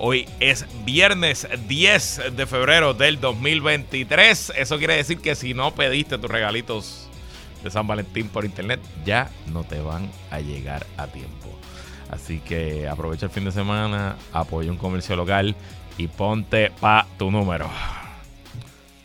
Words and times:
Hoy 0.00 0.28
es 0.38 0.64
viernes 0.84 1.48
10 1.66 2.36
de 2.36 2.46
febrero 2.46 2.94
del 2.94 3.20
2023. 3.20 4.52
Eso 4.56 4.78
quiere 4.78 4.94
decir 4.94 5.18
que 5.18 5.34
si 5.34 5.54
no 5.54 5.74
pediste 5.74 6.18
tus 6.18 6.30
regalitos 6.30 7.08
de 7.64 7.70
San 7.70 7.88
Valentín 7.88 8.28
por 8.28 8.44
internet, 8.44 8.80
ya 9.04 9.28
no 9.52 9.64
te 9.64 9.80
van 9.80 10.08
a 10.30 10.38
llegar 10.38 10.86
a 10.96 11.08
tiempo. 11.08 11.48
Así 12.10 12.38
que 12.38 12.88
aprovecha 12.88 13.26
el 13.26 13.32
fin 13.32 13.44
de 13.44 13.50
semana, 13.50 14.16
apoya 14.32 14.70
un 14.70 14.78
comercio 14.78 15.16
local 15.16 15.56
y 15.98 16.06
ponte 16.06 16.70
pa 16.80 17.04
tu 17.18 17.32
número. 17.32 17.68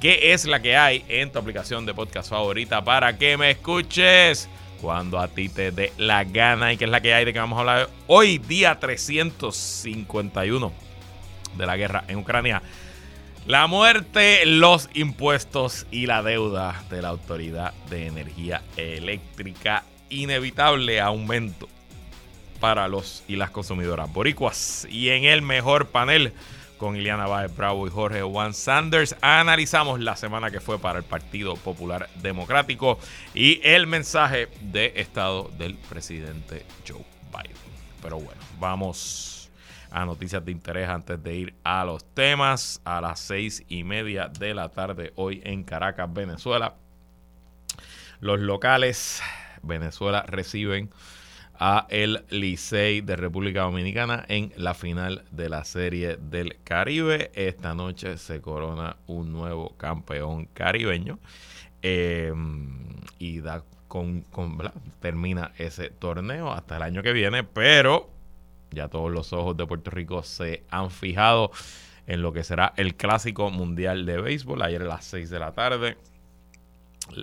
¿Qué 0.00 0.32
es 0.32 0.46
la 0.46 0.62
que 0.62 0.78
hay 0.78 1.04
en 1.08 1.30
tu 1.30 1.38
aplicación 1.38 1.84
de 1.84 1.92
podcast 1.92 2.30
favorita 2.30 2.82
para 2.82 3.18
que 3.18 3.36
me 3.36 3.50
escuches 3.50 4.48
cuando 4.80 5.18
a 5.18 5.28
ti 5.28 5.50
te 5.50 5.72
dé 5.72 5.92
la 5.98 6.24
gana 6.24 6.72
y 6.72 6.78
qué 6.78 6.86
es 6.86 6.90
la 6.90 7.02
que 7.02 7.12
hay 7.12 7.26
de 7.26 7.34
que 7.34 7.38
vamos 7.38 7.58
a 7.58 7.60
hablar 7.60 7.90
hoy, 8.06 8.38
día 8.38 8.80
351 8.80 10.72
de 11.54 11.66
la 11.66 11.76
guerra 11.76 12.04
en 12.08 12.16
Ucrania? 12.16 12.62
La 13.46 13.66
muerte, 13.66 14.46
los 14.46 14.88
impuestos 14.94 15.86
y 15.90 16.06
la 16.06 16.22
deuda 16.22 16.82
de 16.88 17.02
la 17.02 17.08
Autoridad 17.08 17.74
de 17.90 18.06
Energía 18.06 18.62
Eléctrica. 18.78 19.84
Inevitable 20.08 20.98
aumento 21.02 21.68
para 22.58 22.88
los 22.88 23.22
y 23.28 23.36
las 23.36 23.50
consumidoras 23.50 24.10
boricuas. 24.10 24.86
Y 24.90 25.10
en 25.10 25.24
el 25.24 25.42
mejor 25.42 25.88
panel 25.88 26.32
con 26.80 26.96
Ileana 26.96 27.26
Báez 27.26 27.54
Bravo 27.54 27.86
y 27.86 27.90
Jorge 27.90 28.22
Juan 28.22 28.54
Sanders. 28.54 29.14
Analizamos 29.20 30.00
la 30.00 30.16
semana 30.16 30.50
que 30.50 30.60
fue 30.60 30.78
para 30.78 30.98
el 30.98 31.04
Partido 31.04 31.54
Popular 31.56 32.08
Democrático 32.22 32.98
y 33.34 33.60
el 33.62 33.86
mensaje 33.86 34.48
de 34.62 34.94
estado 34.96 35.50
del 35.58 35.76
presidente 35.76 36.64
Joe 36.88 37.04
Biden. 37.30 37.54
Pero 38.02 38.16
bueno, 38.16 38.40
vamos 38.58 39.50
a 39.90 40.06
noticias 40.06 40.42
de 40.42 40.52
interés 40.52 40.88
antes 40.88 41.22
de 41.22 41.34
ir 41.34 41.54
a 41.64 41.84
los 41.84 42.02
temas. 42.14 42.80
A 42.86 43.02
las 43.02 43.20
seis 43.20 43.62
y 43.68 43.84
media 43.84 44.28
de 44.28 44.54
la 44.54 44.70
tarde 44.70 45.12
hoy 45.16 45.42
en 45.44 45.64
Caracas, 45.64 46.10
Venezuela. 46.10 46.76
Los 48.20 48.40
locales 48.40 49.22
Venezuela 49.62 50.24
reciben 50.26 50.90
a 51.62 51.86
el 51.90 52.24
Licey 52.30 53.02
de 53.02 53.16
República 53.16 53.60
Dominicana 53.60 54.24
en 54.28 54.50
la 54.56 54.72
final 54.72 55.24
de 55.30 55.50
la 55.50 55.64
Serie 55.64 56.16
del 56.16 56.56
Caribe. 56.64 57.30
Esta 57.34 57.74
noche 57.74 58.16
se 58.16 58.40
corona 58.40 58.96
un 59.06 59.30
nuevo 59.30 59.76
campeón 59.76 60.46
caribeño 60.46 61.18
eh, 61.82 62.32
y 63.18 63.40
da 63.40 63.62
con, 63.88 64.24
termina 65.00 65.52
ese 65.58 65.90
torneo 65.90 66.50
hasta 66.50 66.76
el 66.76 66.82
año 66.82 67.02
que 67.02 67.12
viene, 67.12 67.44
pero 67.44 68.08
ya 68.70 68.88
todos 68.88 69.12
los 69.12 69.34
ojos 69.34 69.54
de 69.54 69.66
Puerto 69.66 69.90
Rico 69.90 70.22
se 70.22 70.64
han 70.70 70.90
fijado 70.90 71.50
en 72.06 72.22
lo 72.22 72.32
que 72.32 72.42
será 72.42 72.72
el 72.78 72.94
Clásico 72.94 73.50
Mundial 73.50 74.06
de 74.06 74.18
Béisbol 74.18 74.62
ayer 74.62 74.80
a 74.80 74.86
las 74.86 75.04
6 75.04 75.28
de 75.28 75.38
la 75.38 75.52
tarde 75.52 75.98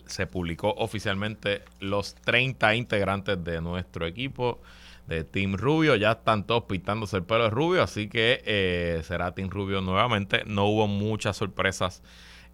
se 0.06 0.28
publicó 0.28 0.74
oficialmente 0.78 1.64
los 1.80 2.16
30 2.16 2.75
integrantes 2.75 3.44
de 3.44 3.62
nuestro 3.62 4.06
equipo 4.06 4.62
de 5.08 5.24
Team 5.24 5.56
Rubio. 5.56 5.96
Ya 5.96 6.12
están 6.12 6.46
todos 6.46 6.64
pintándose 6.64 7.18
el 7.18 7.24
pelo 7.24 7.46
de 7.46 7.50
rubio, 7.50 7.84
así 7.84 8.08
que 8.09 8.42
eh, 8.46 9.02
será 9.03 9.34
Team 9.34 9.50
Rubio 9.50 9.81
nuevamente. 9.81 10.44
No 10.46 10.66
hubo 10.66 10.88
muchas 10.88 11.38
sorpresas 11.38 12.03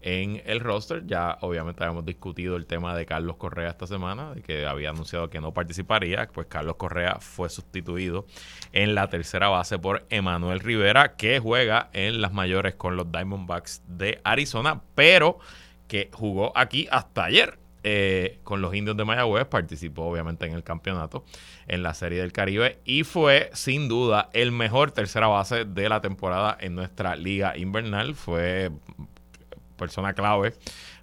en 0.04 0.42
el 0.44 0.60
roster. 0.60 1.06
Ya 1.06 1.38
obviamente 1.40 1.82
habíamos 1.82 2.04
discutido 2.04 2.56
el 2.56 2.66
tema 2.66 2.94
de 2.94 3.06
Carlos 3.06 3.36
Correa 3.36 3.70
esta 3.70 3.86
semana, 3.86 4.34
que 4.46 4.66
había 4.66 4.90
anunciado 4.90 5.30
que 5.30 5.40
no 5.40 5.52
participaría. 5.52 6.28
Pues 6.28 6.46
Carlos 6.46 6.76
Correa 6.76 7.16
fue 7.20 7.48
sustituido 7.48 8.26
en 8.72 8.94
la 8.94 9.08
tercera 9.08 9.48
base 9.48 9.78
por 9.78 10.06
Emanuel 10.10 10.60
Rivera, 10.60 11.16
que 11.16 11.40
juega 11.40 11.88
en 11.92 12.20
las 12.20 12.32
mayores 12.32 12.74
con 12.74 12.96
los 12.96 13.10
Diamondbacks 13.10 13.82
de 13.88 14.20
Arizona, 14.24 14.82
pero 14.94 15.38
que 15.88 16.10
jugó 16.12 16.56
aquí 16.56 16.88
hasta 16.90 17.24
ayer. 17.24 17.58
Eh, 17.86 18.38
con 18.44 18.62
los 18.62 18.74
indios 18.74 18.96
de 18.96 19.04
Mayagüez, 19.04 19.44
participó 19.44 20.04
obviamente 20.04 20.46
en 20.46 20.54
el 20.54 20.64
campeonato 20.64 21.22
en 21.66 21.82
la 21.82 21.92
Serie 21.92 22.20
del 22.22 22.32
Caribe 22.32 22.78
y 22.86 23.04
fue 23.04 23.50
sin 23.52 23.88
duda 23.88 24.30
el 24.32 24.52
mejor 24.52 24.92
tercera 24.92 25.26
base 25.26 25.66
de 25.66 25.90
la 25.90 26.00
temporada 26.00 26.56
en 26.58 26.74
nuestra 26.74 27.14
liga 27.14 27.58
invernal. 27.58 28.14
Fue 28.14 28.70
persona 29.76 30.14
clave 30.14 30.54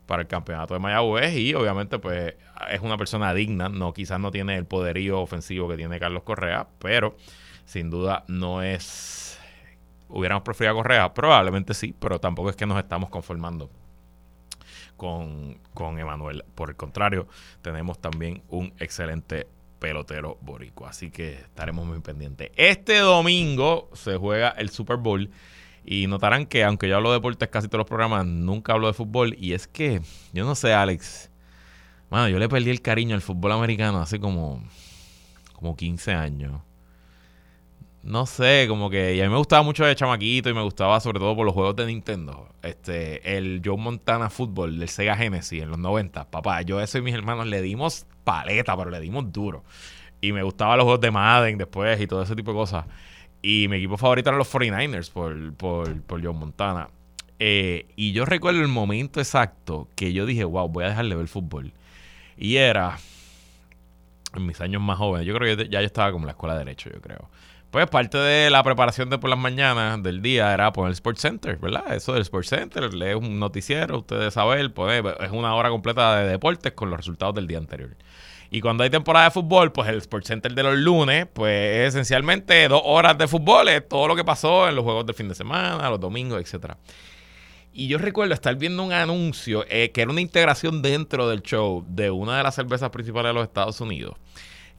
para 0.08 0.24
el 0.24 0.28
campeonato 0.28 0.74
de 0.74 0.80
Mayagüez 0.80 1.36
y 1.38 1.54
obviamente 1.54 2.00
pues 2.00 2.34
es 2.72 2.82
una 2.82 2.98
persona 2.98 3.34
digna, 3.34 3.70
no 3.70 3.94
quizás 3.94 4.20
no 4.20 4.32
tiene 4.32 4.58
el 4.58 4.66
poderío 4.66 5.22
ofensivo 5.22 5.70
que 5.70 5.78
tiene 5.78 6.00
Carlos 6.00 6.24
Correa, 6.24 6.68
pero 6.80 7.16
sin 7.66 7.90
duda 7.90 8.24
no 8.28 8.64
es 8.64 9.40
hubiéramos 10.10 10.44
preferido 10.44 10.74
a 10.74 10.76
Correa, 10.76 11.14
probablemente 11.14 11.74
sí, 11.74 11.96
pero 11.98 12.20
tampoco 12.20 12.50
es 12.50 12.56
que 12.56 12.66
nos 12.66 12.78
estamos 12.78 13.10
conformando 13.10 13.70
con, 15.02 15.58
con 15.74 15.98
Emanuel. 15.98 16.46
Por 16.54 16.70
el 16.70 16.76
contrario, 16.76 17.28
tenemos 17.64 17.98
también 17.98 18.44
un 18.50 18.72
excelente 18.78 19.48
pelotero 19.80 20.38
boricua. 20.42 20.92
Así 20.92 21.10
que 21.10 21.34
estaremos 21.34 21.88
muy 21.88 22.00
pendientes. 22.02 22.52
Este 22.56 23.00
domingo 23.00 23.90
se 23.94 24.16
juega 24.18 24.50
el 24.50 24.70
Super 24.70 24.98
Bowl. 24.98 25.32
Y 25.84 26.06
notarán 26.06 26.46
que 26.46 26.64
aunque 26.64 26.88
yo 26.88 26.98
hablo 26.98 27.10
de 27.10 27.16
deportes 27.16 27.50
casi 27.50 27.68
todos 27.68 27.80
los 27.80 27.88
programas, 27.88 28.28
nunca 28.28 28.74
hablo 28.74 28.86
de 28.86 28.94
fútbol. 28.94 29.36
Y 29.40 29.54
es 29.54 29.68
que, 29.68 30.04
yo 30.34 30.46
no 30.46 30.54
sé, 30.54 30.72
Alex. 30.72 31.32
Bueno, 32.12 32.30
yo 32.30 32.38
le 32.38 32.48
perdí 32.48 32.70
el 32.70 32.84
cariño 32.84 33.16
al 33.16 33.24
fútbol 33.24 33.54
americano 33.54 34.02
hace 34.02 34.20
como, 34.20 34.64
como 35.54 35.76
15 35.76 36.14
años 36.14 36.62
no 38.04 38.26
sé, 38.26 38.66
como 38.68 38.90
que 38.90 39.16
y 39.16 39.22
a 39.22 39.26
mí 39.26 39.30
me 39.30 39.38
gustaba 39.38 39.62
mucho 39.62 39.86
de 39.86 39.96
chamaquito 39.96 40.50
y 40.50 40.54
me 40.54 40.64
gustaba 40.64 41.00
sobre 41.00 41.20
todo 41.20 41.36
por 41.36 41.46
los 41.46 41.54
juegos 41.54 41.76
de 41.76 41.86
Nintendo. 41.86 42.50
Este, 42.64 43.38
el 43.38 43.62
Joe 43.64 43.78
Montana 43.78 44.30
Football 44.30 44.80
del 44.80 44.90
Sega 44.90 45.16
Genesis 45.16 45.62
en 45.62 45.70
los 45.70 45.78
90. 45.78 46.30
Papá, 46.32 46.62
yo 46.64 46.82
eso 46.82 46.98
y 46.98 47.02
mis 47.02 47.14
hermanos 47.14 47.48
le 47.48 47.62
dimos 47.62 48.06
paleta, 48.24 48.76
pero 48.76 48.90
le 48.90 49.00
dimos 49.00 49.32
duro. 49.32 49.64
Y 50.20 50.32
me 50.32 50.44
gustaban 50.44 50.78
los 50.78 50.86
juegos 50.86 51.02
de 51.02 51.12
Madden 51.12 51.58
después 51.58 52.00
y 52.02 52.08
todo 52.08 52.24
ese 52.24 52.36
tipo 52.36 52.52
de 52.52 52.58
cosas. 52.58 52.86
Y 53.42 53.68
mi 53.68 53.78
equipo 53.78 53.98
favorito 53.98 54.30
eran 54.30 54.40
los 54.40 54.52
49ers 54.52 55.12
por, 55.12 55.54
por, 55.54 56.02
por 56.04 56.34
Montana. 56.34 56.90
Eh, 57.40 57.88
y 57.96 58.12
yo 58.14 58.26
recuerdo 58.26 58.62
el 58.62 58.68
momento 58.68 59.20
exacto 59.20 59.88
que 59.96 60.14
yo 60.14 60.26
dije, 60.28 60.44
wow, 60.44 60.68
voy 60.70 60.86
a 60.86 60.90
dejar 60.90 61.08
de 61.08 61.16
ver 61.16 61.28
fútbol. 61.28 61.74
Y 62.38 62.56
era 62.58 62.98
en 64.36 64.46
mis 64.46 64.62
años 64.62 64.82
más 64.82 64.98
jóvenes. 64.98 65.28
Yo 65.28 65.36
creo 65.36 65.58
que 65.58 65.70
ya 65.70 65.82
yo 65.82 65.86
estaba 65.86 66.12
como 66.12 66.24
en 66.24 66.28
la 66.28 66.32
escuela 66.34 66.54
de 66.54 66.60
Derecho, 66.60 66.92
yo 66.92 67.02
creo. 67.02 67.30
Pues 67.72 67.88
parte 67.88 68.18
de 68.18 68.50
la 68.50 68.64
preparación 68.64 69.10
de 69.10 69.18
por 69.18 69.30
las 69.30 69.40
mañanas 69.40 70.04
del 70.04 70.22
día 70.22 70.54
era 70.54 70.74
poner 70.74 70.90
el 70.90 70.94
Sports 70.94 71.22
Center, 71.22 71.56
¿verdad? 71.56 71.96
Eso 71.96 72.12
del 72.12 72.24
Sports 72.24 72.50
Center, 72.50 72.94
leer 72.94 73.16
un 73.16 73.40
noticiero, 73.40 74.00
ustedes 74.00 74.34
saben, 74.34 74.74
pues 74.74 75.02
es 75.22 75.32
una 75.32 75.56
hora 75.56 75.70
completa 75.70 76.18
de 76.18 76.30
deportes 76.30 76.74
con 76.74 76.90
los 76.90 76.98
resultados 76.98 77.34
del 77.34 77.48
día 77.48 77.60
anterior. 77.60 77.96
Y 78.50 78.60
cuando 78.60 78.84
hay 78.84 78.90
temporada 78.90 79.24
de 79.24 79.32
fútbol, 79.32 79.72
pues 79.72 79.88
el 79.88 80.00
Sports 80.00 80.28
Center 80.28 80.54
de 80.54 80.64
los 80.64 80.76
lunes, 80.76 81.28
pues 81.32 81.88
esencialmente 81.88 82.68
dos 82.68 82.82
horas 82.84 83.18
de 83.18 83.30
fútbol, 83.30 83.70
es 83.70 83.88
todo 83.88 84.10
lo 84.10 84.18
que 84.18 84.26
pasó 84.26 84.68
en 84.68 84.76
los 84.76 84.84
juegos 84.84 85.06
del 85.06 85.16
fin 85.16 85.30
de 85.30 85.36
semana, 85.36 85.90
los 85.90 86.00
domingos, 86.02 86.42
etcétera. 86.42 86.78
Y 87.72 87.88
yo 87.88 88.00
recuerdo 88.00 88.34
estar 88.34 88.54
viendo 88.58 88.84
un 88.84 88.92
anuncio 88.92 89.64
eh, 89.70 89.92
que 89.94 90.02
era 90.02 90.12
una 90.12 90.20
integración 90.20 90.82
dentro 90.82 91.30
del 91.30 91.42
show 91.42 91.86
de 91.88 92.12
una 92.12 92.36
de 92.36 92.44
las 92.44 92.54
cervezas 92.54 92.90
principales 92.90 93.30
de 93.30 93.34
los 93.34 93.44
Estados 93.44 93.80
Unidos 93.80 94.18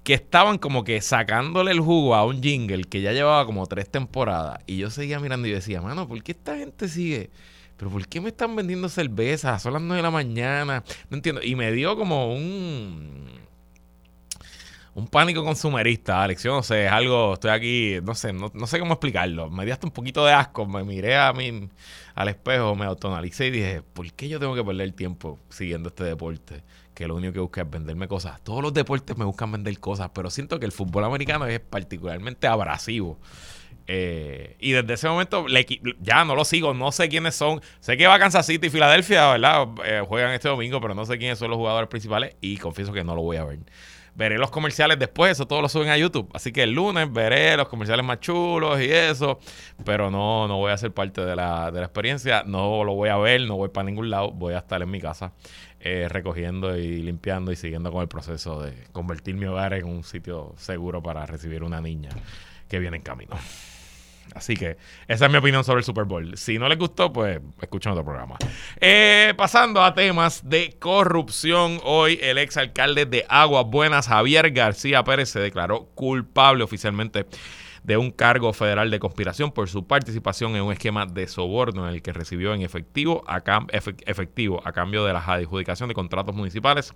que 0.05 0.15
estaban 0.15 0.59
como 0.59 0.85
que 0.85 1.01
sacándole 1.01 1.71
el 1.73 1.81
jugo 1.81 2.15
a 2.15 2.25
un 2.25 2.43
jingle 2.43 2.85
que 2.85 3.01
ya 3.01 3.13
llevaba 3.13 3.47
como 3.47 3.67
tres 3.67 3.89
temporadas. 3.89 4.61
Y 4.67 4.79
yo 4.79 4.91
seguía 4.91 5.21
mirando 5.21 5.49
y 5.49 5.53
decía, 5.53 5.81
mano, 5.81 6.09
¿por 6.09 6.23
qué 6.23 6.33
esta 6.33 6.57
gente 6.57 6.89
sigue 6.89 7.31
pero 7.83 7.91
¿por 7.91 8.07
qué 8.07 8.21
me 8.21 8.29
están 8.29 8.55
vendiendo 8.55 8.89
cerveza? 8.89 9.59
Son 9.59 9.73
las 9.73 9.83
9 9.83 9.97
de 9.97 10.03
la 10.03 10.13
mañana. 10.13 10.85
No 11.11 11.17
entiendo. 11.17 11.43
Y 11.43 11.57
me 11.57 11.73
dio 11.73 11.97
como 11.97 12.33
un 12.33 13.29
un 14.95 15.07
pánico 15.09 15.45
consumerista, 15.45 16.23
Alex. 16.23 16.43
Yo 16.43 16.55
no 16.55 16.63
sé, 16.63 16.87
es 16.87 16.93
algo, 16.93 17.35
estoy 17.35 17.51
aquí, 17.51 17.99
no 18.03 18.15
sé, 18.15 18.33
no, 18.33 18.51
sé 18.67 18.79
cómo 18.79 18.95
explicarlo. 18.95 19.51
Me 19.51 19.65
dio 19.65 19.75
hasta 19.75 19.87
un 19.87 19.93
poquito 19.93 20.25
de 20.25 20.33
asco, 20.33 20.67
me 20.67 20.85
miré 20.85 21.17
a 21.17 21.33
mí 21.33 21.69
al 22.15 22.29
espejo, 22.29 22.77
me 22.77 22.85
autoanalicé 22.85 23.47
y 23.47 23.51
dije, 23.51 23.83
¿por 23.83 24.13
qué 24.13 24.29
yo 24.29 24.39
tengo 24.39 24.55
que 24.55 24.63
perder 24.63 24.93
tiempo 24.93 25.39
siguiendo 25.49 25.89
este 25.89 26.05
deporte? 26.05 26.63
Que 26.95 27.07
lo 27.07 27.17
único 27.17 27.33
que 27.33 27.41
busca 27.41 27.63
es 27.63 27.71
venderme 27.71 28.09
cosas. 28.09 28.43
Todos 28.43 28.63
los 28.63 28.75
deportes 28.75 29.17
me 29.17 29.25
buscan 29.25 29.51
vender 29.53 29.79
cosas, 29.81 30.11
pero 30.15 30.31
siento 30.31 30.61
que 30.61 30.67
el 30.67 30.73
fútbol 30.73 31.05
americano 31.05 31.47
es 31.47 31.61
particularmente 31.61 32.47
abrasivo. 32.47 33.19
Eh, 33.87 34.57
y 34.61 34.73
desde 34.73 34.95
ese 34.95 35.09
momento 35.09 35.47
ya 36.01 36.25
no 36.25 36.35
lo 36.35 36.45
sigo, 36.45 36.75
no 36.75 36.93
sé 36.93 37.09
quiénes 37.09 37.35
son. 37.35 37.61
Sé 37.81 37.97
que 37.97 38.07
va 38.07 38.19
Kansas 38.19 38.47
City 38.47 38.69
y 38.69 38.71
Filadelfia, 38.71 39.31
¿verdad? 39.33 39.69
Eh, 39.85 40.03
juegan 40.07 40.33
este 40.33 40.49
domingo, 40.49 40.81
pero 40.81 40.95
no 40.95 41.05
sé 41.05 41.19
quiénes 41.19 41.39
son 41.39 41.51
los 41.51 41.57
jugadores 41.57 41.89
principales 41.89 42.37
y 42.41 42.57
confieso 42.59 42.93
que 42.93 43.05
no 43.05 43.15
lo 43.15 43.23
voy 43.23 43.37
a 43.39 43.45
ver. 43.45 43.59
Veré 44.15 44.37
los 44.37 44.51
comerciales 44.51 44.99
después, 44.99 45.33
eso 45.33 45.47
todo 45.47 45.63
lo 45.63 45.69
suben 45.69 45.89
a 45.89 45.97
YouTube. 45.97 46.29
Así 46.35 46.53
que 46.53 46.65
el 46.65 46.73
lunes 46.73 47.11
veré 47.11 47.57
los 47.57 47.69
comerciales 47.69 48.05
más 48.05 48.21
chulos 48.21 48.81
y 48.81 48.91
eso. 48.91 49.39
Pero 49.85 50.11
no, 50.11 50.47
no 50.49 50.59
voy 50.59 50.71
a 50.71 50.77
ser 50.77 50.93
parte 50.93 51.23
de 51.23 51.35
la, 51.35 51.71
de 51.71 51.81
la 51.81 51.87
experiencia. 51.87 52.43
No 52.47 52.85
lo 52.85 52.95
voy 52.95 53.09
a 53.09 53.17
ver, 53.17 53.41
no 53.43 53.57
voy 53.57 53.71
para 53.71 53.87
ningún 53.87 54.11
lado. 54.11 54.31
Voy 54.31 54.55
a 54.55 54.59
estar 54.59 54.83
en 54.83 54.91
mi 54.91 55.01
casa 55.01 55.33
eh, 55.81 56.09
recogiendo 56.09 56.77
y 56.77 57.03
limpiando 57.03 57.53
y 57.53 57.57
siguiendo 57.57 57.91
con 57.91 58.03
el 58.03 58.09
proceso 58.09 58.63
de 58.63 58.75
convertir 58.93 59.35
mi 59.35 59.47
hogar 59.47 59.73
en 59.75 59.87
un 59.87 60.05
sitio 60.05 60.55
seguro 60.57 61.03
para 61.03 61.25
recibir 61.27 61.63
una 61.65 61.81
niña 61.81 62.11
que 62.69 62.79
viene 62.79 62.99
en 62.99 63.03
camino. 63.03 63.37
Así 64.35 64.57
que 64.57 64.77
esa 65.09 65.27
es 65.27 65.31
mi 65.31 65.39
opinión 65.39 65.65
sobre 65.65 65.81
el 65.81 65.85
Super 65.85 66.05
Bowl. 66.05 66.37
Si 66.37 66.59
no 66.59 66.69
les 66.69 66.79
gustó, 66.79 67.13
pues 67.13 67.41
escuchen 67.61 67.93
otro 67.93 68.05
programa. 68.05 68.37
Eh, 68.81 69.35
pasando 69.37 69.83
a 69.83 69.95
temas 69.95 70.49
de 70.49 70.77
corrupción, 70.79 71.81
hoy 71.85 72.19
el 72.23 72.39
ex 72.39 72.57
alcalde 72.57 73.07
de 73.07 73.25
Aguas 73.29 73.67
Buenas, 73.67 74.09
Javier 74.09 74.51
García 74.51 75.05
Pérez, 75.05 75.29
se 75.29 75.41
declaró 75.41 75.87
culpable 75.95 76.65
oficialmente 76.65 77.27
de 77.83 77.97
un 77.97 78.11
cargo 78.11 78.53
federal 78.53 78.91
de 78.91 79.01
conspiración 79.01 79.51
por 79.51 79.69
su 79.69 79.87
participación 79.87 80.55
en 80.57 80.63
un 80.63 80.73
esquema 80.73 81.07
de 81.07 81.27
soborno 81.27 81.89
en 81.89 81.95
el 81.95 82.03
que 82.03 82.13
recibió 82.13 82.55
en 82.55 82.63
efectivo 82.63 83.25
a, 83.27 83.43
efectivo 84.07 84.63
a 84.65 84.73
cambio 84.73 85.05
de 85.05 85.13
la 85.13 85.19
adjudicación 85.19 85.89
de 85.89 85.95
contratos 85.95 86.35
municipales 86.35 86.95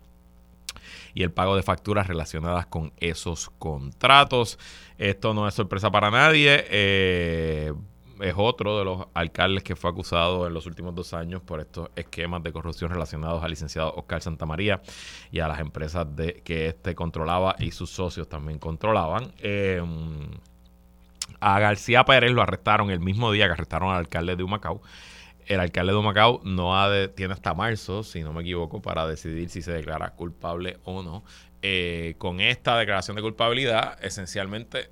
y 1.16 1.22
el 1.22 1.32
pago 1.32 1.56
de 1.56 1.62
facturas 1.62 2.06
relacionadas 2.06 2.66
con 2.66 2.92
esos 2.98 3.48
contratos. 3.58 4.58
Esto 4.98 5.32
no 5.32 5.48
es 5.48 5.54
sorpresa 5.54 5.90
para 5.90 6.10
nadie. 6.10 6.66
Eh, 6.68 7.72
es 8.20 8.34
otro 8.36 8.78
de 8.78 8.84
los 8.84 9.06
alcaldes 9.14 9.64
que 9.64 9.76
fue 9.76 9.88
acusado 9.88 10.46
en 10.46 10.52
los 10.52 10.66
últimos 10.66 10.94
dos 10.94 11.14
años 11.14 11.40
por 11.40 11.60
estos 11.60 11.88
esquemas 11.96 12.42
de 12.42 12.52
corrupción 12.52 12.90
relacionados 12.90 13.42
al 13.42 13.48
licenciado 13.48 13.94
Oscar 13.94 14.20
Santamaría 14.20 14.82
y 15.32 15.40
a 15.40 15.48
las 15.48 15.60
empresas 15.60 16.06
de, 16.14 16.42
que 16.44 16.66
éste 16.66 16.94
controlaba 16.94 17.56
y 17.58 17.70
sus 17.70 17.88
socios 17.88 18.28
también 18.28 18.58
controlaban. 18.58 19.32
Eh, 19.38 19.82
a 21.40 21.58
García 21.58 22.04
Pérez 22.04 22.30
lo 22.30 22.42
arrestaron 22.42 22.90
el 22.90 23.00
mismo 23.00 23.32
día 23.32 23.46
que 23.46 23.52
arrestaron 23.52 23.88
al 23.88 23.96
alcalde 23.96 24.36
de 24.36 24.42
Humacao 24.42 24.82
el 25.46 25.60
alcalde 25.60 25.93
de 25.93 26.02
Macao 26.02 26.40
no 26.44 26.78
ha 26.78 26.90
de, 26.90 27.08
tiene 27.08 27.34
hasta 27.34 27.54
marzo, 27.54 28.02
si 28.02 28.22
no 28.22 28.32
me 28.32 28.43
equivoco, 28.43 28.82
para 28.82 29.06
decidir 29.06 29.48
si 29.48 29.62
se 29.62 29.72
declara 29.72 30.10
culpable 30.10 30.78
o 30.84 31.02
no. 31.02 31.25
Eh, 31.62 32.14
con 32.19 32.40
esta 32.40 32.76
declaración 32.78 33.16
de 33.16 33.22
culpabilidad, 33.22 34.02
esencialmente 34.04 34.90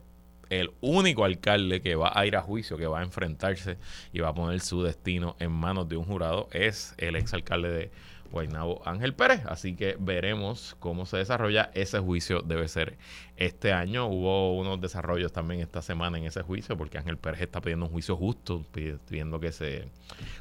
el 0.51 0.71
único 0.81 1.25
alcalde 1.25 1.81
que 1.81 1.97
va 1.97 2.13
a 2.15 2.27
ir 2.27 2.37
a 2.37 2.43
juicio, 2.43 2.77
que 2.77 2.87
va 2.87 3.01
a 3.01 3.03
enfrentarse 3.03 3.79
y 4.13 4.21
va 4.21 4.29
a 4.29 4.35
poner 4.35 4.61
su 4.61 4.83
destino 4.83 5.37
en 5.41 5.51
manos 5.51 5.89
de 5.89 5.97
un 5.97 6.05
jurado, 6.05 6.49
es 6.53 6.95
el 6.99 7.17
exalcalde 7.17 7.71
de 7.71 7.91
Guaynabo 8.35 8.83
Ángel 8.85 9.15
Pérez. 9.15 9.43
Así 9.47 9.77
que 9.77 9.97
veremos 9.99 10.77
cómo 10.81 11.07
se 11.07 11.19
desarrolla 11.19 11.71
ese 11.75 12.01
juicio. 12.01 12.43
Debe 12.43 12.67
ser 12.67 12.99
este 13.37 13.73
año. 13.73 14.07
Hubo 14.07 14.59
unos 14.59 14.81
desarrollos 14.81 15.33
también 15.33 15.61
esta 15.61 15.83
semana 15.83 16.19
en 16.19 16.25
ese 16.25 16.43
juicio, 16.43 16.77
porque 16.77 16.99
Ángel 16.99 17.17
Pérez 17.17 17.41
está 17.43 17.61
pidiendo 17.61 17.87
un 17.87 17.93
juicio 17.93 18.17
justo, 18.17 18.67
pidiendo 18.73 19.39
que 19.39 19.53
se 19.53 19.89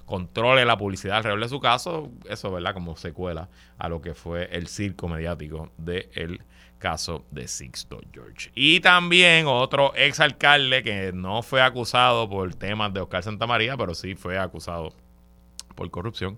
controle 0.05 0.65
la 0.65 0.75
publicidad 0.75 1.17
alrededor 1.17 1.41
de 1.41 1.49
su 1.49 1.59
caso. 1.59 2.11
Eso, 2.27 2.51
¿verdad? 2.51 2.73
Como 2.73 2.97
secuela 2.97 3.49
a 3.77 3.87
lo 3.89 4.01
que 4.01 4.15
fue 4.15 4.49
el 4.51 4.67
circo 4.67 5.07
mediático 5.07 5.71
del 5.77 6.41
caso 6.79 7.25
de 7.29 7.47
Sixto 7.47 8.01
George. 8.11 8.51
Y 8.55 8.79
también 8.79 9.45
otro 9.45 9.93
exalcalde 9.93 10.81
que 10.81 11.11
no 11.13 11.43
fue 11.43 11.61
acusado 11.61 12.27
por 12.27 12.55
temas 12.55 12.91
de 12.91 13.01
Oscar 13.01 13.21
Santamaría, 13.21 13.77
pero 13.77 13.93
sí 13.93 14.15
fue 14.15 14.39
acusado 14.39 14.93
por 15.75 15.89
corrupción 15.91 16.37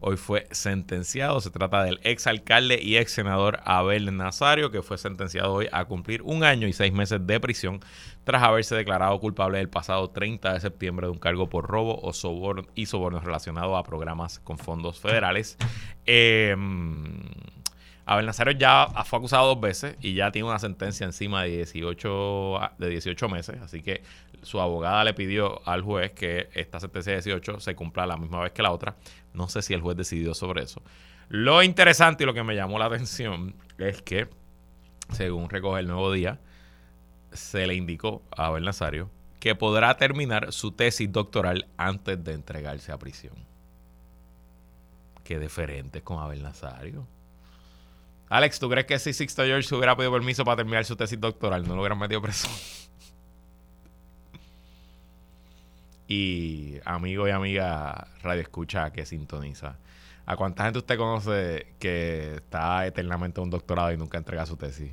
hoy 0.00 0.16
fue 0.16 0.46
sentenciado. 0.50 1.40
Se 1.40 1.50
trata 1.50 1.84
del 1.84 2.00
ex 2.02 2.26
alcalde 2.26 2.80
y 2.82 2.96
ex 2.96 3.12
senador 3.12 3.60
Abel 3.64 4.16
Nazario, 4.16 4.70
que 4.70 4.82
fue 4.82 4.98
sentenciado 4.98 5.52
hoy 5.52 5.68
a 5.70 5.84
cumplir 5.84 6.22
un 6.22 6.42
año 6.42 6.66
y 6.66 6.72
seis 6.72 6.92
meses 6.92 7.26
de 7.26 7.38
prisión 7.40 7.80
tras 8.24 8.42
haberse 8.42 8.74
declarado 8.74 9.18
culpable 9.20 9.60
el 9.60 9.68
pasado 9.68 10.10
30 10.10 10.54
de 10.54 10.60
septiembre 10.60 11.06
de 11.06 11.12
un 11.12 11.18
cargo 11.18 11.48
por 11.48 11.66
robo 11.66 12.00
o 12.00 12.12
soborno 12.12 12.66
y 12.74 12.86
sobornos 12.86 13.24
relacionados 13.24 13.78
a 13.78 13.82
programas 13.82 14.38
con 14.40 14.58
fondos 14.58 14.98
federales. 14.98 15.56
Em, 16.06 17.20
Abel 18.06 18.26
Nazario 18.26 18.52
ya 18.54 18.88
fue 19.04 19.20
acusado 19.20 19.54
dos 19.54 19.60
veces 19.60 19.96
y 20.00 20.14
ya 20.14 20.32
tiene 20.32 20.48
una 20.48 20.58
sentencia 20.58 21.06
encima 21.06 21.44
de 21.44 21.50
18, 21.58 22.60
de 22.78 22.88
18 22.88 23.28
meses, 23.28 23.60
así 23.62 23.82
que 23.82 24.02
su 24.42 24.60
abogada 24.60 25.04
le 25.04 25.14
pidió 25.14 25.66
al 25.68 25.82
juez 25.82 26.12
que 26.12 26.48
esta 26.54 26.80
sentencia 26.80 27.12
de 27.12 27.18
18 27.18 27.60
se 27.60 27.74
cumpla 27.74 28.06
la 28.06 28.16
misma 28.16 28.40
vez 28.40 28.52
que 28.52 28.62
la 28.62 28.72
otra. 28.72 28.96
No 29.32 29.48
sé 29.48 29.62
si 29.62 29.74
el 29.74 29.80
juez 29.80 29.96
decidió 29.96 30.34
sobre 30.34 30.62
eso. 30.62 30.82
Lo 31.28 31.62
interesante 31.62 32.24
y 32.24 32.26
lo 32.26 32.34
que 32.34 32.42
me 32.42 32.56
llamó 32.56 32.78
la 32.78 32.86
atención 32.86 33.54
es 33.78 34.02
que, 34.02 34.28
según 35.12 35.48
recoge 35.48 35.80
el 35.80 35.86
nuevo 35.86 36.12
día, 36.12 36.40
se 37.32 37.66
le 37.66 37.74
indicó 37.74 38.22
a 38.36 38.46
Abel 38.46 38.64
Nazario 38.64 39.10
que 39.38 39.54
podrá 39.54 39.96
terminar 39.96 40.52
su 40.52 40.72
tesis 40.72 41.10
doctoral 41.10 41.66
antes 41.76 42.22
de 42.22 42.34
entregarse 42.34 42.92
a 42.92 42.98
prisión. 42.98 43.34
Qué 45.24 45.38
diferente 45.38 46.02
con 46.02 46.18
Abel 46.18 46.42
Nazario. 46.42 47.06
Alex, 48.28 48.60
¿tú 48.60 48.68
crees 48.68 48.86
que 48.86 48.98
si 48.98 49.12
Sixto 49.12 49.44
George 49.44 49.74
hubiera 49.74 49.96
pedido 49.96 50.12
permiso 50.12 50.44
para 50.44 50.56
terminar 50.56 50.84
su 50.84 50.94
tesis 50.94 51.20
doctoral, 51.20 51.66
no 51.66 51.74
lo 51.74 51.80
hubieran 51.80 51.98
metido 51.98 52.20
preso? 52.20 52.48
Y 56.10 56.80
amigo 56.84 57.28
y 57.28 57.30
amiga 57.30 58.08
radio 58.20 58.42
escucha 58.42 58.90
que 58.90 59.06
sintoniza. 59.06 59.78
¿A 60.26 60.34
cuánta 60.34 60.64
gente 60.64 60.80
usted 60.80 60.98
conoce 60.98 61.74
que 61.78 62.34
está 62.34 62.84
eternamente 62.84 63.40
en 63.40 63.44
un 63.44 63.50
doctorado 63.50 63.92
y 63.92 63.96
nunca 63.96 64.18
entrega 64.18 64.44
su 64.44 64.56
tesis? 64.56 64.90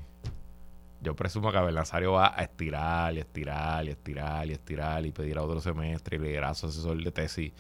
Yo 1.02 1.16
presumo 1.16 1.52
que 1.52 1.58
Abel 1.58 1.76
va 1.76 2.34
a 2.36 2.44
estirar 2.44 3.16
y 3.16 3.20
estirar 3.20 3.86
y 3.86 3.90
estirar 3.90 4.48
y 4.48 4.52
estirar 4.52 5.06
y 5.08 5.12
pedir 5.12 5.40
a 5.40 5.42
otro 5.42 5.60
semestre 5.60 6.18
y 6.18 6.20
liderar 6.20 6.52
a 6.52 6.54
su 6.54 6.68
asesor 6.68 7.04
de 7.04 7.12
tesis. 7.12 7.52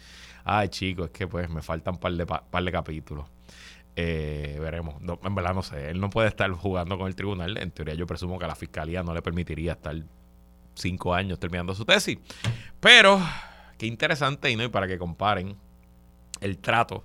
Ay, 0.43 0.70
chicos, 0.70 1.08
es 1.08 1.12
que 1.12 1.27
pues 1.27 1.50
me 1.50 1.63
faltan 1.63 1.96
un 1.96 2.00
par 2.00 2.13
de, 2.13 2.27
par 2.27 2.63
de 2.63 2.72
capítulos. 2.72 3.25
Eh, 3.96 4.60
veremos. 4.62 5.01
en 5.01 5.36
verdad 5.36 5.55
no 5.55 5.63
sé. 5.63 5.89
Él 5.89 6.00
no 6.00 6.12
puede 6.12 6.27
estar 6.27 6.51
jugando 6.51 6.96
con 7.00 7.08
el 7.08 7.15
tribunal. 7.15 7.58
En 7.58 7.72
teoría 7.72 7.96
yo 7.96 8.05
presumo 8.05 8.38
que 8.38 8.46
la 8.46 8.55
fiscalía 8.55 9.01
no 9.01 9.15
le 9.15 9.24
permitiría 9.24 9.72
estar 9.72 9.96
cinco 10.75 11.15
años 11.15 11.39
terminando 11.39 11.74
su 11.74 11.86
tesis. 11.86 12.20
Pero, 12.79 13.20
qué 13.77 13.86
interesante, 13.86 14.50
y 14.51 14.55
no, 14.55 14.63
y 14.63 14.69
para 14.69 14.88
que 14.88 14.98
comparen 14.98 15.55
el 16.41 16.57
trato 16.60 17.03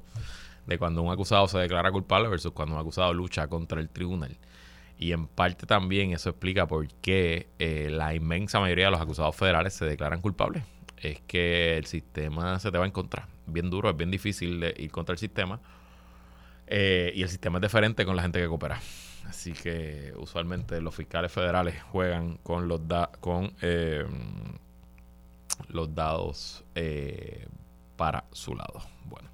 de 0.66 0.78
cuando 0.78 1.02
un 1.02 1.12
acusado 1.12 1.48
se 1.48 1.58
declara 1.58 1.90
culpable 1.90 2.28
versus 2.28 2.52
cuando 2.52 2.74
un 2.74 2.80
acusado 2.80 3.12
lucha 3.12 3.48
contra 3.48 3.80
el 3.80 3.88
tribunal. 3.88 4.36
Y 4.98 5.12
en 5.12 5.26
parte 5.26 5.66
también 5.66 6.12
eso 6.12 6.30
explica 6.30 6.66
por 6.66 6.86
qué 7.00 7.48
eh, 7.58 7.88
la 7.90 8.14
inmensa 8.14 8.60
mayoría 8.60 8.84
de 8.84 8.92
los 8.92 9.00
acusados 9.00 9.34
federales 9.34 9.74
se 9.74 9.84
declaran 9.84 10.20
culpables. 10.20 10.62
Es 10.96 11.20
que 11.22 11.76
el 11.76 11.86
sistema 11.86 12.58
se 12.60 12.70
te 12.70 12.78
va 12.78 12.86
en 12.86 12.92
contra. 12.92 13.26
Bien 13.46 13.68
duro, 13.68 13.90
es 13.90 13.96
bien 13.96 14.12
difícil 14.12 14.60
de 14.60 14.74
ir 14.78 14.92
contra 14.92 15.14
el 15.14 15.18
sistema. 15.18 15.60
Eh, 16.68 17.12
y 17.16 17.22
el 17.22 17.28
sistema 17.28 17.58
es 17.58 17.62
diferente 17.62 18.04
con 18.04 18.14
la 18.14 18.22
gente 18.22 18.40
que 18.40 18.46
coopera. 18.46 18.80
Así 19.26 19.52
que 19.52 20.12
usualmente 20.16 20.80
los 20.80 20.94
fiscales 20.94 21.32
federales 21.32 21.82
juegan 21.90 22.36
con 22.42 22.68
los, 22.68 22.80
con, 23.20 23.52
eh, 23.60 24.04
los 25.72 25.94
dados 25.94 26.64
eh, 26.74 27.46
para 27.96 28.24
su 28.32 28.54
lado. 28.54 28.80
Bueno. 29.04 29.30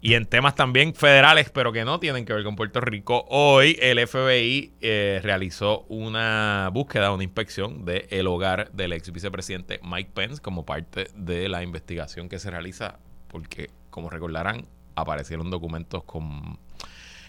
Y 0.00 0.14
en 0.14 0.26
temas 0.26 0.54
también 0.54 0.94
federales, 0.94 1.48
pero 1.48 1.72
que 1.72 1.84
no 1.86 1.98
tienen 1.98 2.26
que 2.26 2.34
ver 2.34 2.44
con 2.44 2.56
Puerto 2.56 2.80
Rico, 2.82 3.24
hoy 3.30 3.78
el 3.80 4.06
FBI 4.06 4.74
eh, 4.82 5.20
realizó 5.22 5.86
una 5.88 6.68
búsqueda, 6.74 7.10
una 7.10 7.24
inspección 7.24 7.86
del 7.86 8.06
el 8.10 8.26
hogar 8.26 8.70
del 8.72 8.92
ex 8.92 9.10
vicepresidente 9.10 9.80
Mike 9.82 10.10
Pence 10.12 10.42
como 10.42 10.66
parte 10.66 11.08
de 11.14 11.48
la 11.48 11.62
investigación 11.62 12.28
que 12.28 12.38
se 12.38 12.50
realiza, 12.50 12.98
porque 13.28 13.70
como 13.88 14.10
recordarán, 14.10 14.66
aparecieron 14.94 15.50
documentos 15.50 16.04
con 16.04 16.58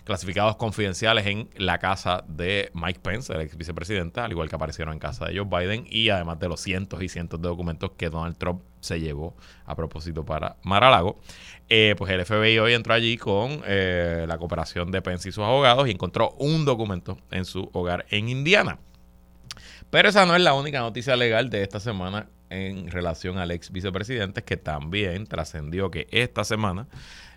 clasificados 0.06 0.56
confidenciales 0.56 1.26
en 1.26 1.50
la 1.58 1.80
casa 1.80 2.24
de 2.28 2.72
Mike 2.74 3.00
Pence, 3.02 3.34
el 3.34 3.42
ex 3.42 3.58
vicepresidente, 3.58 4.22
al 4.22 4.32
igual 4.32 4.48
que 4.48 4.56
aparecieron 4.56 4.94
en 4.94 5.00
casa 5.00 5.26
de 5.26 5.38
Joe 5.38 5.46
Biden, 5.46 5.86
y 5.90 6.10
además 6.10 6.40
de 6.40 6.48
los 6.48 6.62
cientos 6.62 7.02
y 7.02 7.10
cientos 7.10 7.42
de 7.42 7.50
documentos 7.50 7.92
que 7.98 8.10
Donald 8.10 8.38
Trump 8.38 8.62
se 8.80 9.00
llevó 9.00 9.36
a 9.66 9.76
propósito 9.76 10.24
para 10.24 10.58
Mar-a-Lago. 10.64 11.20
Eh, 11.68 11.96
pues 11.98 12.12
el 12.12 12.24
FBI 12.24 12.60
hoy 12.60 12.74
entró 12.74 12.94
allí 12.94 13.18
con 13.18 13.64
eh, 13.66 14.26
la 14.28 14.38
cooperación 14.38 14.92
de 14.92 15.02
Pence 15.02 15.28
y 15.28 15.32
sus 15.32 15.44
abogados 15.44 15.88
y 15.88 15.92
encontró 15.92 16.32
un 16.38 16.66
documento 16.66 17.18
en 17.32 17.44
su 17.44 17.68
hogar 17.74 18.06
en 18.12 18.30
Indiana. 18.30 18.78
Pero 19.90 20.10
esa 20.10 20.26
no 20.28 20.36
es 20.36 20.42
la 20.42 20.54
única 20.54 20.82
noticia 20.82 21.16
legal 21.16 21.50
de 21.50 21.64
esta 21.64 21.80
semana 21.80 22.30
en 22.50 22.92
relación 22.92 23.40
al 23.40 23.52
ex 23.52 23.72
vicepresidente, 23.72 24.44
que 24.44 24.58
también 24.58 25.26
trascendió 25.26 25.90
que 25.90 26.08
esta 26.12 26.44
semana 26.44 26.88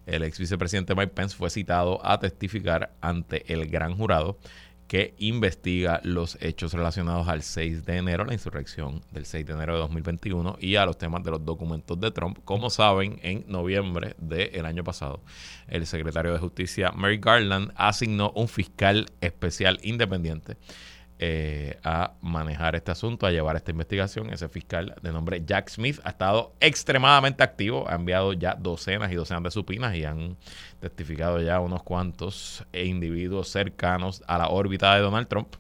el 0.08 0.22
ex 0.22 0.38
vicepresidente 0.38 0.94
Mike 0.94 1.12
Pence 1.14 1.36
fue 1.36 1.50
citado 1.50 2.04
a 2.04 2.18
testificar 2.18 2.92
ante 3.00 3.52
el 3.52 3.68
gran 3.68 3.96
jurado 3.96 4.38
que 4.88 5.14
investiga 5.18 6.00
los 6.02 6.38
hechos 6.40 6.72
relacionados 6.72 7.28
al 7.28 7.42
6 7.42 7.84
de 7.84 7.98
enero, 7.98 8.24
la 8.24 8.32
insurrección 8.32 9.02
del 9.12 9.26
6 9.26 9.44
de 9.44 9.52
enero 9.52 9.74
de 9.74 9.80
2021 9.80 10.56
y 10.60 10.76
a 10.76 10.86
los 10.86 10.96
temas 10.96 11.22
de 11.22 11.30
los 11.30 11.44
documentos 11.44 12.00
de 12.00 12.10
Trump. 12.10 12.38
Como 12.44 12.70
saben, 12.70 13.20
en 13.22 13.44
noviembre 13.48 14.16
del 14.18 14.64
año 14.64 14.82
pasado, 14.82 15.20
el 15.68 15.86
secretario 15.86 16.32
de 16.32 16.38
Justicia 16.38 16.90
Mary 16.92 17.18
Garland 17.18 17.70
asignó 17.76 18.32
un 18.34 18.48
fiscal 18.48 19.10
especial 19.20 19.78
independiente 19.82 20.56
eh, 21.20 21.78
a 21.82 22.12
manejar 22.20 22.76
este 22.76 22.92
asunto, 22.92 23.26
a 23.26 23.32
llevar 23.32 23.56
esta 23.56 23.72
investigación. 23.72 24.32
Ese 24.32 24.48
fiscal 24.48 24.94
de 25.02 25.12
nombre 25.12 25.42
Jack 25.44 25.68
Smith 25.68 25.98
ha 26.04 26.10
estado 26.10 26.54
extremadamente 26.60 27.42
activo, 27.42 27.88
ha 27.88 27.96
enviado 27.96 28.32
ya 28.34 28.54
docenas 28.54 29.10
y 29.10 29.16
docenas 29.16 29.42
de 29.42 29.50
supinas 29.50 29.96
y 29.96 30.04
han 30.04 30.36
testificado 30.80 31.40
ya 31.40 31.58
unos 31.58 31.82
cuantos 31.82 32.64
individuos 32.72 33.48
cercanos 33.48 34.22
a 34.28 34.38
la 34.38 34.48
órbita 34.48 34.94
de 34.94 35.00
Donald 35.00 35.26
Trump. 35.26 35.56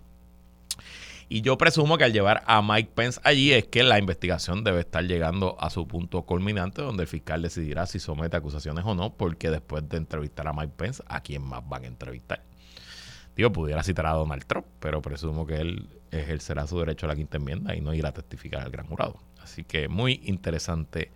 Y 1.28 1.42
yo 1.42 1.58
presumo 1.58 1.98
que 1.98 2.04
al 2.04 2.12
llevar 2.12 2.42
a 2.46 2.62
Mike 2.62 2.92
Pence 2.94 3.20
allí 3.22 3.52
es 3.52 3.66
que 3.66 3.82
la 3.82 3.98
investigación 3.98 4.64
debe 4.64 4.80
estar 4.80 5.04
llegando 5.04 5.56
a 5.60 5.68
su 5.68 5.86
punto 5.86 6.22
culminante, 6.22 6.80
donde 6.80 7.02
el 7.02 7.08
fiscal 7.08 7.42
decidirá 7.42 7.84
si 7.86 7.98
somete 7.98 8.36
acusaciones 8.36 8.84
o 8.86 8.94
no, 8.94 9.12
porque 9.12 9.50
después 9.50 9.86
de 9.88 9.98
entrevistar 9.98 10.48
a 10.48 10.54
Mike 10.54 10.72
Pence, 10.76 11.02
¿a 11.06 11.20
quién 11.20 11.42
más 11.42 11.68
van 11.68 11.84
a 11.84 11.88
entrevistar? 11.88 12.47
Digo, 13.38 13.52
pudiera 13.52 13.84
citar 13.84 14.04
a 14.06 14.14
Donald 14.14 14.44
Trump, 14.46 14.66
pero 14.80 15.00
presumo 15.00 15.46
que 15.46 15.60
él 15.60 15.88
ejercerá 16.10 16.66
su 16.66 16.76
derecho 16.80 17.06
a 17.06 17.10
la 17.10 17.14
quinta 17.14 17.36
enmienda 17.36 17.72
y 17.76 17.80
no 17.80 17.94
irá 17.94 18.08
a 18.08 18.12
testificar 18.12 18.62
al 18.62 18.72
gran 18.72 18.88
jurado. 18.88 19.22
Así 19.40 19.62
que 19.62 19.86
muy 19.86 20.20
interesante 20.24 21.12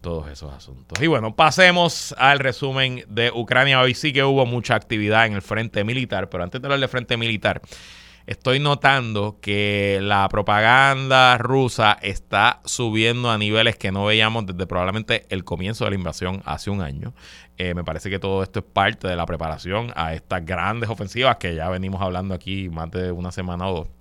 todos 0.00 0.30
esos 0.30 0.54
asuntos. 0.54 0.98
Y 1.02 1.06
bueno, 1.06 1.36
pasemos 1.36 2.14
al 2.16 2.38
resumen 2.38 3.04
de 3.08 3.30
Ucrania. 3.30 3.78
Hoy 3.82 3.92
sí 3.92 4.14
que 4.14 4.24
hubo 4.24 4.46
mucha 4.46 4.74
actividad 4.74 5.26
en 5.26 5.34
el 5.34 5.42
frente 5.42 5.84
militar, 5.84 6.30
pero 6.30 6.44
antes 6.44 6.62
de 6.62 6.66
hablar 6.66 6.80
del 6.80 6.88
frente 6.88 7.18
militar, 7.18 7.60
estoy 8.26 8.58
notando 8.58 9.38
que 9.40 10.00
la 10.02 10.28
propaganda 10.28 11.38
rusa 11.38 11.96
está 12.02 12.60
subiendo 12.64 13.30
a 13.30 13.38
niveles 13.38 13.76
que 13.76 13.92
no 13.92 14.04
veíamos 14.04 14.46
desde 14.46 14.66
probablemente 14.66 15.26
el 15.28 15.44
comienzo 15.44 15.84
de 15.84 15.90
la 15.90 15.96
invasión 15.96 16.42
hace 16.44 16.70
un 16.70 16.82
año. 16.82 17.14
Eh, 17.56 17.74
me 17.74 17.84
parece 17.84 18.10
que 18.10 18.18
todo 18.18 18.42
esto 18.42 18.58
es 18.58 18.64
parte 18.64 19.08
de 19.08 19.16
la 19.16 19.26
preparación 19.26 19.92
a 19.96 20.14
estas 20.14 20.44
grandes 20.44 20.90
ofensivas 20.90 21.36
que 21.36 21.54
ya 21.54 21.68
venimos 21.68 22.02
hablando 22.02 22.34
aquí 22.34 22.68
más 22.68 22.90
de 22.90 23.12
una 23.12 23.32
semana 23.32 23.68
o 23.68 23.74
dos 23.74 23.95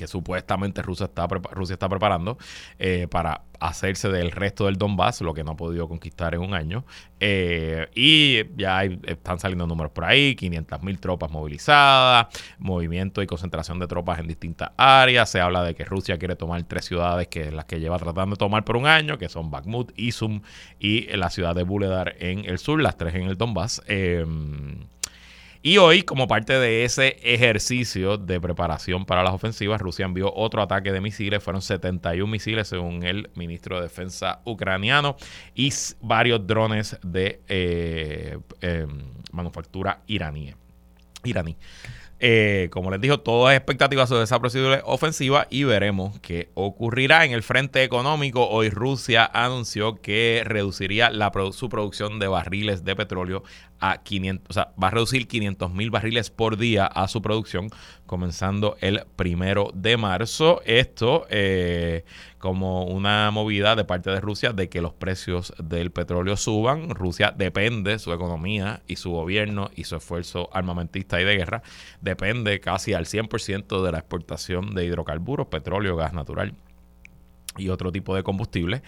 que 0.00 0.06
supuestamente 0.06 0.80
Rusia 0.80 1.04
está, 1.04 1.26
Rusia 1.26 1.74
está 1.74 1.86
preparando 1.86 2.38
eh, 2.78 3.06
para 3.10 3.42
hacerse 3.60 4.08
del 4.08 4.30
resto 4.30 4.64
del 4.64 4.76
Donbass, 4.76 5.20
lo 5.20 5.34
que 5.34 5.44
no 5.44 5.50
ha 5.50 5.56
podido 5.58 5.86
conquistar 5.88 6.34
en 6.34 6.40
un 6.40 6.54
año. 6.54 6.86
Eh, 7.20 7.86
y 7.94 8.56
ya 8.56 8.82
están 8.84 9.38
saliendo 9.38 9.66
números 9.66 9.92
por 9.92 10.06
ahí, 10.06 10.34
500 10.36 10.82
mil 10.82 10.98
tropas 10.98 11.30
movilizadas, 11.30 12.28
movimiento 12.58 13.20
y 13.20 13.26
concentración 13.26 13.78
de 13.78 13.88
tropas 13.88 14.20
en 14.20 14.26
distintas 14.26 14.70
áreas. 14.78 15.28
Se 15.28 15.38
habla 15.38 15.62
de 15.64 15.74
que 15.74 15.84
Rusia 15.84 16.16
quiere 16.16 16.34
tomar 16.34 16.62
tres 16.62 16.86
ciudades 16.86 17.28
que 17.28 17.50
las 17.50 17.66
que 17.66 17.78
lleva 17.78 17.98
tratando 17.98 18.36
de 18.36 18.38
tomar 18.38 18.64
por 18.64 18.78
un 18.78 18.86
año, 18.86 19.18
que 19.18 19.28
son 19.28 19.50
Bakhmut, 19.50 19.92
Izum 19.98 20.40
y 20.78 21.14
la 21.14 21.28
ciudad 21.28 21.54
de 21.54 21.64
Buledar 21.64 22.14
en 22.20 22.46
el 22.46 22.58
sur, 22.58 22.80
las 22.80 22.96
tres 22.96 23.14
en 23.16 23.24
el 23.24 23.36
Donbass. 23.36 23.82
Eh, 23.86 24.24
y 25.62 25.76
hoy, 25.76 26.04
como 26.04 26.26
parte 26.26 26.54
de 26.54 26.84
ese 26.84 27.18
ejercicio 27.22 28.16
de 28.16 28.40
preparación 28.40 29.04
para 29.04 29.22
las 29.22 29.34
ofensivas, 29.34 29.80
Rusia 29.80 30.06
envió 30.06 30.32
otro 30.34 30.62
ataque 30.62 30.90
de 30.90 31.02
misiles. 31.02 31.42
Fueron 31.42 31.60
71 31.60 32.26
misiles, 32.30 32.68
según 32.68 33.02
el 33.02 33.28
ministro 33.34 33.76
de 33.76 33.82
Defensa 33.82 34.40
ucraniano, 34.44 35.16
y 35.54 35.70
varios 36.00 36.46
drones 36.46 36.98
de 37.02 37.42
eh, 37.48 38.38
em, 38.62 39.02
manufactura 39.32 40.00
iraní. 40.06 40.54
iraní. 41.24 41.58
Eh, 42.22 42.68
como 42.70 42.90
les 42.90 43.00
digo, 43.00 43.20
todo 43.20 43.50
es 43.50 43.56
expectativa 43.56 44.06
sobre 44.06 44.24
esa 44.24 44.38
procedura 44.38 44.82
ofensiva 44.84 45.46
y 45.48 45.64
veremos 45.64 46.20
qué 46.20 46.50
ocurrirá. 46.52 47.24
En 47.24 47.32
el 47.32 47.42
frente 47.42 47.82
económico, 47.82 48.46
hoy 48.46 48.68
Rusia 48.68 49.24
anunció 49.32 49.96
que 49.96 50.42
reduciría 50.44 51.10
su 51.52 51.70
producción 51.70 52.18
de 52.18 52.28
barriles 52.28 52.84
de 52.84 52.94
petróleo 52.94 53.42
a 53.78 54.02
500, 54.02 54.50
o 54.50 54.52
sea, 54.52 54.74
va 54.82 54.88
a 54.88 54.90
reducir 54.90 55.26
500 55.26 55.72
mil 55.72 55.90
barriles 55.90 56.28
por 56.28 56.58
día 56.58 56.84
a 56.84 57.08
su 57.08 57.22
producción, 57.22 57.70
comenzando 58.04 58.76
el 58.80 59.04
primero 59.16 59.70
de 59.74 59.96
marzo. 59.96 60.60
Esto 60.66 61.26
eh, 61.30 62.04
como 62.40 62.84
una 62.84 63.30
movida 63.30 63.76
de 63.76 63.84
parte 63.84 64.10
de 64.10 64.20
Rusia 64.20 64.52
de 64.52 64.68
que 64.68 64.80
los 64.80 64.94
precios 64.94 65.54
del 65.62 65.92
petróleo 65.92 66.36
suban. 66.36 66.90
Rusia 66.90 67.32
depende, 67.36 67.98
su 67.98 68.12
economía 68.12 68.82
y 68.88 68.96
su 68.96 69.10
gobierno 69.10 69.70
y 69.76 69.84
su 69.84 69.96
esfuerzo 69.96 70.48
armamentista 70.52 71.20
y 71.20 71.24
de 71.24 71.36
guerra, 71.36 71.62
depende 72.00 72.58
casi 72.58 72.94
al 72.94 73.04
100% 73.04 73.84
de 73.84 73.92
la 73.92 73.98
exportación 73.98 74.74
de 74.74 74.86
hidrocarburos, 74.86 75.46
petróleo, 75.48 75.96
gas 75.96 76.14
natural 76.14 76.54
y 77.58 77.68
otro 77.68 77.92
tipo 77.92 78.16
de 78.16 78.22
combustible. 78.22 78.82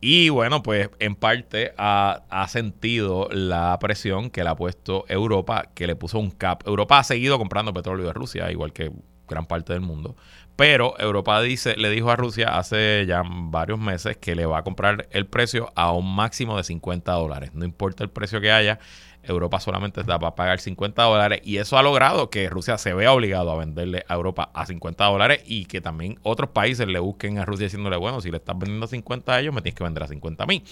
Y 0.00 0.28
bueno, 0.28 0.62
pues 0.62 0.90
en 0.98 1.16
parte 1.16 1.72
ha, 1.78 2.46
sentido 2.48 3.28
la 3.32 3.76
presión 3.80 4.30
que 4.30 4.44
le 4.44 4.50
ha 4.50 4.54
puesto 4.54 5.04
Europa, 5.08 5.70
que 5.74 5.86
le 5.86 5.96
puso 5.96 6.18
un 6.18 6.30
cap. 6.30 6.62
Europa 6.66 6.98
ha 6.98 7.04
seguido 7.04 7.38
comprando 7.38 7.72
petróleo 7.72 8.06
de 8.06 8.12
Rusia, 8.12 8.52
igual 8.52 8.72
que 8.72 8.92
gran 9.28 9.46
parte 9.46 9.72
del 9.72 9.82
mundo. 9.82 10.16
Pero 10.56 10.94
Europa 10.98 11.40
dice, 11.40 11.76
le 11.76 11.90
dijo 11.90 12.10
a 12.10 12.16
Rusia 12.16 12.56
hace 12.56 13.04
ya 13.06 13.22
varios 13.26 13.78
meses 13.78 14.16
que 14.16 14.36
le 14.36 14.46
va 14.46 14.58
a 14.58 14.62
comprar 14.62 15.08
el 15.10 15.26
precio 15.26 15.72
a 15.74 15.92
un 15.92 16.14
máximo 16.14 16.56
de 16.56 16.62
50 16.62 17.10
dólares. 17.12 17.50
No 17.54 17.64
importa 17.64 18.04
el 18.04 18.10
precio 18.10 18.40
que 18.40 18.52
haya, 18.52 18.78
Europa 19.26 19.58
solamente 19.58 20.02
va 20.02 20.28
a 20.28 20.34
pagar 20.34 20.60
50 20.60 21.02
dólares 21.02 21.40
y 21.44 21.56
eso 21.56 21.76
ha 21.78 21.82
logrado 21.82 22.30
que 22.30 22.48
Rusia 22.48 22.78
se 22.78 22.94
vea 22.94 23.12
obligado 23.12 23.50
a 23.50 23.56
venderle 23.56 24.04
a 24.08 24.14
Europa 24.14 24.50
a 24.54 24.66
50 24.66 25.04
dólares 25.04 25.42
y 25.46 25.64
que 25.66 25.80
también 25.80 26.18
otros 26.22 26.50
países 26.50 26.86
le 26.86 26.98
busquen 26.98 27.38
a 27.38 27.44
Rusia 27.44 27.64
diciéndole, 27.64 27.96
bueno, 27.96 28.20
si 28.20 28.30
le 28.30 28.36
estás 28.36 28.56
vendiendo 28.58 28.84
a 28.84 28.88
50 28.88 29.34
a 29.34 29.40
ellos, 29.40 29.54
me 29.54 29.62
tienes 29.62 29.76
que 29.76 29.84
vender 29.84 30.02
a 30.02 30.08
50 30.08 30.44
a 30.44 30.46
mí. 30.46 30.62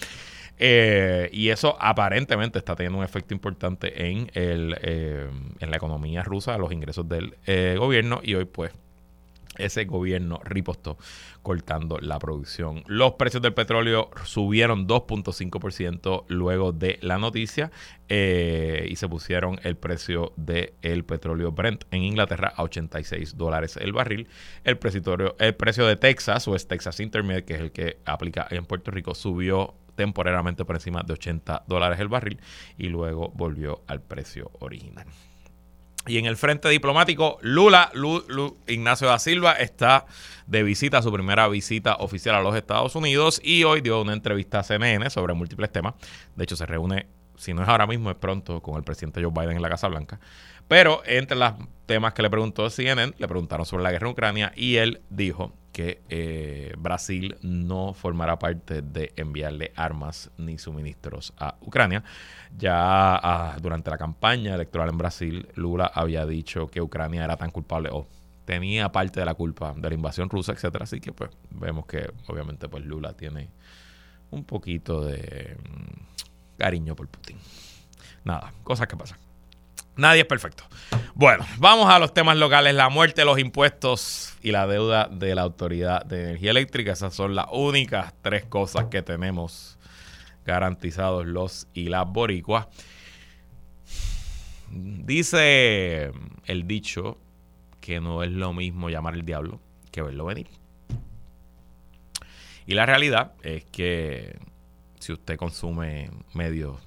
Eh, 0.57 1.29
y 1.31 1.49
eso 1.49 1.75
aparentemente 1.79 2.59
está 2.59 2.75
teniendo 2.75 2.99
un 2.99 3.03
efecto 3.03 3.33
importante 3.33 4.09
en, 4.09 4.29
el, 4.33 4.77
eh, 4.81 5.29
en 5.59 5.71
la 5.71 5.77
economía 5.77 6.23
rusa, 6.23 6.57
los 6.57 6.71
ingresos 6.71 7.07
del 7.09 7.37
eh, 7.45 7.75
gobierno 7.77 8.21
y 8.23 8.35
hoy 8.35 8.45
pues 8.45 8.71
ese 9.57 9.85
gobierno 9.85 10.39
ripostó 10.43 10.97
cortando 11.43 11.99
la 11.99 12.17
producción. 12.17 12.83
Los 12.87 13.13
precios 13.13 13.43
del 13.43 13.53
petróleo 13.53 14.09
subieron 14.25 14.87
2.5% 14.87 16.25
luego 16.27 16.71
de 16.71 16.97
la 17.01 17.19
noticia 17.19 17.69
y 18.09 18.95
se 18.95 19.07
pusieron 19.07 19.59
el 19.61 19.75
precio 19.75 20.33
del 20.37 21.05
petróleo 21.05 21.51
Brent 21.51 21.83
en 21.91 22.01
Inglaterra 22.01 22.51
a 22.55 22.63
86 22.63 23.37
dólares 23.37 23.77
el 23.77 23.93
barril. 23.93 24.27
El, 24.63 24.79
el 25.37 25.55
precio 25.55 25.85
de 25.85 25.95
Texas 25.97 26.47
o 26.47 26.55
es 26.55 26.67
Texas 26.67 26.99
Intermediate, 26.99 27.45
que 27.45 27.53
es 27.53 27.61
el 27.61 27.71
que 27.71 27.97
aplica 28.05 28.47
en 28.49 28.65
Puerto 28.65 28.89
Rico, 28.89 29.13
subió 29.13 29.75
temporalmente 29.95 30.65
por 30.65 30.75
encima 30.75 31.03
de 31.03 31.13
80 31.13 31.63
dólares 31.67 31.99
el 31.99 32.07
barril 32.07 32.39
y 32.77 32.87
luego 32.87 33.29
volvió 33.35 33.81
al 33.87 34.01
precio 34.01 34.51
original. 34.59 35.05
Y 36.05 36.17
en 36.17 36.25
el 36.25 36.35
frente 36.35 36.67
diplomático, 36.67 37.37
Lula, 37.41 37.89
Ignacio 38.67 39.07
da 39.07 39.19
Silva 39.19 39.53
está 39.53 40.05
de 40.47 40.61
visita, 40.61 41.01
su 41.01 41.13
primera 41.13 41.47
visita 41.47 41.95
oficial 41.95 42.35
a 42.35 42.41
los 42.41 42.55
Estados 42.55 42.95
Unidos 42.95 43.39
y 43.41 43.63
hoy 43.63 43.79
dio 43.79 44.01
una 44.01 44.11
entrevista 44.11 44.59
a 44.59 44.63
CNN 44.63 45.09
sobre 45.09 45.33
múltiples 45.33 45.71
temas. 45.71 45.93
De 46.35 46.43
hecho, 46.43 46.57
se 46.57 46.65
reúne, 46.65 47.07
si 47.37 47.53
no 47.53 47.63
es 47.63 47.69
ahora 47.69 47.87
mismo, 47.87 48.09
es 48.11 48.17
pronto 48.17 48.61
con 48.61 48.75
el 48.75 48.83
presidente 48.83 49.23
Joe 49.23 49.31
Biden 49.31 49.55
en 49.55 49.61
la 49.61 49.69
Casa 49.69 49.87
Blanca. 49.87 50.19
Pero 50.73 51.03
entre 51.05 51.37
los 51.37 51.53
temas 51.85 52.15
que 52.15 52.23
le 52.23 52.31
preguntó 52.31 52.67
CNN, 52.67 53.13
le 53.15 53.27
preguntaron 53.27 53.63
sobre 53.63 53.83
la 53.83 53.91
guerra 53.91 54.07
en 54.07 54.13
Ucrania 54.13 54.53
y 54.55 54.77
él 54.77 55.01
dijo 55.11 55.53
que 55.71 56.01
eh, 56.09 56.73
Brasil 56.79 57.37
no 57.43 57.93
formará 57.93 58.39
parte 58.39 58.81
de 58.81 59.13
enviarle 59.15 59.71
armas 59.75 60.31
ni 60.35 60.57
suministros 60.57 61.31
a 61.37 61.57
Ucrania. 61.61 62.03
Ya 62.57 62.73
ah, 62.73 63.55
durante 63.61 63.91
la 63.91 63.99
campaña 63.99 64.55
electoral 64.55 64.89
en 64.89 64.97
Brasil, 64.97 65.47
Lula 65.53 65.91
había 65.93 66.25
dicho 66.25 66.65
que 66.65 66.81
Ucrania 66.81 67.23
era 67.23 67.37
tan 67.37 67.51
culpable 67.51 67.89
o 67.91 68.07
tenía 68.43 68.91
parte 68.91 69.19
de 69.19 69.27
la 69.27 69.35
culpa 69.35 69.75
de 69.77 69.89
la 69.89 69.93
invasión 69.93 70.27
rusa, 70.27 70.53
etcétera. 70.53 70.85
Así 70.85 70.99
que 70.99 71.11
pues 71.11 71.29
vemos 71.51 71.85
que 71.85 72.11
obviamente 72.25 72.67
pues 72.67 72.83
Lula 72.83 73.13
tiene 73.13 73.51
un 74.31 74.43
poquito 74.43 75.05
de 75.05 75.55
mm, 75.55 76.57
cariño 76.57 76.95
por 76.95 77.07
Putin. 77.09 77.37
Nada, 78.23 78.51
cosas 78.63 78.87
que 78.87 78.97
pasan. 78.97 79.19
Nadie 79.95 80.21
es 80.21 80.27
perfecto. 80.27 80.63
Bueno, 81.13 81.45
vamos 81.57 81.89
a 81.89 81.99
los 81.99 82.13
temas 82.13 82.37
locales. 82.37 82.73
La 82.73 82.89
muerte, 82.89 83.23
los 83.25 83.37
impuestos 83.37 84.33
y 84.41 84.51
la 84.51 84.65
deuda 84.65 85.07
de 85.07 85.35
la 85.35 85.43
Autoridad 85.43 86.03
de 86.03 86.23
Energía 86.23 86.51
Eléctrica. 86.51 86.93
Esas 86.93 87.13
son 87.13 87.35
las 87.35 87.45
únicas 87.51 88.13
tres 88.21 88.45
cosas 88.45 88.85
que 88.85 89.03
tenemos 89.03 89.77
garantizados 90.45 91.25
los 91.25 91.67
y 91.73 91.89
las 91.89 92.07
boricuas. 92.07 92.67
Dice 94.71 96.11
el 96.45 96.67
dicho 96.67 97.19
que 97.79 98.01
no 98.01 98.23
es 98.23 98.31
lo 98.31 98.53
mismo 98.53 98.89
llamar 98.89 99.13
al 99.13 99.25
diablo 99.25 99.59
que 99.91 100.01
verlo 100.01 100.25
venir. 100.25 100.47
Y 102.65 102.73
la 102.73 102.85
realidad 102.85 103.33
es 103.43 103.65
que 103.65 104.39
si 104.99 105.13
usted 105.13 105.37
consume 105.37 106.09
medios 106.33 106.77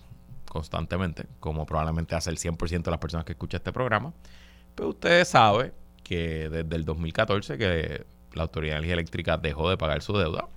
constantemente, 0.56 1.26
como 1.38 1.66
probablemente 1.66 2.14
hace 2.14 2.30
el 2.30 2.38
100% 2.38 2.82
de 2.82 2.90
las 2.90 3.00
personas 3.00 3.24
que 3.26 3.32
escuchan 3.32 3.58
este 3.58 3.72
programa, 3.72 4.14
pues 4.74 4.88
usted 4.88 5.24
sabe 5.24 5.72
que 6.02 6.48
desde 6.48 6.76
el 6.76 6.84
2014 6.84 7.58
que 7.58 8.06
la 8.32 8.42
Autoridad 8.42 8.74
de 8.74 8.78
Energía 8.78 8.94
Eléctrica 8.94 9.36
dejó 9.36 9.68
de 9.68 9.76
pagar 9.76 10.00
su 10.02 10.16
deuda, 10.16 10.48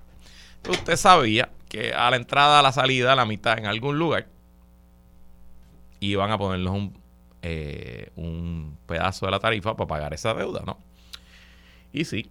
usted 0.68 0.96
sabía 0.96 1.50
que 1.68 1.92
a 1.92 2.10
la 2.10 2.16
entrada, 2.16 2.60
a 2.60 2.62
la 2.62 2.72
salida, 2.72 3.12
a 3.12 3.16
la 3.16 3.26
mitad, 3.26 3.58
en 3.58 3.66
algún 3.66 3.98
lugar, 3.98 4.26
iban 6.00 6.30
a 6.30 6.38
ponernos 6.38 6.74
un, 6.74 6.98
eh, 7.42 8.10
un 8.16 8.78
pedazo 8.86 9.26
de 9.26 9.32
la 9.32 9.38
tarifa 9.38 9.76
para 9.76 9.86
pagar 9.86 10.14
esa 10.14 10.32
deuda, 10.32 10.62
¿no? 10.64 10.78
Y 11.92 12.04
sí, 12.06 12.30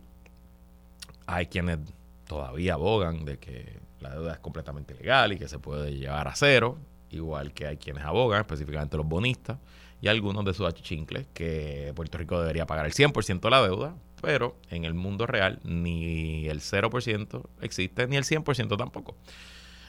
hay 1.27 1.45
quienes 1.45 1.79
todavía 2.27 2.73
abogan 2.73 3.25
de 3.25 3.37
que 3.37 3.79
la 3.99 4.09
deuda 4.09 4.33
es 4.33 4.39
completamente 4.39 4.95
ilegal 4.95 5.33
y 5.33 5.37
que 5.37 5.47
se 5.47 5.59
puede 5.59 5.93
llevar 5.93 6.27
a 6.27 6.35
cero 6.35 6.77
igual 7.09 7.53
que 7.53 7.67
hay 7.67 7.77
quienes 7.77 8.03
abogan, 8.03 8.41
específicamente 8.41 8.97
los 8.97 9.05
bonistas, 9.05 9.57
y 10.01 10.07
algunos 10.07 10.45
de 10.45 10.53
sus 10.53 10.67
achichincles, 10.67 11.27
que 11.33 11.91
Puerto 11.95 12.17
Rico 12.17 12.39
debería 12.39 12.65
pagar 12.65 12.85
el 12.85 12.93
100% 12.93 13.41
de 13.41 13.49
la 13.49 13.61
deuda, 13.61 13.95
pero 14.21 14.55
en 14.69 14.85
el 14.85 14.93
mundo 14.93 15.25
real 15.27 15.59
ni 15.63 16.47
el 16.47 16.61
0% 16.61 17.43
existe, 17.61 18.07
ni 18.07 18.15
el 18.15 18.23
100% 18.23 18.77
tampoco. 18.77 19.15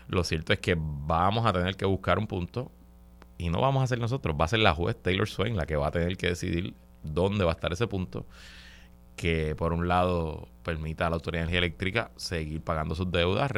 Lo 0.08 0.24
cierto 0.24 0.52
es 0.52 0.58
que 0.58 0.76
vamos 0.78 1.46
a 1.46 1.52
tener 1.52 1.76
que 1.76 1.84
buscar 1.84 2.18
un 2.18 2.26
punto, 2.26 2.72
y 3.38 3.48
no 3.48 3.60
vamos 3.60 3.82
a 3.82 3.86
ser 3.86 3.98
nosotros, 4.00 4.36
va 4.38 4.44
a 4.44 4.48
ser 4.48 4.58
la 4.58 4.74
juez 4.74 4.96
Taylor 5.00 5.28
Swain 5.28 5.56
la 5.56 5.66
que 5.66 5.76
va 5.76 5.86
a 5.86 5.90
tener 5.90 6.16
que 6.16 6.28
decidir 6.28 6.74
dónde 7.02 7.44
va 7.44 7.52
a 7.52 7.54
estar 7.54 7.72
ese 7.72 7.86
punto, 7.86 8.26
que 9.17 9.55
por 9.55 9.73
un 9.73 9.88
lado 9.88 10.49
permita 10.62 11.07
a 11.07 11.11
la 11.11 11.17
Autoridad 11.17 11.40
de 11.40 11.45
Energía 11.45 11.59
Eléctrica 11.59 12.11
seguir 12.17 12.62
pagando 12.62 12.95
sus 12.95 13.11
deudas, 13.11 13.50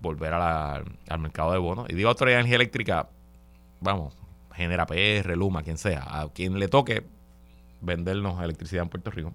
volver 0.00 0.34
al 0.34 1.18
mercado 1.18 1.52
de 1.52 1.58
bonos. 1.58 1.86
Y 1.88 1.94
digo 1.94 2.08
Autoridad 2.08 2.36
de 2.36 2.40
Energía 2.40 2.56
Eléctrica, 2.56 3.08
vamos, 3.80 4.16
genera 4.54 4.86
PR, 4.86 5.36
Luma, 5.36 5.62
quien 5.62 5.78
sea, 5.78 6.04
a 6.06 6.28
quien 6.28 6.58
le 6.58 6.68
toque 6.68 7.06
vendernos 7.80 8.42
electricidad 8.42 8.84
en 8.84 8.88
Puerto 8.88 9.10
Rico 9.10 9.32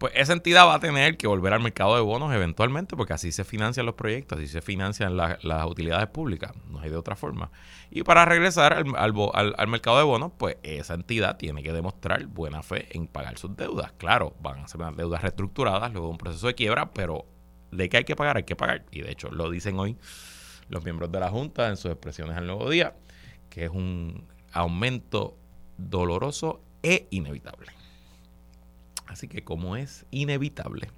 pues 0.00 0.14
esa 0.16 0.32
entidad 0.32 0.66
va 0.66 0.76
a 0.76 0.80
tener 0.80 1.18
que 1.18 1.26
volver 1.26 1.52
al 1.52 1.60
mercado 1.60 1.94
de 1.94 2.00
bonos 2.00 2.32
eventualmente, 2.32 2.96
porque 2.96 3.12
así 3.12 3.32
se 3.32 3.44
financian 3.44 3.84
los 3.84 3.96
proyectos, 3.96 4.38
así 4.38 4.48
se 4.48 4.62
financian 4.62 5.14
las 5.14 5.66
utilidades 5.66 6.06
públicas, 6.06 6.52
no 6.70 6.80
hay 6.80 6.88
de 6.88 6.96
otra 6.96 7.16
forma. 7.16 7.50
Y 7.90 8.02
para 8.02 8.24
regresar 8.24 8.72
al, 8.72 8.86
al, 8.96 9.68
mercado 9.68 9.98
de 9.98 10.04
bonos, 10.04 10.32
pues 10.38 10.56
esa 10.62 10.94
entidad 10.94 11.36
tiene 11.36 11.62
que 11.62 11.74
demostrar 11.74 12.24
buena 12.28 12.62
fe 12.62 12.88
en 12.96 13.08
pagar 13.08 13.36
sus 13.36 13.54
deudas. 13.54 13.92
Claro, 13.98 14.34
van 14.40 14.60
a 14.60 14.68
ser 14.68 14.80
unas 14.80 14.96
deudas 14.96 15.20
reestructuradas, 15.20 15.92
luego 15.92 16.08
un 16.08 16.16
proceso 16.16 16.46
de 16.46 16.54
quiebra, 16.54 16.92
pero 16.92 17.26
de 17.70 17.90
que 17.90 17.98
hay 17.98 18.04
que 18.04 18.16
pagar, 18.16 18.38
hay 18.38 18.44
que 18.44 18.56
pagar. 18.56 18.86
Y 18.90 19.02
de 19.02 19.12
hecho 19.12 19.30
lo 19.30 19.50
dicen 19.50 19.78
hoy 19.78 19.98
los 20.70 20.82
miembros 20.82 21.12
de 21.12 21.20
la 21.20 21.28
Junta 21.28 21.68
en 21.68 21.76
sus 21.76 21.90
expresiones 21.90 22.38
al 22.38 22.46
nuevo 22.46 22.70
día, 22.70 22.96
que 23.50 23.64
es 23.64 23.70
un 23.70 24.26
aumento 24.50 25.36
doloroso 25.76 26.62
e 26.82 27.06
inevitable. 27.10 27.79
Así 29.10 29.26
que 29.26 29.42
como 29.42 29.74
es 29.74 30.06
inevitable, 30.12 30.88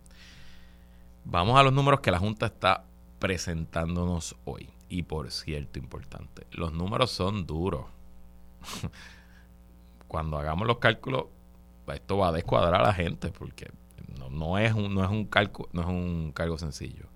vamos 1.25 1.59
a 1.59 1.63
los 1.63 1.73
números 1.73 2.01
que 2.01 2.11
la 2.11 2.19
Junta 2.19 2.45
está 2.45 2.85
presentándonos 3.19 4.37
hoy. 4.45 4.69
Y 4.91 5.05
por 5.05 5.31
cierto, 5.31 5.79
importante, 5.79 6.47
los 6.51 6.75
números 6.75 7.11
son 7.11 7.47
duros. 7.47 7.87
Cuando 10.09 10.37
hagamos 10.37 10.67
los 10.67 10.77
cálculos, 10.77 11.25
esto 11.91 12.19
va 12.19 12.29
a 12.29 12.33
descuadrar 12.33 12.75
a 12.75 12.83
la 12.83 12.93
gente 12.93 13.31
porque 13.31 13.71
no, 14.31 14.59
es, 14.59 14.75
un, 14.75 14.95
no, 14.95 15.03
es, 15.03 15.11
un 15.11 15.31
no 15.73 15.81
es 15.81 15.89
un 15.89 16.33
cargo 16.35 16.59
sencillo. 16.59 17.07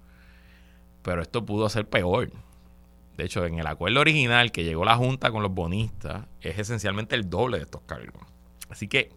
Pero 1.03 1.21
esto 1.21 1.45
pudo 1.45 1.69
ser 1.69 1.87
peor. 1.87 2.31
De 3.19 3.25
hecho, 3.25 3.45
en 3.45 3.59
el 3.59 3.67
acuerdo 3.67 4.01
original 4.01 4.51
que 4.51 4.65
llegó 4.65 4.87
la 4.87 4.97
Junta 4.97 5.31
con 5.31 5.43
los 5.43 5.53
bonistas, 5.53 6.25
es 6.41 6.59
esencialmente 6.59 7.15
el 7.17 7.29
doble 7.29 7.59
de 7.59 7.65
estos 7.65 7.83
cargos. 7.83 8.23
Así 8.71 8.89
que 8.89 9.11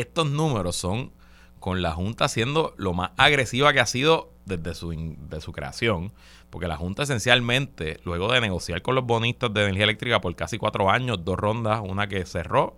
estos 0.00 0.30
números 0.30 0.76
son 0.76 1.12
con 1.58 1.82
la 1.82 1.92
Junta 1.92 2.28
siendo 2.28 2.74
lo 2.76 2.94
más 2.94 3.10
agresiva 3.16 3.72
que 3.72 3.80
ha 3.80 3.86
sido 3.86 4.32
desde 4.44 4.74
su, 4.74 4.90
de 4.90 5.40
su 5.40 5.52
creación, 5.52 6.12
porque 6.50 6.68
la 6.68 6.76
Junta 6.76 7.02
esencialmente, 7.02 8.00
luego 8.04 8.32
de 8.32 8.40
negociar 8.40 8.82
con 8.82 8.94
los 8.94 9.04
bonistas 9.04 9.52
de 9.52 9.62
energía 9.62 9.84
eléctrica 9.84 10.20
por 10.20 10.34
casi 10.34 10.58
cuatro 10.58 10.90
años, 10.90 11.24
dos 11.24 11.36
rondas, 11.36 11.80
una 11.84 12.08
que 12.08 12.24
cerró 12.24 12.76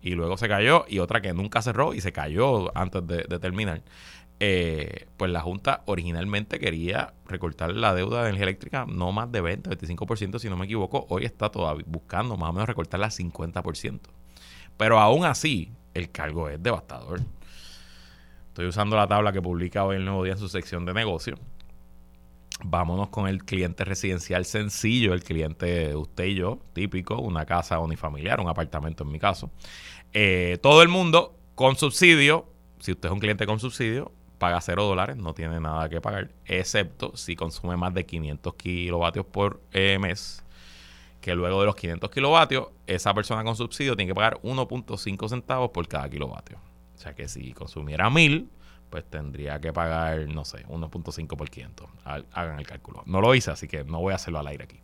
y 0.00 0.12
luego 0.12 0.36
se 0.36 0.48
cayó, 0.48 0.84
y 0.88 0.98
otra 0.98 1.20
que 1.20 1.32
nunca 1.32 1.62
cerró 1.62 1.94
y 1.94 2.00
se 2.00 2.12
cayó 2.12 2.76
antes 2.76 3.06
de, 3.06 3.38
terminar, 3.38 3.82
eh, 4.40 5.06
pues 5.16 5.30
la 5.30 5.40
Junta 5.40 5.82
originalmente 5.86 6.58
quería 6.58 7.14
recortar 7.26 7.72
la 7.72 7.94
deuda 7.94 8.22
de 8.22 8.30
energía 8.30 8.44
eléctrica 8.44 8.84
no 8.88 9.12
más 9.12 9.30
de 9.30 9.40
20, 9.40 9.70
25%, 9.70 10.40
si 10.40 10.48
no 10.48 10.56
me 10.56 10.64
equivoco, 10.64 11.06
hoy 11.08 11.24
está 11.24 11.50
todavía 11.50 11.84
buscando 11.86 12.36
más 12.36 12.50
o 12.50 12.52
menos 12.52 12.66
recortarla 12.66 13.06
a 13.06 13.10
50%. 13.10 14.00
Pero 14.76 14.98
aún 14.98 15.24
así, 15.24 15.70
el 15.94 16.10
cargo 16.10 16.48
es 16.48 16.62
devastador. 16.62 17.20
Estoy 18.48 18.66
usando 18.66 18.96
la 18.96 19.06
tabla 19.06 19.32
que 19.32 19.40
publica 19.40 19.84
hoy 19.84 19.96
el 19.96 20.04
Nuevo 20.04 20.24
Día 20.24 20.34
en 20.34 20.38
su 20.38 20.48
sección 20.48 20.84
de 20.84 20.92
negocio. 20.92 21.36
Vámonos 22.64 23.08
con 23.08 23.26
el 23.26 23.44
cliente 23.44 23.84
residencial 23.84 24.44
sencillo, 24.44 25.14
el 25.14 25.24
cliente 25.24 25.96
usted 25.96 26.24
y 26.24 26.34
yo, 26.34 26.58
típico, 26.74 27.18
una 27.18 27.44
casa 27.44 27.78
unifamiliar, 27.80 28.40
un 28.40 28.48
apartamento 28.48 29.04
en 29.04 29.10
mi 29.10 29.18
caso. 29.18 29.50
Eh, 30.12 30.58
todo 30.62 30.82
el 30.82 30.88
mundo 30.88 31.34
con 31.54 31.76
subsidio, 31.76 32.46
si 32.78 32.92
usted 32.92 33.08
es 33.08 33.12
un 33.12 33.20
cliente 33.20 33.46
con 33.46 33.58
subsidio, 33.58 34.12
paga 34.38 34.60
cero 34.60 34.84
dólares, 34.84 35.16
no 35.16 35.34
tiene 35.34 35.60
nada 35.60 35.88
que 35.88 36.00
pagar, 36.00 36.30
excepto 36.44 37.16
si 37.16 37.36
consume 37.36 37.76
más 37.76 37.94
de 37.94 38.04
500 38.04 38.54
kilovatios 38.54 39.24
por 39.26 39.60
eh, 39.72 39.98
mes 40.00 40.41
que 41.22 41.34
luego 41.34 41.60
de 41.60 41.66
los 41.66 41.76
500 41.76 42.10
kilovatios, 42.10 42.66
esa 42.86 43.14
persona 43.14 43.44
con 43.44 43.56
subsidio 43.56 43.96
tiene 43.96 44.10
que 44.10 44.14
pagar 44.14 44.40
1.5 44.42 45.28
centavos 45.28 45.70
por 45.70 45.88
cada 45.88 46.10
kilovatio. 46.10 46.58
O 46.94 46.98
sea 46.98 47.14
que 47.14 47.28
si 47.28 47.52
consumiera 47.52 48.10
1000, 48.10 48.50
pues 48.90 49.04
tendría 49.08 49.60
que 49.60 49.72
pagar, 49.72 50.26
no 50.26 50.44
sé, 50.44 50.66
1.5 50.66 51.36
por 51.36 51.48
500. 51.48 51.88
Hagan 52.04 52.58
el 52.58 52.66
cálculo. 52.66 53.02
No 53.06 53.20
lo 53.20 53.34
hice, 53.34 53.52
así 53.52 53.68
que 53.68 53.84
no 53.84 54.00
voy 54.00 54.12
a 54.12 54.16
hacerlo 54.16 54.40
al 54.40 54.48
aire 54.48 54.64
aquí. 54.64 54.80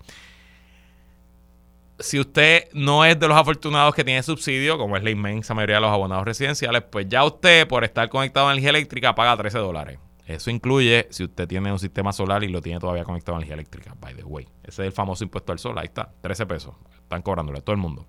Si 1.99 2.21
usted 2.21 2.69
no 2.73 3.05
es 3.05 3.19
de 3.19 3.27
los 3.27 3.37
afortunados 3.37 3.93
que 3.95 4.05
tiene 4.05 4.23
subsidio, 4.23 4.79
como 4.79 4.97
es 4.97 5.03
la 5.03 5.11
inmensa 5.11 5.53
mayoría 5.53 5.77
de 5.77 5.83
los 5.83 5.91
abonados 5.91 6.25
residenciales, 6.25 6.83
pues 6.83 7.07
ya 7.09 7.25
usted, 7.25 7.67
por 7.67 7.83
estar 7.83 8.09
conectado 8.09 8.47
a 8.47 8.53
energía 8.53 8.71
eléctrica, 8.71 9.17
paga 9.17 9.37
13 9.37 9.59
dólares. 9.59 9.99
Eso 10.29 10.51
incluye 10.51 11.09
si 11.11 11.25
usted 11.25 11.49
tiene 11.49 11.73
un 11.73 11.79
sistema 11.79 12.13
solar 12.13 12.45
y 12.45 12.49
lo 12.49 12.61
tiene 12.61 12.79
todavía 12.79 13.03
conectado 13.03 13.37
a 13.37 13.39
energía 13.39 13.55
eléctrica, 13.55 13.97
by 13.99 14.15
the 14.15 14.25
way. 14.25 14.47
Ese 14.63 14.83
es 14.83 14.87
el 14.89 14.93
famoso 14.93 15.25
impuesto 15.25 15.53
al 15.53 15.59
sol, 15.59 15.79
ahí 15.79 15.87
está, 15.87 16.13
13 16.21 16.45
pesos. 16.45 16.75
Están 17.03 17.23
cobrándole 17.23 17.61
a 17.61 17.63
todo 17.63 17.73
el 17.73 17.81
mundo. 17.81 18.07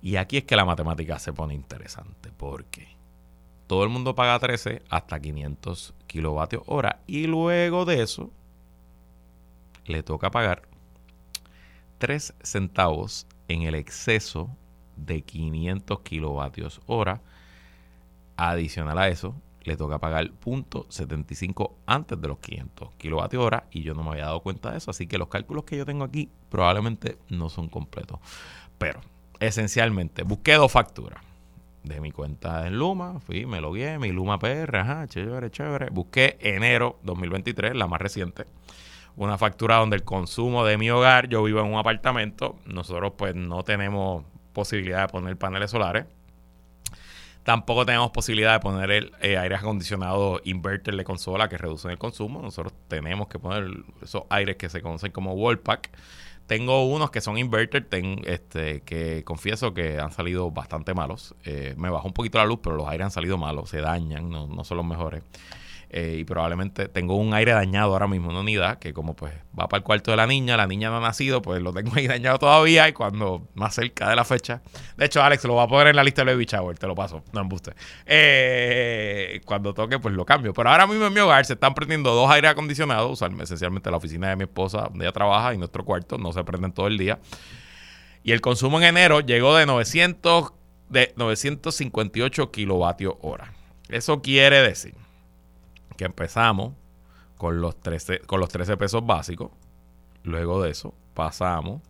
Y 0.00 0.14
aquí 0.14 0.36
es 0.36 0.44
que 0.44 0.54
la 0.54 0.64
matemática 0.64 1.18
se 1.18 1.32
pone 1.32 1.54
interesante, 1.54 2.30
porque 2.36 2.86
todo 3.66 3.82
el 3.82 3.88
mundo 3.88 4.14
paga 4.14 4.38
13 4.38 4.82
hasta 4.88 5.18
500 5.18 5.92
kilovatios 6.06 6.62
hora 6.66 7.00
y 7.08 7.26
luego 7.26 7.84
de 7.84 8.02
eso 8.02 8.30
le 9.86 10.04
toca 10.04 10.30
pagar 10.30 10.62
3 11.98 12.34
centavos 12.44 13.26
en 13.48 13.62
el 13.62 13.74
exceso 13.74 14.56
de 14.94 15.22
500 15.22 15.98
kilovatios 16.02 16.80
hora. 16.86 17.22
Adicional 18.36 18.98
a 18.98 19.08
eso, 19.08 19.34
le 19.62 19.76
toca 19.76 19.98
pagar 19.98 20.30
.75 20.44 21.72
antes 21.86 22.20
de 22.20 22.28
los 22.28 22.38
500 22.38 22.90
kilovatios 22.98 23.44
hora 23.44 23.64
y 23.70 23.82
yo 23.82 23.94
no 23.94 24.02
me 24.02 24.10
había 24.10 24.26
dado 24.26 24.40
cuenta 24.40 24.70
de 24.70 24.78
eso, 24.78 24.90
así 24.90 25.06
que 25.06 25.18
los 25.18 25.28
cálculos 25.28 25.64
que 25.64 25.76
yo 25.76 25.84
tengo 25.84 26.04
aquí 26.04 26.30
probablemente 26.48 27.18
no 27.28 27.50
son 27.50 27.68
completos. 27.68 28.18
Pero 28.78 29.00
esencialmente 29.38 30.22
busqué 30.22 30.54
dos 30.54 30.72
facturas 30.72 31.22
de 31.82 32.00
mi 32.00 32.12
cuenta 32.12 32.66
en 32.66 32.78
Luma, 32.78 33.20
fui, 33.20 33.46
me 33.46 33.60
logué, 33.60 33.98
mi 33.98 34.12
Luma 34.12 34.38
PR, 34.38 34.76
ajá, 34.76 35.06
chévere, 35.06 35.50
chévere. 35.50 35.88
Busqué 35.90 36.36
enero 36.40 36.98
2023, 37.02 37.74
la 37.74 37.86
más 37.86 38.00
reciente, 38.00 38.44
una 39.16 39.38
factura 39.38 39.76
donde 39.76 39.96
el 39.96 40.04
consumo 40.04 40.64
de 40.64 40.76
mi 40.76 40.90
hogar, 40.90 41.28
yo 41.28 41.42
vivo 41.42 41.60
en 41.60 41.66
un 41.66 41.78
apartamento, 41.78 42.58
nosotros 42.66 43.14
pues 43.16 43.34
no 43.34 43.62
tenemos 43.62 44.24
posibilidad 44.52 45.02
de 45.02 45.08
poner 45.08 45.36
paneles 45.36 45.70
solares 45.70 46.06
Tampoco 47.50 47.84
tenemos 47.84 48.12
posibilidad 48.12 48.52
de 48.52 48.60
poner 48.60 48.92
el 48.92 49.12
eh, 49.20 49.36
aire 49.36 49.56
acondicionado 49.56 50.40
inverter 50.44 50.94
de 50.94 51.02
consola 51.02 51.48
que 51.48 51.58
reducen 51.58 51.90
el 51.90 51.98
consumo. 51.98 52.40
Nosotros 52.40 52.72
tenemos 52.86 53.26
que 53.26 53.40
poner 53.40 53.68
esos 54.00 54.22
aires 54.30 54.54
que 54.54 54.68
se 54.68 54.80
conocen 54.80 55.10
como 55.10 55.32
Wallpack. 55.32 55.90
tengo 56.46 56.86
unos 56.86 57.10
que 57.10 57.20
son 57.20 57.38
inverter, 57.38 57.88
este, 58.26 58.82
que 58.82 59.24
confieso 59.24 59.74
que 59.74 59.98
han 59.98 60.12
salido 60.12 60.52
bastante 60.52 60.94
malos. 60.94 61.34
Eh, 61.44 61.74
me 61.76 61.90
bajó 61.90 62.06
un 62.06 62.14
poquito 62.14 62.38
la 62.38 62.44
luz, 62.44 62.60
pero 62.62 62.76
los 62.76 62.86
aires 62.86 63.06
han 63.06 63.10
salido 63.10 63.36
malos, 63.36 63.68
se 63.68 63.80
dañan, 63.80 64.30
no, 64.30 64.46
no 64.46 64.62
son 64.62 64.76
los 64.76 64.86
mejores. 64.86 65.24
Eh, 65.92 66.18
y 66.20 66.24
probablemente 66.24 66.86
tengo 66.86 67.16
un 67.16 67.34
aire 67.34 67.50
dañado 67.50 67.94
ahora 67.94 68.06
mismo, 68.06 68.28
una 68.28 68.40
unidad 68.40 68.78
que 68.78 68.92
como 68.92 69.16
pues 69.16 69.34
va 69.58 69.66
para 69.66 69.78
el 69.78 69.84
cuarto 69.84 70.12
de 70.12 70.16
la 70.16 70.28
niña, 70.28 70.56
la 70.56 70.68
niña 70.68 70.88
no 70.88 70.98
ha 70.98 71.00
nacido, 71.00 71.42
pues 71.42 71.60
lo 71.60 71.72
tengo 71.72 71.90
ahí 71.96 72.06
dañado 72.06 72.38
todavía 72.38 72.88
y 72.88 72.92
cuando 72.92 73.48
más 73.54 73.74
cerca 73.74 74.08
de 74.08 74.14
la 74.14 74.24
fecha, 74.24 74.62
de 74.96 75.06
hecho 75.06 75.20
Alex 75.20 75.42
lo 75.46 75.56
va 75.56 75.64
a 75.64 75.66
poner 75.66 75.88
en 75.88 75.96
la 75.96 76.04
lista 76.04 76.24
de 76.24 76.32
baby 76.32 76.44
shower, 76.44 76.78
te 76.78 76.86
lo 76.86 76.94
paso, 76.94 77.24
no 77.32 77.40
embuste. 77.40 77.72
Eh, 78.06 79.40
cuando 79.44 79.74
toque 79.74 79.98
pues 79.98 80.14
lo 80.14 80.24
cambio, 80.24 80.54
pero 80.54 80.70
ahora 80.70 80.86
mismo 80.86 81.06
en 81.06 81.12
mi 81.12 81.18
hogar 81.18 81.44
se 81.44 81.54
están 81.54 81.74
prendiendo 81.74 82.14
dos 82.14 82.30
aires 82.30 82.52
acondicionados, 82.52 83.20
esencialmente 83.40 83.90
la 83.90 83.96
oficina 83.96 84.28
de 84.28 84.36
mi 84.36 84.44
esposa 84.44 84.82
donde 84.82 85.06
ella 85.06 85.12
trabaja 85.12 85.54
y 85.54 85.58
nuestro 85.58 85.84
cuarto, 85.84 86.18
no 86.18 86.32
se 86.32 86.44
prenden 86.44 86.70
todo 86.70 86.86
el 86.86 86.98
día. 86.98 87.18
Y 88.22 88.30
el 88.30 88.40
consumo 88.40 88.78
en 88.78 88.84
enero 88.84 89.18
llegó 89.18 89.56
de 89.56 89.66
900 89.66 90.52
de 90.88 91.12
958 91.16 92.52
kilovatios 92.52 93.14
hora. 93.22 93.54
Eso 93.88 94.22
quiere 94.22 94.62
decir 94.62 94.99
que 96.00 96.06
empezamos 96.06 96.72
con 97.36 97.60
los 97.60 97.78
13, 97.78 98.20
con 98.20 98.40
los 98.40 98.48
13 98.48 98.78
pesos 98.78 99.04
básicos. 99.04 99.50
Luego 100.22 100.62
de 100.62 100.70
eso 100.70 100.94
pasamos 101.12 101.82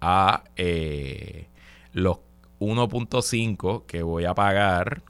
a 0.00 0.42
eh, 0.56 1.46
los 1.92 2.18
1.5 2.58 3.86
que 3.86 4.02
voy 4.02 4.24
a 4.24 4.34
pagar. 4.34 5.04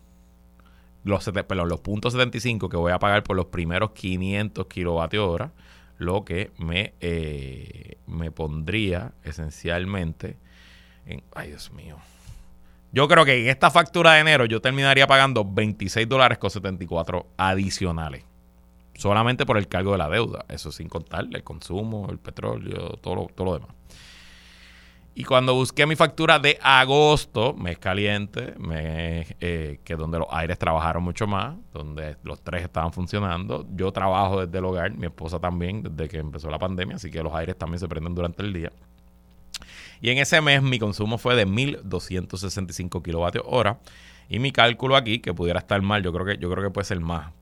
Los, 1.03 1.25
perdón, 1.25 1.71
los 1.71 1.81
puntos 1.81 2.13
75 2.13 2.69
que 2.69 2.77
voy 2.77 2.93
a 2.93 2.99
pagar 2.99 3.23
por 3.23 3.37
los 3.37 3.47
primeros 3.47 3.93
500 3.93 4.67
kilovatios 4.67 5.27
hora. 5.27 5.53
Lo 5.97 6.27
que 6.27 6.51
me, 6.59 6.93
eh, 7.01 7.97
me 8.07 8.31
pondría 8.31 9.15
esencialmente 9.25 10.37
en... 11.07 11.23
Ay, 11.35 11.49
Dios 11.49 11.73
mío. 11.73 11.97
Yo 12.93 13.09
creo 13.09 13.25
que 13.25 13.45
en 13.45 13.49
esta 13.49 13.71
factura 13.71 14.13
de 14.13 14.21
enero 14.21 14.45
yo 14.45 14.61
terminaría 14.61 15.07
pagando 15.07 15.43
26 15.43 16.07
dólares 16.07 16.37
con 16.37 16.51
74 16.51 17.29
adicionales 17.39 18.25
solamente 19.03 19.45
por 19.45 19.59
el 19.59 19.67
cargo 19.67 19.93
de 19.93 19.99
la 19.99 20.09
deuda, 20.09 20.45
eso 20.49 20.71
sin 20.71 20.89
contar 20.89 21.27
el 21.31 21.43
consumo, 21.43 22.09
el 22.11 22.19
petróleo, 22.19 22.97
todo 23.03 23.17
lo, 23.17 23.27
todo 23.27 23.47
lo 23.47 23.55
demás. 23.55 23.71
Y 25.15 25.25
cuando 25.25 25.55
busqué 25.55 25.85
mi 25.85 25.95
factura 25.95 26.39
de 26.39 26.59
agosto, 26.63 27.53
mes 27.53 27.79
caliente, 27.79 28.55
me, 28.59 29.27
eh, 29.41 29.81
que 29.85 29.95
donde 29.95 30.19
los 30.19 30.29
aires 30.31 30.59
trabajaron 30.59 31.03
mucho 31.03 31.27
más, 31.27 31.55
donde 31.75 32.17
los 32.23 32.41
tres 32.41 32.63
estaban 32.63 32.93
funcionando. 32.93 33.67
Yo 33.75 33.93
trabajo 33.93 34.47
desde 34.47 34.57
el 34.57 34.65
hogar, 34.65 34.93
mi 34.93 35.07
esposa 35.07 35.39
también, 35.39 35.83
desde 35.83 36.09
que 36.09 36.19
empezó 36.19 36.49
la 36.49 36.59
pandemia, 36.59 36.97
así 36.97 37.11
que 37.11 37.23
los 37.23 37.35
aires 37.35 37.59
también 37.59 37.79
se 37.79 37.89
prenden 37.89 38.15
durante 38.15 38.43
el 38.43 38.55
día. 38.55 38.73
Y 40.01 40.11
en 40.11 40.19
ese 40.19 40.41
mes 40.41 40.63
mi 40.63 40.79
consumo 40.79 41.19
fue 41.19 41.37
de 41.37 41.47
1.265 41.47 43.03
kilovatios 43.03 43.45
hora. 43.47 43.81
Y 44.31 44.39
mi 44.39 44.51
cálculo 44.51 44.97
aquí, 44.97 45.19
que 45.19 45.35
pudiera 45.35 45.59
estar 45.59 45.83
mal, 45.83 46.03
yo 46.03 46.11
creo 46.13 46.25
que, 46.25 46.39
yo 46.39 46.51
creo 46.51 46.65
que 46.65 46.71
puede 46.71 46.87
ser 46.87 47.01
más, 47.01 47.33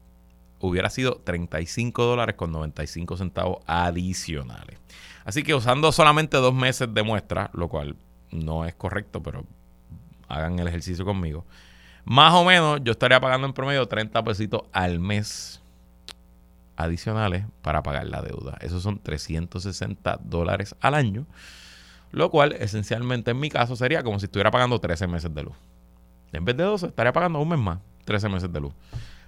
hubiera 0.61 0.91
sido 0.91 1.17
35 1.25 2.05
dólares 2.05 2.37
con 2.37 2.53
95 2.53 3.17
centavos 3.17 3.59
adicionales. 3.67 4.79
Así 5.25 5.43
que 5.43 5.55
usando 5.55 5.91
solamente 5.93 6.37
dos 6.37 6.55
meses 6.55 6.93
de 6.93 7.03
muestra, 7.03 7.51
lo 7.53 7.69
cual 7.69 7.97
no 8.31 8.65
es 8.65 8.75
correcto, 8.75 9.23
pero 9.23 9.45
hagan 10.29 10.59
el 10.59 10.69
ejercicio 10.69 11.05
conmigo. 11.05 11.45
Más 12.05 12.33
o 12.35 12.45
menos 12.45 12.81
yo 12.83 12.93
estaría 12.93 13.21
pagando 13.21 13.47
en 13.47 13.53
promedio 13.53 13.87
30 13.87 14.23
pesitos 14.25 14.63
al 14.73 15.01
mes 15.01 15.61
adicionales 16.77 17.45
para 17.63 17.83
pagar 17.83 18.07
la 18.07 18.23
deuda. 18.23 18.57
Esos 18.61 18.83
son 18.83 18.99
360 18.99 20.21
dólares 20.25 20.75
al 20.81 20.95
año, 20.95 21.27
lo 22.11 22.31
cual 22.31 22.53
esencialmente 22.53 23.33
en 23.33 23.41
mi 23.41 23.51
caso 23.51 23.77
sería 23.77 24.03
como 24.03 24.19
si 24.19 24.27
estuviera 24.27 24.51
pagando 24.51 24.79
13 24.79 25.07
meses 25.07 25.35
de 25.35 25.43
luz. 25.43 25.57
En 26.33 26.45
vez 26.45 26.57
de 26.57 26.65
12, 26.65 26.87
estaría 26.87 27.13
pagando 27.13 27.41
un 27.41 27.49
mes 27.49 27.59
más, 27.59 27.79
13 28.05 28.29
meses 28.29 28.53
de 28.53 28.61
luz. 28.61 28.73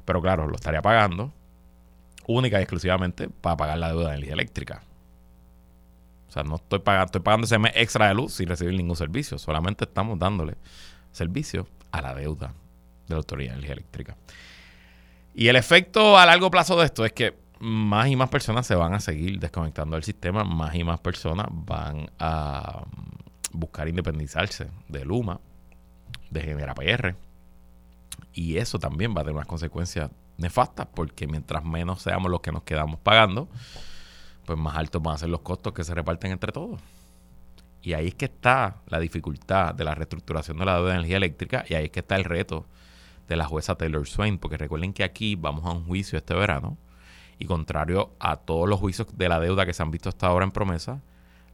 Pero 0.04 0.20
claro, 0.20 0.48
lo 0.48 0.54
estaría 0.54 0.82
pagando 0.82 1.32
única 2.26 2.58
y 2.58 2.62
exclusivamente 2.62 3.28
para 3.28 3.56
pagar 3.56 3.78
la 3.78 3.88
deuda 3.88 4.08
de 4.08 4.14
energía 4.14 4.34
eléctrica. 4.34 4.82
O 6.28 6.32
sea, 6.32 6.42
no 6.44 6.56
estoy 6.56 6.78
pagando, 6.78 7.06
estoy 7.06 7.20
pagando 7.20 7.44
ese 7.44 7.58
mes 7.58 7.72
extra 7.74 8.08
de 8.08 8.14
luz 8.14 8.34
sin 8.34 8.48
recibir 8.48 8.74
ningún 8.74 8.96
servicio. 8.96 9.38
Solamente 9.38 9.84
estamos 9.84 10.18
dándole 10.18 10.56
servicio 11.10 11.66
a 11.90 12.00
la 12.00 12.14
deuda 12.14 12.54
de 13.06 13.14
la 13.14 13.16
Autoridad 13.16 13.50
de 13.50 13.54
Energía 13.58 13.74
Eléctrica. 13.74 14.16
Y 15.34 15.48
el 15.48 15.56
efecto 15.56 16.18
a 16.18 16.26
largo 16.26 16.50
plazo 16.50 16.78
de 16.78 16.86
esto 16.86 17.04
es 17.04 17.12
que 17.12 17.34
más 17.60 18.08
y 18.08 18.16
más 18.16 18.28
personas 18.28 18.66
se 18.66 18.74
van 18.74 18.94
a 18.94 19.00
seguir 19.00 19.38
desconectando 19.38 19.96
del 19.96 20.04
sistema, 20.04 20.44
más 20.44 20.74
y 20.74 20.84
más 20.84 21.00
personas 21.00 21.46
van 21.50 22.10
a 22.18 22.84
mm, 22.84 23.58
buscar 23.58 23.88
independizarse 23.88 24.68
de 24.88 25.04
Luma, 25.04 25.40
de 26.30 26.40
Genera 26.40 26.74
PR 26.74 27.14
y 28.32 28.56
eso 28.56 28.78
también 28.78 29.14
va 29.14 29.20
a 29.20 29.24
tener 29.24 29.36
unas 29.36 29.46
consecuencias 29.46 30.10
nefastas 30.38 30.86
porque 30.94 31.26
mientras 31.26 31.64
menos 31.64 32.02
seamos 32.02 32.30
los 32.30 32.40
que 32.40 32.52
nos 32.52 32.62
quedamos 32.62 32.98
pagando, 33.00 33.48
pues 34.44 34.58
más 34.58 34.76
altos 34.76 35.02
van 35.02 35.14
a 35.14 35.18
ser 35.18 35.28
los 35.28 35.40
costos 35.40 35.72
que 35.72 35.84
se 35.84 35.94
reparten 35.94 36.32
entre 36.32 36.52
todos. 36.52 36.80
Y 37.82 37.94
ahí 37.94 38.08
es 38.08 38.14
que 38.14 38.26
está 38.26 38.82
la 38.86 39.00
dificultad 39.00 39.74
de 39.74 39.84
la 39.84 39.94
reestructuración 39.94 40.58
de 40.58 40.64
la 40.64 40.76
deuda 40.76 40.90
de 40.90 40.94
energía 40.96 41.16
eléctrica 41.16 41.64
y 41.68 41.74
ahí 41.74 41.86
es 41.86 41.90
que 41.90 42.00
está 42.00 42.16
el 42.16 42.24
reto 42.24 42.66
de 43.28 43.36
la 43.36 43.44
jueza 43.44 43.74
Taylor 43.74 44.06
Swain, 44.06 44.38
porque 44.38 44.56
recuerden 44.56 44.92
que 44.92 45.04
aquí 45.04 45.36
vamos 45.36 45.64
a 45.64 45.72
un 45.72 45.84
juicio 45.84 46.18
este 46.18 46.34
verano 46.34 46.78
y 47.38 47.46
contrario 47.46 48.14
a 48.20 48.36
todos 48.36 48.68
los 48.68 48.78
juicios 48.78 49.08
de 49.16 49.28
la 49.28 49.40
deuda 49.40 49.66
que 49.66 49.72
se 49.72 49.82
han 49.82 49.90
visto 49.90 50.08
hasta 50.08 50.28
ahora 50.28 50.44
en 50.44 50.52
promesa, 50.52 51.02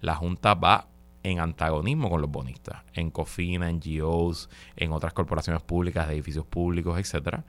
la 0.01 0.15
Junta 0.15 0.55
va 0.55 0.89
en 1.29 1.41
antagonismo 1.41 2.11
con 2.11 2.21
los 2.21 2.31
bonistas, 2.31 2.83
en 2.95 3.11
Cofina, 3.11 3.69
en 3.69 3.81
GOs, 3.81 4.49
en 4.77 4.93
otras 4.93 5.13
corporaciones 5.13 5.63
públicas, 5.63 6.07
de 6.09 6.15
edificios 6.15 6.47
públicos, 6.47 6.99
etcétera. 6.99 7.45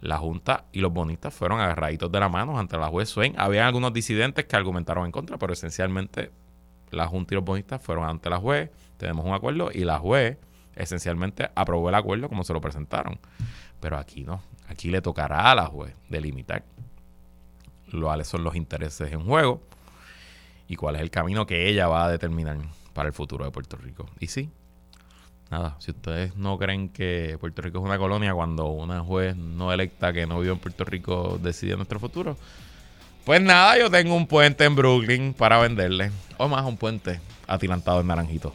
La 0.00 0.18
Junta 0.18 0.64
y 0.72 0.80
los 0.80 0.92
bonistas 0.92 1.32
fueron 1.32 1.60
agarraditos 1.60 2.10
de 2.10 2.20
la 2.20 2.28
mano 2.28 2.58
ante 2.58 2.76
la 2.76 2.88
juez 2.88 3.08
Swain. 3.08 3.34
Había 3.38 3.66
algunos 3.66 3.92
disidentes 3.92 4.44
que 4.46 4.56
argumentaron 4.56 5.06
en 5.06 5.12
contra, 5.12 5.38
pero 5.38 5.52
esencialmente 5.52 6.32
la 6.90 7.06
Junta 7.06 7.34
y 7.34 7.36
los 7.36 7.44
bonistas 7.44 7.82
fueron 7.82 8.04
ante 8.04 8.28
la 8.28 8.38
juez, 8.38 8.70
tenemos 8.96 9.24
un 9.24 9.32
acuerdo 9.32 9.70
y 9.72 9.84
la 9.84 9.98
juez 9.98 10.38
esencialmente 10.74 11.50
aprobó 11.54 11.88
el 11.88 11.94
acuerdo 11.94 12.28
como 12.28 12.44
se 12.44 12.52
lo 12.52 12.60
presentaron. 12.60 13.18
Pero 13.80 13.96
aquí 13.96 14.24
no, 14.24 14.42
aquí 14.68 14.90
le 14.90 15.00
tocará 15.00 15.50
a 15.50 15.54
la 15.54 15.66
juez 15.66 15.94
delimitar 16.08 16.64
cuáles 17.90 18.26
son 18.26 18.44
los 18.44 18.56
intereses 18.56 19.12
en 19.12 19.24
juego 19.24 19.60
y 20.68 20.76
cuál 20.76 20.96
es 20.96 21.02
el 21.02 21.10
camino 21.10 21.46
que 21.46 21.68
ella 21.68 21.88
va 21.88 22.04
a 22.04 22.10
determinar 22.10 22.56
para 22.92 23.08
el 23.08 23.14
futuro 23.14 23.44
de 23.44 23.50
Puerto 23.50 23.76
Rico. 23.76 24.06
Y 24.20 24.28
sí, 24.28 24.50
nada, 25.50 25.76
si 25.78 25.90
ustedes 25.90 26.36
no 26.36 26.58
creen 26.58 26.88
que 26.88 27.36
Puerto 27.40 27.62
Rico 27.62 27.78
es 27.78 27.84
una 27.84 27.98
colonia 27.98 28.34
cuando 28.34 28.66
una 28.66 29.00
juez 29.00 29.36
no 29.36 29.72
electa 29.72 30.12
que 30.12 30.26
no 30.26 30.40
vive 30.40 30.52
en 30.52 30.58
Puerto 30.58 30.84
Rico 30.84 31.38
decide 31.40 31.76
nuestro 31.76 32.00
futuro, 32.00 32.36
pues 33.24 33.40
nada, 33.40 33.78
yo 33.78 33.90
tengo 33.90 34.14
un 34.16 34.26
puente 34.26 34.64
en 34.64 34.74
Brooklyn 34.74 35.34
para 35.34 35.58
venderle. 35.58 36.10
O 36.38 36.48
más, 36.48 36.64
un 36.64 36.76
puente 36.76 37.20
atilantado 37.46 38.00
en 38.00 38.08
naranjito 38.08 38.52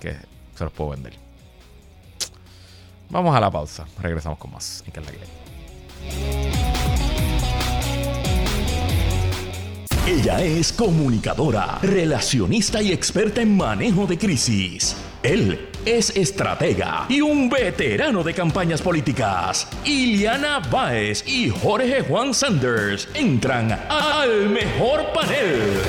que 0.00 0.16
se 0.54 0.64
los 0.64 0.72
puedo 0.72 0.90
vender. 0.90 1.14
Vamos 3.08 3.36
a 3.36 3.40
la 3.40 3.50
pausa. 3.50 3.86
Regresamos 4.00 4.38
con 4.38 4.52
más 4.52 4.84
en 4.86 6.49
ella 10.10 10.40
es 10.42 10.72
comunicadora, 10.72 11.78
relacionista 11.82 12.82
y 12.82 12.90
experta 12.90 13.42
en 13.42 13.56
manejo 13.56 14.08
de 14.08 14.18
crisis. 14.18 14.96
Él 15.22 15.68
es 15.84 16.10
estratega 16.16 17.06
y 17.08 17.20
un 17.20 17.48
veterano 17.48 18.24
de 18.24 18.34
campañas 18.34 18.82
políticas. 18.82 19.68
Iliana 19.84 20.58
Baez 20.68 21.22
y 21.28 21.48
Jorge 21.48 22.02
Juan 22.02 22.34
Sanders 22.34 23.06
entran 23.14 23.70
al 23.88 24.48
mejor 24.50 25.12
panel. 25.12 25.80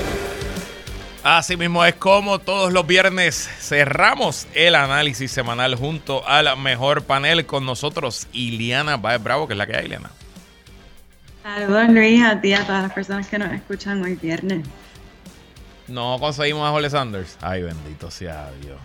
Así 1.23 1.57
mismo 1.57 1.84
es 1.84 1.95
como 1.95 2.38
todos 2.38 2.71
los 2.71 2.86
viernes 2.86 3.49
cerramos 3.60 4.45
el 4.53 4.75
análisis 4.75 5.31
semanal 5.31 5.73
junto 5.73 6.27
al 6.27 6.55
mejor 6.57 7.05
panel 7.05 7.47
con 7.47 7.65
nosotros, 7.65 8.27
Iliana 8.34 8.97
Baez 8.97 9.23
Bravo, 9.23 9.47
que 9.47 9.55
es 9.55 9.57
la 9.57 9.65
que 9.65 9.77
hay, 9.77 9.86
Iliana. 9.86 10.12
Saludos 11.43 11.89
Luis, 11.89 12.23
a 12.23 12.39
ti 12.39 12.54
a 12.54 12.63
todas 12.65 12.84
las 12.84 12.93
personas 12.93 13.27
que 13.27 13.39
nos 13.39 13.51
escuchan 13.51 14.01
hoy 14.04 14.15
viernes. 14.15 14.67
No 15.88 16.17
conseguimos 16.19 16.67
a 16.67 16.71
Jorge 16.71 16.89
Sanders. 16.89 17.38
Ay, 17.41 17.63
bendito 17.63 18.12
sea 18.12 18.51
Dios. 18.62 18.80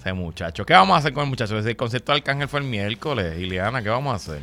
Ese 0.00 0.12
muchacho. 0.14 0.64
¿Qué 0.64 0.72
vamos 0.72 0.94
a 0.94 0.98
hacer 0.98 1.12
con 1.12 1.24
el 1.24 1.30
muchacho? 1.30 1.58
El 1.58 1.76
concepto 1.76 2.12
de 2.12 2.18
Arcángel 2.18 2.48
fue 2.48 2.60
el 2.60 2.66
miércoles. 2.66 3.38
Ileana, 3.38 3.82
¿qué 3.82 3.90
vamos 3.90 4.12
a 4.14 4.16
hacer? 4.16 4.40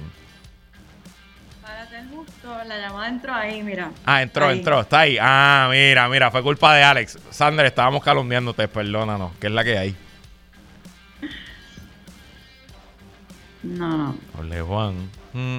Para 1.63 1.87
ser 1.89 2.05
justo, 2.09 2.63
la 2.65 2.77
llamada 2.77 3.07
entró 3.09 3.33
ahí, 3.33 3.63
mira. 3.63 3.91
Ah, 4.05 4.21
entró, 4.21 4.51
entró, 4.51 4.81
está 4.81 4.99
ahí. 4.99 5.17
Ah, 5.19 5.67
mira, 5.71 6.07
mira, 6.09 6.29
fue 6.29 6.43
culpa 6.43 6.75
de 6.75 6.83
Alex. 6.83 7.17
Sanders, 7.31 7.69
estábamos 7.69 8.03
calumniándote, 8.03 8.67
perdónanos. 8.67 9.31
¿Qué 9.39 9.47
es 9.47 9.53
la 9.53 9.63
que 9.63 9.77
hay? 9.77 9.95
No, 13.63 13.97
no. 13.97 14.17
Jorge 14.35 14.61
Juan. 14.61 15.09
Mm. 15.33 15.57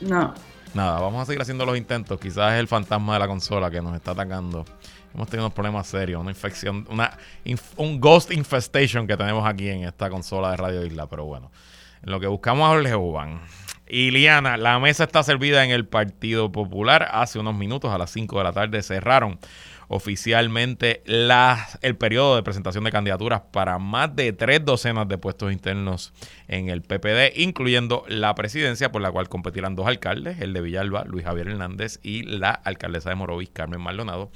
No 0.00 0.34
nada, 0.74 1.00
vamos 1.00 1.22
a 1.22 1.26
seguir 1.26 1.42
haciendo 1.42 1.66
los 1.66 1.76
intentos. 1.76 2.18
Quizás 2.18 2.54
es 2.54 2.60
el 2.60 2.68
fantasma 2.68 3.14
de 3.14 3.20
la 3.20 3.28
consola 3.28 3.70
que 3.70 3.80
nos 3.80 3.94
está 3.94 4.12
atacando 4.12 4.64
hemos 5.14 5.28
tenido 5.28 5.46
unos 5.46 5.54
problemas 5.54 5.86
serios, 5.86 6.20
una 6.20 6.30
infección, 6.30 6.86
una 6.88 7.16
un 7.76 8.00
ghost 8.00 8.32
infestation 8.32 9.06
que 9.06 9.16
tenemos 9.16 9.46
aquí 9.46 9.68
en 9.68 9.84
esta 9.84 10.08
consola 10.10 10.50
de 10.52 10.56
Radio 10.56 10.84
Isla, 10.84 11.06
pero 11.08 11.24
bueno, 11.24 11.50
en 12.02 12.10
lo 12.10 12.20
que 12.20 12.26
buscamos 12.26 12.66
a 12.66 12.74
Jorge 12.74 12.94
Uban. 12.94 13.40
Y 13.88 14.12
Liana, 14.12 14.56
la 14.56 14.78
mesa 14.78 15.02
está 15.02 15.24
servida 15.24 15.64
en 15.64 15.72
el 15.72 15.84
Partido 15.84 16.52
Popular. 16.52 17.08
Hace 17.10 17.40
unos 17.40 17.56
minutos, 17.56 17.92
a 17.92 17.98
las 17.98 18.10
5 18.10 18.38
de 18.38 18.44
la 18.44 18.52
tarde, 18.52 18.82
cerraron 18.84 19.40
oficialmente 19.92 21.02
el 21.04 21.96
periodo 21.96 22.36
de 22.36 22.44
presentación 22.44 22.84
de 22.84 22.92
candidaturas 22.92 23.42
para 23.50 23.80
más 23.80 24.14
de 24.14 24.32
tres 24.32 24.64
docenas 24.64 25.08
de 25.08 25.18
puestos 25.18 25.50
internos 25.50 26.12
en 26.46 26.68
el 26.68 26.82
PPD, 26.82 27.36
incluyendo 27.36 28.04
la 28.06 28.32
presidencia 28.36 28.92
por 28.92 29.02
la 29.02 29.10
cual 29.10 29.28
competirán 29.28 29.74
dos 29.74 29.88
alcaldes, 29.88 30.40
el 30.40 30.52
de 30.52 30.60
Villalba, 30.60 31.04
Luis 31.06 31.24
Javier 31.24 31.48
Hernández, 31.48 31.98
y 32.04 32.22
la 32.22 32.50
alcaldesa 32.50 33.10
de 33.10 33.16
Morovis, 33.16 33.50
Carmen 33.52 33.80
Maldonado, 33.80 34.30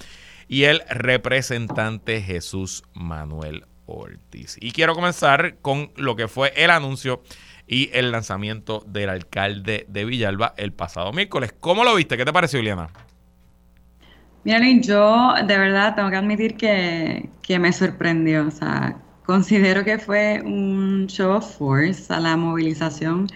y 0.48 0.64
el 0.64 0.82
representante 0.90 2.20
Jesús 2.20 2.82
Manuel 2.92 3.64
Ortiz. 3.86 4.56
Y 4.60 4.72
quiero 4.72 4.96
comenzar 4.96 5.58
con 5.62 5.92
lo 5.94 6.16
que 6.16 6.26
fue 6.26 6.52
el 6.56 6.70
anuncio 6.70 7.22
y 7.68 7.90
el 7.92 8.10
lanzamiento 8.10 8.82
del 8.88 9.08
alcalde 9.08 9.86
de 9.88 10.04
Villalba 10.04 10.52
el 10.56 10.72
pasado 10.72 11.12
miércoles. 11.12 11.54
¿Cómo 11.60 11.84
lo 11.84 11.94
viste? 11.94 12.16
¿Qué 12.16 12.24
te 12.24 12.32
pareció, 12.32 12.58
Ileana? 12.58 12.90
Mira, 14.44 14.60
yo 14.80 15.34
de 15.46 15.58
verdad 15.58 15.94
tengo 15.94 16.10
que 16.10 16.16
admitir 16.16 16.56
que, 16.56 17.30
me 17.58 17.72
sorprendió. 17.72 18.46
O 18.46 18.50
sea, 18.50 18.98
considero 19.24 19.84
que 19.84 19.98
fue 19.98 20.42
un 20.44 21.06
show 21.06 21.32
of 21.36 21.56
force 21.56 22.12
a 22.12 22.20
la 22.20 22.36
movilización 22.36 23.26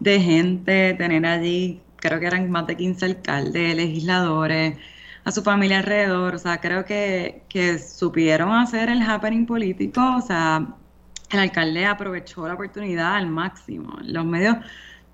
de 0.00 0.20
gente, 0.20 0.94
tener 0.94 1.24
allí, 1.26 1.80
creo 1.96 2.18
que 2.20 2.26
eran 2.26 2.50
más 2.50 2.66
de 2.66 2.76
15 2.76 3.04
alcaldes, 3.06 3.76
legisladores, 3.76 4.76
a 5.24 5.32
su 5.32 5.42
familia 5.42 5.78
alrededor. 5.78 6.34
O 6.34 6.38
sea, 6.38 6.60
creo 6.60 6.84
que, 6.84 7.44
que 7.48 7.78
supieron 7.78 8.50
hacer 8.52 8.88
el 8.90 9.02
happening 9.02 9.46
político. 9.46 10.00
O 10.16 10.20
sea, 10.20 10.66
el 11.30 11.38
alcalde 11.38 11.86
aprovechó 11.86 12.46
la 12.48 12.54
oportunidad 12.54 13.14
al 13.16 13.28
máximo. 13.28 13.96
Los 14.02 14.24
medios 14.24 14.56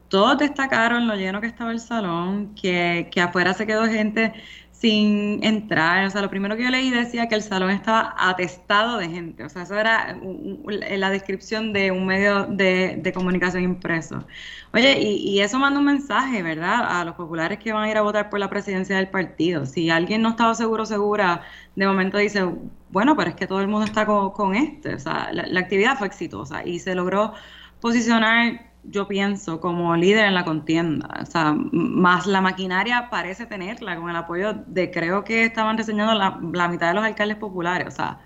todos 0.09 0.39
destacaron 0.39 1.09
lo 1.09 1.15
lleno 1.17 1.41
que 1.41 1.47
estaba 1.47 1.73
el 1.73 1.81
salón, 1.81 2.55
que, 2.55 3.09
que 3.11 3.21
afuera 3.23 3.55
se 3.55 3.67
quedó 3.67 3.87
gente 3.87 4.35
sin 4.83 5.39
entrar. 5.45 6.05
O 6.07 6.11
sea, 6.11 6.23
lo 6.23 6.29
primero 6.29 6.57
que 6.57 6.65
yo 6.65 6.71
leí 6.71 6.91
decía 6.91 7.29
que 7.29 7.37
el 7.37 7.43
salón 7.43 7.71
estaba 7.71 8.17
atestado 8.19 8.99
de 8.99 9.09
gente. 9.09 9.45
O 9.45 9.49
sea, 9.49 9.63
eso 9.63 9.79
era 9.79 10.19
la 10.67 11.11
descripción 11.11 11.73
de 11.73 11.93
un 11.93 12.05
medio 12.05 12.47
de, 12.47 13.13
comunicación 13.15 13.63
impreso. 13.63 14.27
Oye, 14.75 15.01
y, 15.01 15.41
eso 15.41 15.61
manda 15.61 15.79
un 15.79 15.87
mensaje, 15.87 16.43
¿verdad? 16.43 17.01
A 17.01 17.05
los 17.05 17.15
populares 17.15 17.61
que 17.61 17.73
van 17.73 17.85
a 17.85 17.91
ir 17.91 17.97
a 17.97 18.03
votar 18.03 18.29
por 18.29 18.41
la 18.41 18.51
presidencia 18.51 18.97
del 18.97 19.09
partido. 19.09 19.67
Si 19.67 19.89
alguien 19.89 20.21
no 20.21 20.31
estaba 20.31 20.53
seguro 20.57 20.85
segura, 20.85 21.43
de 21.77 21.87
momento 21.87 22.19
dice, 22.19 22.45
bueno, 22.91 23.17
pero 23.17 23.31
es 23.31 23.37
que 23.37 23.47
todo 23.47 23.61
el 23.61 23.69
mundo 23.69 23.87
está 23.87 24.05
con, 24.05 24.57
este. 24.57 24.95
O 24.95 24.99
sea, 24.99 25.31
la 25.33 25.61
actividad 25.61 25.97
fue 25.97 26.09
exitosa 26.09 26.67
y 26.67 26.81
se 26.81 26.97
logró 26.97 27.35
posicionar 27.81 28.72
yo 28.85 29.07
pienso, 29.07 29.61
como 29.61 29.97
líder 29.97 30.27
en 30.27 30.35
la 30.35 30.45
contienda. 30.45 31.09
O 31.21 31.27
sea, 31.27 31.55
más 31.73 32.27
la 32.27 32.41
maquinaria 32.41 33.09
parece 33.11 33.47
tenerla 33.47 33.97
con 33.97 34.11
el 34.11 34.17
apoyo 34.17 34.55
de, 34.67 34.91
creo 34.91 35.25
que 35.25 35.45
estaban 35.45 35.79
reseñando 35.79 36.15
la, 36.15 36.69
mitad 36.69 36.89
de 36.89 36.95
los 36.95 37.05
alcaldes 37.05 37.37
populares. 37.37 37.89
O 37.89 37.91
sea, 37.91 38.21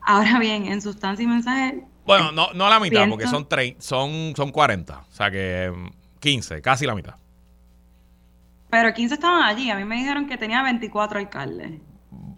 ahora 0.00 0.38
bien, 0.38 0.66
en 0.66 0.80
sustancia 0.80 1.22
y 1.22 1.26
mensaje. 1.26 1.84
Bueno, 2.06 2.32
no, 2.32 2.52
no 2.54 2.68
la 2.68 2.80
mitad, 2.80 3.08
porque 3.08 3.26
son, 3.26 3.46
son, 3.78 4.32
son 4.34 4.50
40. 4.50 4.98
O 4.98 5.12
sea 5.12 5.30
que 5.30 5.72
15, 6.20 6.56
mm, 6.56 6.60
casi 6.62 6.86
la 6.86 6.94
mitad. 6.94 7.14
Pero 8.70 8.94
15 8.94 9.14
estaban 9.14 9.42
allí. 9.42 9.70
A 9.70 9.76
mí 9.76 9.84
me 9.84 9.96
dijeron 9.96 10.26
que 10.26 10.38
tenía 10.38 10.62
24 10.62 11.18
alcaldes. 11.18 11.72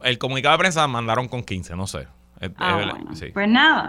El 0.03 0.19
comunicado 0.19 0.55
de 0.55 0.59
prensa 0.59 0.87
mandaron 0.89 1.29
con 1.29 1.43
15, 1.43 1.77
no 1.77 1.87
sé. 1.87 2.09
Ah, 2.57 2.99
Pues 3.33 3.49
nada. 3.49 3.89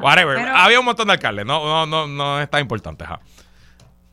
Había 0.63 0.79
un 0.79 0.86
montón 0.86 1.07
de 1.07 1.13
alcaldes, 1.13 1.45
no, 1.45 1.65
no, 1.65 1.86
no, 1.88 2.07
no 2.07 2.39
está 2.39 2.59
importante. 2.59 3.03
Ajá. 3.03 3.19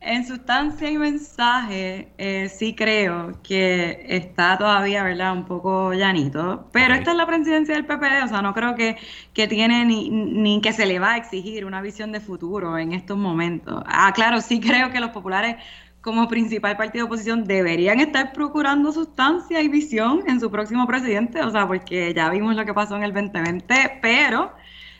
En 0.03 0.25
sustancia 0.25 0.89
y 0.89 0.97
mensaje, 0.97 2.11
eh, 2.17 2.49
sí 2.49 2.73
creo 2.73 3.39
que 3.43 4.03
está 4.07 4.57
todavía, 4.57 5.03
¿verdad? 5.03 5.31
Un 5.33 5.45
poco 5.45 5.93
llanito. 5.93 6.67
Pero 6.71 6.95
esta 6.95 7.11
es 7.11 7.17
la 7.17 7.27
presidencia 7.27 7.75
del 7.75 7.85
PPD, 7.85 8.23
o 8.25 8.27
sea, 8.27 8.41
no 8.41 8.55
creo 8.55 8.73
que, 8.73 8.97
que 9.31 9.47
tiene 9.47 9.85
ni, 9.85 10.09
ni, 10.09 10.59
que 10.59 10.73
se 10.73 10.87
le 10.87 10.97
va 10.97 11.11
a 11.13 11.17
exigir 11.17 11.65
una 11.65 11.83
visión 11.83 12.11
de 12.11 12.19
futuro 12.19 12.79
en 12.79 12.93
estos 12.93 13.15
momentos. 13.15 13.83
Ah, 13.85 14.11
claro, 14.13 14.41
sí 14.41 14.59
creo 14.59 14.89
que 14.91 14.99
los 14.99 15.11
populares, 15.11 15.57
como 16.01 16.27
principal 16.27 16.77
partido 16.77 17.05
de 17.05 17.07
oposición, 17.07 17.43
deberían 17.45 17.99
estar 17.99 18.33
procurando 18.33 18.91
sustancia 18.91 19.61
y 19.61 19.67
visión 19.67 20.23
en 20.27 20.39
su 20.39 20.49
próximo 20.49 20.87
presidente, 20.87 21.43
o 21.43 21.51
sea, 21.51 21.67
porque 21.67 22.11
ya 22.15 22.29
vimos 22.31 22.55
lo 22.55 22.65
que 22.65 22.73
pasó 22.73 22.95
en 22.97 23.03
el 23.03 23.13
2020, 23.13 23.99
pero 24.01 24.51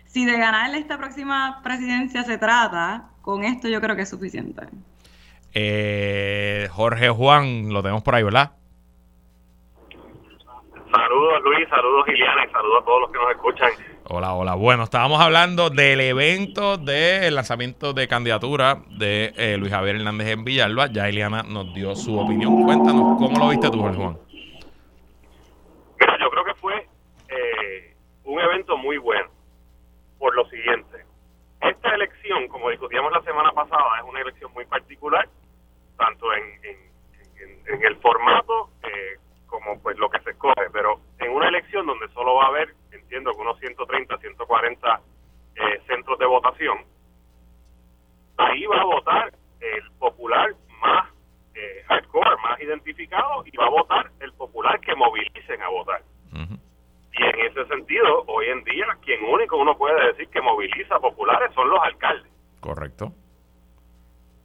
si 0.06 0.26
de 0.26 0.38
ganarle 0.38 0.78
esta 0.78 0.98
próxima 1.00 1.62
presidencia 1.64 2.24
se 2.24 2.38
trata, 2.38 3.10
con 3.22 3.44
esto 3.44 3.68
yo 3.68 3.82
creo 3.82 3.96
que 3.96 4.04
es 4.04 4.10
suficiente. 4.10 4.68
Eh, 5.54 6.68
Jorge 6.72 7.10
Juan, 7.10 7.74
lo 7.74 7.82
tenemos 7.82 8.04
por 8.04 8.16
ahí, 8.16 8.24
¿verdad? 8.24 8.52
Saludos 10.92 11.42
Luis, 11.44 11.70
saludos 11.70 12.06
Giliana 12.06 12.46
y 12.46 12.52
saludos 12.52 12.82
a 12.82 12.86
todos 12.86 13.02
los 13.02 13.12
que 13.12 13.18
nos 13.18 13.32
escuchan. 13.32 13.72
Hola, 14.10 14.34
hola. 14.34 14.56
Bueno, 14.56 14.84
estábamos 14.84 15.22
hablando 15.22 15.70
del 15.70 16.02
evento 16.02 16.78
del 16.78 17.34
lanzamiento 17.36 17.94
de 17.94 18.08
candidatura 18.10 18.80
de 18.90 19.34
eh, 19.38 19.58
Luis 19.58 19.72
Javier 19.72 19.96
Hernández 19.96 20.28
en 20.28 20.44
Villalba. 20.44 20.88
Ya 20.88 21.08
Eliana 21.08 21.44
nos 21.44 21.74
dio 21.74 21.96
su 21.96 22.20
opinión. 22.20 22.64
Cuéntanos, 22.64 23.18
¿cómo 23.18 23.40
lo 23.40 23.50
viste 23.50 23.70
tú, 23.70 23.80
Jorge 23.80 23.98
Juan? 23.98 24.18
Mira, 26.00 26.18
yo 26.20 26.30
creo 26.30 26.44
que 26.44 26.54
fue 26.56 26.88
eh, 27.30 27.96
un 28.26 28.40
evento 28.40 28.78
muy 28.78 28.98
bueno 28.98 29.30
por 30.20 30.36
lo 30.36 30.46
siguiente. 30.50 31.06
Esta 31.62 31.96
elección, 31.96 32.48
como 32.50 32.70
discutíamos 32.70 33.14
la 33.14 33.22
semana 33.22 33.52
pasada, 33.54 33.98
es 33.98 34.04
una 34.10 34.20
elección 34.22 34.52
muy 34.54 34.66
particular 34.66 35.30
tanto 36.02 36.34
en, 36.34 36.44
en, 36.64 37.84
el 37.84 37.96
formato 37.98 38.72
eh, 38.84 39.18
como 39.46 39.80
pues 39.82 39.98
lo 39.98 40.10
que 40.10 40.20
se 40.22 40.32
escoge, 40.32 40.70
pero 40.74 41.00
en 41.20 41.32
una 41.32 41.48
elección 41.48 41.86
donde 41.86 42.08
solo 42.10 42.36
va 42.36 42.46
a 42.46 42.48
haber, 42.48 42.74
entiendo 42.92 43.32
que 43.32 43.38
unos 43.38 43.60
130, 43.60 44.18
140 44.18 45.02
eh, 45.56 45.82
centros 45.88 46.18
de 46.18 46.26
votación, 46.26 46.80
ahí 48.38 48.66
va 48.66 48.82
a 48.82 48.86
votar 48.86 49.34
el 49.60 49.92
popular 50.00 50.56
más 50.82 51.08
eh, 51.54 51.84
hardcore, 51.88 52.36
más 52.42 52.60
identificado, 52.60 53.44
y 53.46 53.56
va 53.56 53.68
a 53.68 53.70
votar 53.70 54.12
el 54.20 54.34
popular 54.34 54.80
que 54.82 54.96
movilicen 54.96 55.62
a 55.62 55.70
votar. 55.70 56.02
Y 57.14 57.24
en 57.24 57.40
ese 57.42 57.66
sentido, 57.68 58.24
hoy 58.28 58.48
en 58.48 58.64
día, 58.64 58.86
quien 59.04 59.24
único 59.26 59.58
uno 59.58 59.78
puede 59.78 60.08
decir 60.08 60.28
que 60.30 60.42
moviliza 60.42 60.98
populares 61.00 61.54
son 61.54 61.70
los 61.70 61.80
alcaldes. 61.84 62.32
Correcto. 62.62 63.14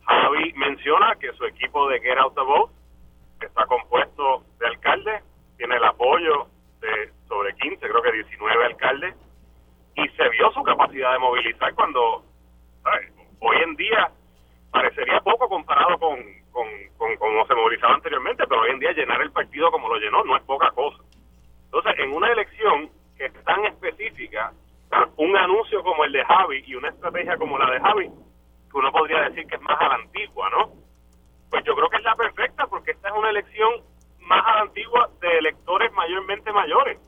Javi 0.07 0.53
menciona 0.55 1.16
que 1.16 1.33
su 1.33 1.45
equipo 1.45 1.88
de 1.88 2.01
Get 2.01 2.19
Out 2.19 2.35
the 2.35 2.40
Vote 2.40 2.73
está 3.40 3.66
compuesto 3.66 4.45
de 4.59 4.66
alcaldes, 4.66 5.23
tiene 5.57 5.77
el 5.77 5.85
apoyo 5.85 6.47
de 6.81 7.12
sobre 7.29 7.55
15, 7.55 7.79
creo 7.79 8.03
que 8.03 8.12
19 8.12 8.64
alcaldes, 8.64 9.14
y 9.97 10.09
se 10.09 10.29
vio 10.29 10.51
su 10.53 10.62
capacidad 10.62 11.12
de 11.12 11.19
movilizar 11.19 11.75
cuando 11.75 12.25
hoy 13.40 13.57
en 13.64 13.77
día 13.77 14.11
parecería 14.71 15.21
poco 15.21 15.49
comparado 15.49 15.99
con, 15.99 16.19
con, 16.53 16.66
con, 16.99 17.16
cómo 17.16 17.47
se 17.47 17.55
movilizaba 17.55 17.95
anteriormente, 17.95 18.45
pero 18.49 18.61
hoy 18.61 18.71
en 18.71 18.79
día 18.79 18.92
llenar 18.92 19.21
el 19.23 19.33
partido 19.33 19.71
como 19.71 19.88
lo 19.88 19.97
llenó 19.97 20.23
no 20.25 20.37
es 20.37 20.42
poca 20.45 20.71
cosa. 20.71 20.99
Entonces, 21.64 21.95
en 21.99 22.12
una 22.12 22.31
elección 22.31 22.90
que 23.16 23.27
es 23.27 23.45
tan 23.45 23.64
específica, 23.64 24.53
un 25.16 25.37
anuncio 25.37 25.83
como 25.83 26.05
el 26.05 26.12
de 26.12 26.25
Javi 26.25 26.62
y 26.66 26.75
una 26.75 26.90
estrategia 26.90 27.37
como 27.37 27.59
la 27.59 27.71
de 27.71 27.81
Javi 27.81 28.11
uno 28.77 28.93
podría 28.93 29.23
decir 29.29 29.47
que 29.47 29.57
es 29.57 29.62
más 29.62 29.81
a 29.81 29.89
la 29.89 29.95
antigua, 29.95 30.51
¿no? 30.51 30.73
Pues 31.51 31.65
yo 31.65 31.75
creo 31.75 31.89
que 31.89 31.97
es 31.97 32.05
la 32.05 32.15
perfecta 32.15 32.67
porque 32.67 32.91
esta 32.93 33.09
es 33.09 33.15
una 33.17 33.31
elección 33.31 33.83
más 34.21 34.45
a 34.47 34.55
la 34.57 34.61
antigua 34.62 35.11
de 35.21 35.39
electores 35.39 35.93
mayormente 35.93 36.53
mayores. 36.53 36.99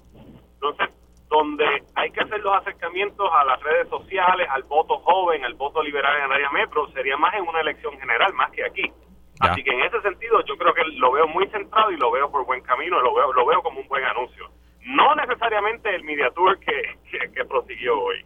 Entonces, 0.54 0.88
donde 1.28 1.82
hay 1.94 2.10
que 2.10 2.20
hacer 2.20 2.40
los 2.40 2.56
acercamientos 2.56 3.28
a 3.32 3.44
las 3.44 3.62
redes 3.62 3.88
sociales, 3.88 4.48
al 4.50 4.62
voto 4.62 4.98
joven, 5.00 5.44
al 5.44 5.54
voto 5.54 5.82
liberal 5.82 6.16
en 6.16 6.24
el 6.24 6.32
área 6.32 6.50
metro, 6.50 6.88
sería 6.92 7.16
más 7.16 7.34
en 7.34 7.46
una 7.46 7.60
elección 7.60 7.98
general, 7.98 8.32
más 8.34 8.50
que 8.52 8.64
aquí. 8.64 8.90
Así 9.40 9.62
que 9.62 9.70
en 9.70 9.82
ese 9.82 10.00
sentido 10.00 10.42
yo 10.46 10.56
creo 10.56 10.74
que 10.74 10.82
lo 10.96 11.12
veo 11.12 11.28
muy 11.28 11.46
centrado 11.48 11.90
y 11.92 11.96
lo 11.96 12.10
veo 12.10 12.30
por 12.30 12.44
buen 12.44 12.62
camino, 12.62 13.00
lo 13.00 13.14
veo, 13.14 13.32
lo 13.32 13.46
veo 13.46 13.62
como 13.62 13.80
un 13.80 13.88
buen 13.88 14.04
anuncio. 14.04 14.50
No 14.80 15.14
necesariamente 15.14 15.94
el 15.94 16.02
media 16.02 16.30
tour 16.30 16.58
que, 16.58 16.98
que 17.34 17.44
prosiguió 17.44 18.00
hoy. 18.00 18.24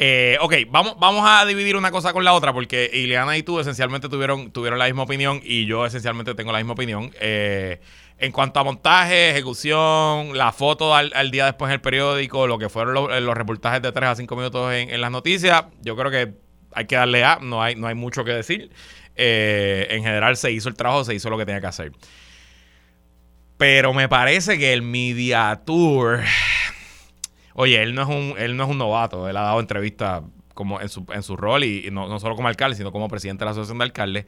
Eh, 0.00 0.38
ok, 0.40 0.54
vamos, 0.70 0.96
vamos 1.00 1.24
a 1.26 1.44
dividir 1.44 1.74
una 1.74 1.90
cosa 1.90 2.12
con 2.12 2.24
la 2.24 2.32
otra 2.32 2.52
porque 2.52 2.88
Ileana 2.92 3.36
y 3.36 3.42
tú 3.42 3.58
esencialmente 3.58 4.08
tuvieron, 4.08 4.52
tuvieron 4.52 4.78
la 4.78 4.84
misma 4.84 5.02
opinión 5.02 5.40
y 5.42 5.66
yo 5.66 5.84
esencialmente 5.84 6.36
tengo 6.36 6.52
la 6.52 6.58
misma 6.58 6.74
opinión. 6.74 7.10
Eh, 7.20 7.80
en 8.18 8.30
cuanto 8.30 8.60
a 8.60 8.64
montaje, 8.64 9.30
ejecución, 9.30 10.38
la 10.38 10.52
foto 10.52 10.94
al, 10.94 11.30
día 11.32 11.46
después 11.46 11.68
en 11.68 11.74
el 11.74 11.80
periódico, 11.80 12.46
lo 12.46 12.58
que 12.58 12.68
fueron 12.68 12.94
los, 12.94 13.36
reportajes 13.36 13.82
de 13.82 13.90
3 13.90 14.08
a 14.08 14.14
5 14.14 14.36
minutos 14.36 14.72
en, 14.72 15.00
las 15.00 15.10
noticias, 15.10 15.64
yo 15.82 15.96
creo 15.96 16.10
que 16.10 16.32
hay 16.72 16.86
que 16.86 16.96
darle 16.96 17.24
a, 17.24 17.38
no 17.40 17.60
hay, 17.60 17.74
no 17.74 17.88
hay 17.88 17.94
mucho 17.96 18.24
que 18.24 18.32
decir. 18.32 18.70
Eh, 19.16 19.88
en 19.90 20.04
general 20.04 20.36
se 20.36 20.52
hizo 20.52 20.68
el 20.68 20.76
trabajo, 20.76 21.04
se 21.04 21.14
hizo 21.14 21.28
lo 21.28 21.38
que 21.38 21.44
tenía 21.44 21.60
que 21.60 21.66
hacer. 21.66 21.92
Pero 23.56 23.92
me 23.92 24.08
parece 24.08 24.58
que 24.58 24.72
el 24.72 24.82
Media 24.82 25.60
Tour. 25.64 26.20
Oye, 27.60 27.82
él 27.82 27.92
no 27.92 28.02
es 28.02 28.08
un, 28.08 28.34
él 28.38 28.56
no 28.56 28.62
es 28.62 28.70
un 28.70 28.78
novato. 28.78 29.28
Él 29.28 29.36
ha 29.36 29.40
dado 29.40 29.58
entrevistas 29.58 30.22
como 30.54 30.80
en 30.80 30.88
su, 30.88 31.04
en 31.12 31.24
su 31.24 31.36
rol 31.36 31.64
y, 31.64 31.90
no, 31.90 32.06
no, 32.06 32.20
solo 32.20 32.36
como 32.36 32.46
alcalde, 32.46 32.76
sino 32.76 32.92
como 32.92 33.08
presidente 33.08 33.40
de 33.40 33.46
la 33.46 33.50
Asociación 33.50 33.78
de 33.78 33.84
Alcaldes. 33.84 34.26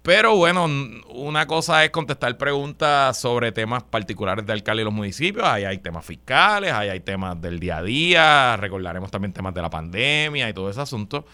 Pero 0.00 0.34
bueno, 0.34 0.66
una 1.10 1.46
cosa 1.46 1.84
es 1.84 1.90
contestar 1.90 2.38
preguntas 2.38 3.20
sobre 3.20 3.52
temas 3.52 3.82
particulares 3.82 4.46
de 4.46 4.54
alcalde 4.54 4.80
y 4.80 4.84
los 4.86 4.94
municipios. 4.94 5.46
Ahí 5.46 5.64
hay 5.64 5.76
temas 5.76 6.06
fiscales, 6.06 6.72
ahí 6.72 6.88
hay 6.88 7.00
temas 7.00 7.38
del 7.38 7.60
día 7.60 7.76
a 7.76 7.82
día. 7.82 8.56
Recordaremos 8.56 9.10
también 9.10 9.34
temas 9.34 9.52
de 9.52 9.60
la 9.60 9.68
pandemia 9.68 10.48
y 10.48 10.54
todo 10.54 10.70
ese 10.70 10.80
asunto. 10.80 11.26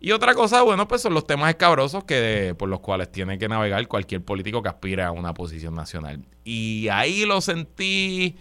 Y 0.00 0.12
otra 0.12 0.32
cosa, 0.32 0.62
bueno, 0.62 0.88
pues 0.88 1.02
son 1.02 1.12
los 1.12 1.26
temas 1.26 1.50
escabrosos 1.50 2.04
que, 2.04 2.54
por 2.58 2.70
los 2.70 2.80
cuales 2.80 3.12
tiene 3.12 3.38
que 3.38 3.46
navegar 3.46 3.86
cualquier 3.88 4.24
político 4.24 4.62
que 4.62 4.70
aspire 4.70 5.02
a 5.02 5.10
una 5.10 5.34
posición 5.34 5.74
nacional. 5.74 6.24
Y 6.44 6.88
ahí 6.88 7.26
lo 7.26 7.42
sentí. 7.42 8.38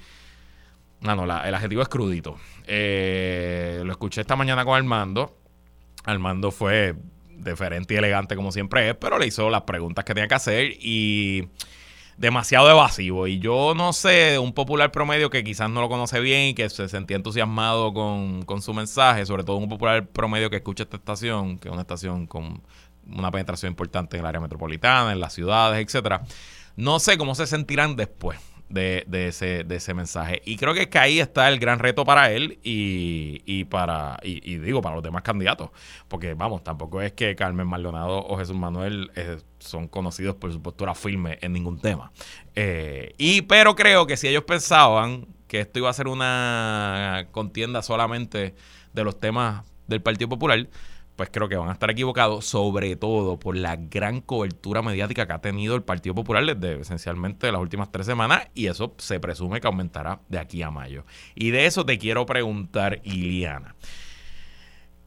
No, 1.02 1.16
no, 1.16 1.24
el 1.24 1.56
adjetivo 1.56 1.82
es 1.82 1.90
crudito. 1.90 2.38
Eh, 2.68 3.82
lo 3.84 3.92
escuché 3.92 4.22
esta 4.22 4.36
mañana 4.36 4.64
con 4.64 4.76
Armando. 4.76 5.36
Armando 6.06 6.52
fue 6.52 6.96
deferente 7.30 7.96
y 7.96 7.98
elegante 7.98 8.36
como 8.36 8.52
siempre 8.52 8.90
es, 8.90 8.96
pero 8.96 9.18
le 9.18 9.26
hizo 9.26 9.50
las 9.50 9.64
preguntas 9.64 10.06
que 10.06 10.14
tenía 10.14 10.28
que 10.28 10.36
hacer 10.36 10.74
y 10.80 11.48
demasiado 12.18 12.70
evasivo. 12.70 13.26
Y 13.26 13.40
yo 13.40 13.74
no 13.76 13.94
sé, 13.94 14.38
un 14.38 14.54
popular 14.54 14.92
promedio 14.92 15.32
que 15.32 15.44
quizás 15.44 15.72
no 15.72 15.82
lo 15.82 15.90
conoce 15.90 16.20
bien 16.20 16.50
y 16.50 16.54
que 16.54 16.70
se 16.70 16.88
sentía 16.88 17.18
entusiasmado 17.18 17.94
con, 17.94 18.62
su 18.62 18.74
mensaje, 18.76 19.26
sobre 19.26 19.44
todo 19.44 19.58
un 19.58 19.70
popular 19.70 20.08
promedio 20.08 20.52
que 20.52 20.58
escucha 20.58 20.84
esta 20.84 20.98
estación, 20.98 21.58
que 21.58 21.68
es 21.68 21.74
una 21.74 21.82
estación 21.82 22.28
con 22.28 22.62
una 23.12 23.32
penetración 23.32 23.72
importante 23.72 24.18
en 24.18 24.22
el 24.22 24.28
área 24.28 24.40
metropolitana, 24.40 25.12
en 25.12 25.20
las 25.20 25.34
ciudades, 25.34 25.84
etcétera. 25.84 26.22
No 26.76 27.00
sé 27.00 27.18
cómo 27.18 27.34
se 27.34 27.48
sentirán 27.48 27.96
después 27.96 28.40
de, 28.71 29.05
ese, 29.27 29.63
de 29.63 29.75
ese 29.75 29.93
mensaje. 29.93 30.41
Y 30.45 30.57
creo 30.57 30.73
que, 30.73 30.89
que 30.89 30.97
ahí 30.97 31.19
está 31.19 31.49
el 31.49 31.60
gran 31.60 31.79
reto 31.79 32.05
para 32.05 32.31
él 32.31 32.60
y, 32.63 33.41
y 33.45 33.65
para, 33.65 34.19
y, 34.23 34.57
digo, 34.57 34.81
para 34.81 34.95
los 34.95 35.03
demás 35.03 35.23
candidatos. 35.23 35.69
Porque, 36.07 36.34
vamos, 36.34 36.63
tampoco 36.63 37.01
es 37.01 37.13
que 37.13 37.36
Carmen 37.36 37.67
Maldonado 37.67 38.25
o 38.25 38.38
Jesús 38.38 38.55
Manuel 38.55 39.12
eh, 39.15 39.38
son 39.60 39.88
conocidos 39.88 40.36
por 40.36 40.51
su 40.51 40.62
postura 40.62 40.95
firme 40.95 41.38
en 41.41 41.53
ningún 41.53 41.79
tema. 41.79 42.12
Eh, 42.55 43.13
y, 43.17 43.41
pero 43.43 43.75
creo 43.75 44.07
que 44.07 44.17
si 44.17 44.27
ellos 44.27 44.43
pensaban 44.43 45.27
que 45.47 45.60
esto 45.60 45.79
iba 45.79 45.89
a 45.89 45.93
ser 45.93 46.07
una 46.07 47.27
contienda 47.31 47.81
solamente 47.81 48.55
de 48.93 49.03
los 49.03 49.19
temas 49.19 49.63
del 49.88 50.01
Partido 50.01 50.29
Popular, 50.29 50.67
pues 51.21 51.29
creo 51.31 51.47
que 51.47 51.55
van 51.55 51.69
a 51.69 51.73
estar 51.73 51.91
equivocados, 51.91 52.45
sobre 52.47 52.95
todo 52.95 53.38
por 53.38 53.55
la 53.55 53.75
gran 53.75 54.21
cobertura 54.21 54.81
mediática 54.81 55.27
que 55.27 55.34
ha 55.34 55.38
tenido 55.39 55.75
el 55.75 55.84
Partido 55.84 56.15
Popular 56.15 56.43
desde 56.43 56.81
esencialmente 56.81 57.51
las 57.51 57.62
últimas 57.62 57.91
tres 57.91 58.07
semanas 58.07 58.47
y 58.55 58.65
eso 58.65 58.95
se 58.97 59.19
presume 59.19 59.62
que 59.62 59.67
aumentará 59.67 60.21
de 60.29 60.39
aquí 60.39 60.63
a 60.63 60.71
mayo. 60.71 61.05
Y 61.36 61.51
de 61.51 61.67
eso 61.67 61.86
te 61.86 61.99
quiero 61.99 62.25
preguntar, 62.25 63.01
Iliana. 63.03 63.75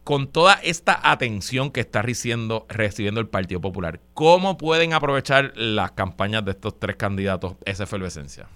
Con 0.04 0.28
toda 0.28 0.54
esta 0.62 1.00
atención 1.02 1.72
que 1.72 1.80
está 1.80 2.00
recibiendo, 2.00 2.64
recibiendo 2.68 3.20
el 3.20 3.26
Partido 3.26 3.60
Popular, 3.60 4.00
¿cómo 4.12 4.56
pueden 4.56 4.92
aprovechar 4.92 5.50
las 5.56 5.90
campañas 5.90 6.44
de 6.44 6.52
estos 6.52 6.78
tres 6.78 6.94
candidatos 6.94 7.56
esa 7.64 7.82
efervescencia? 7.82 8.46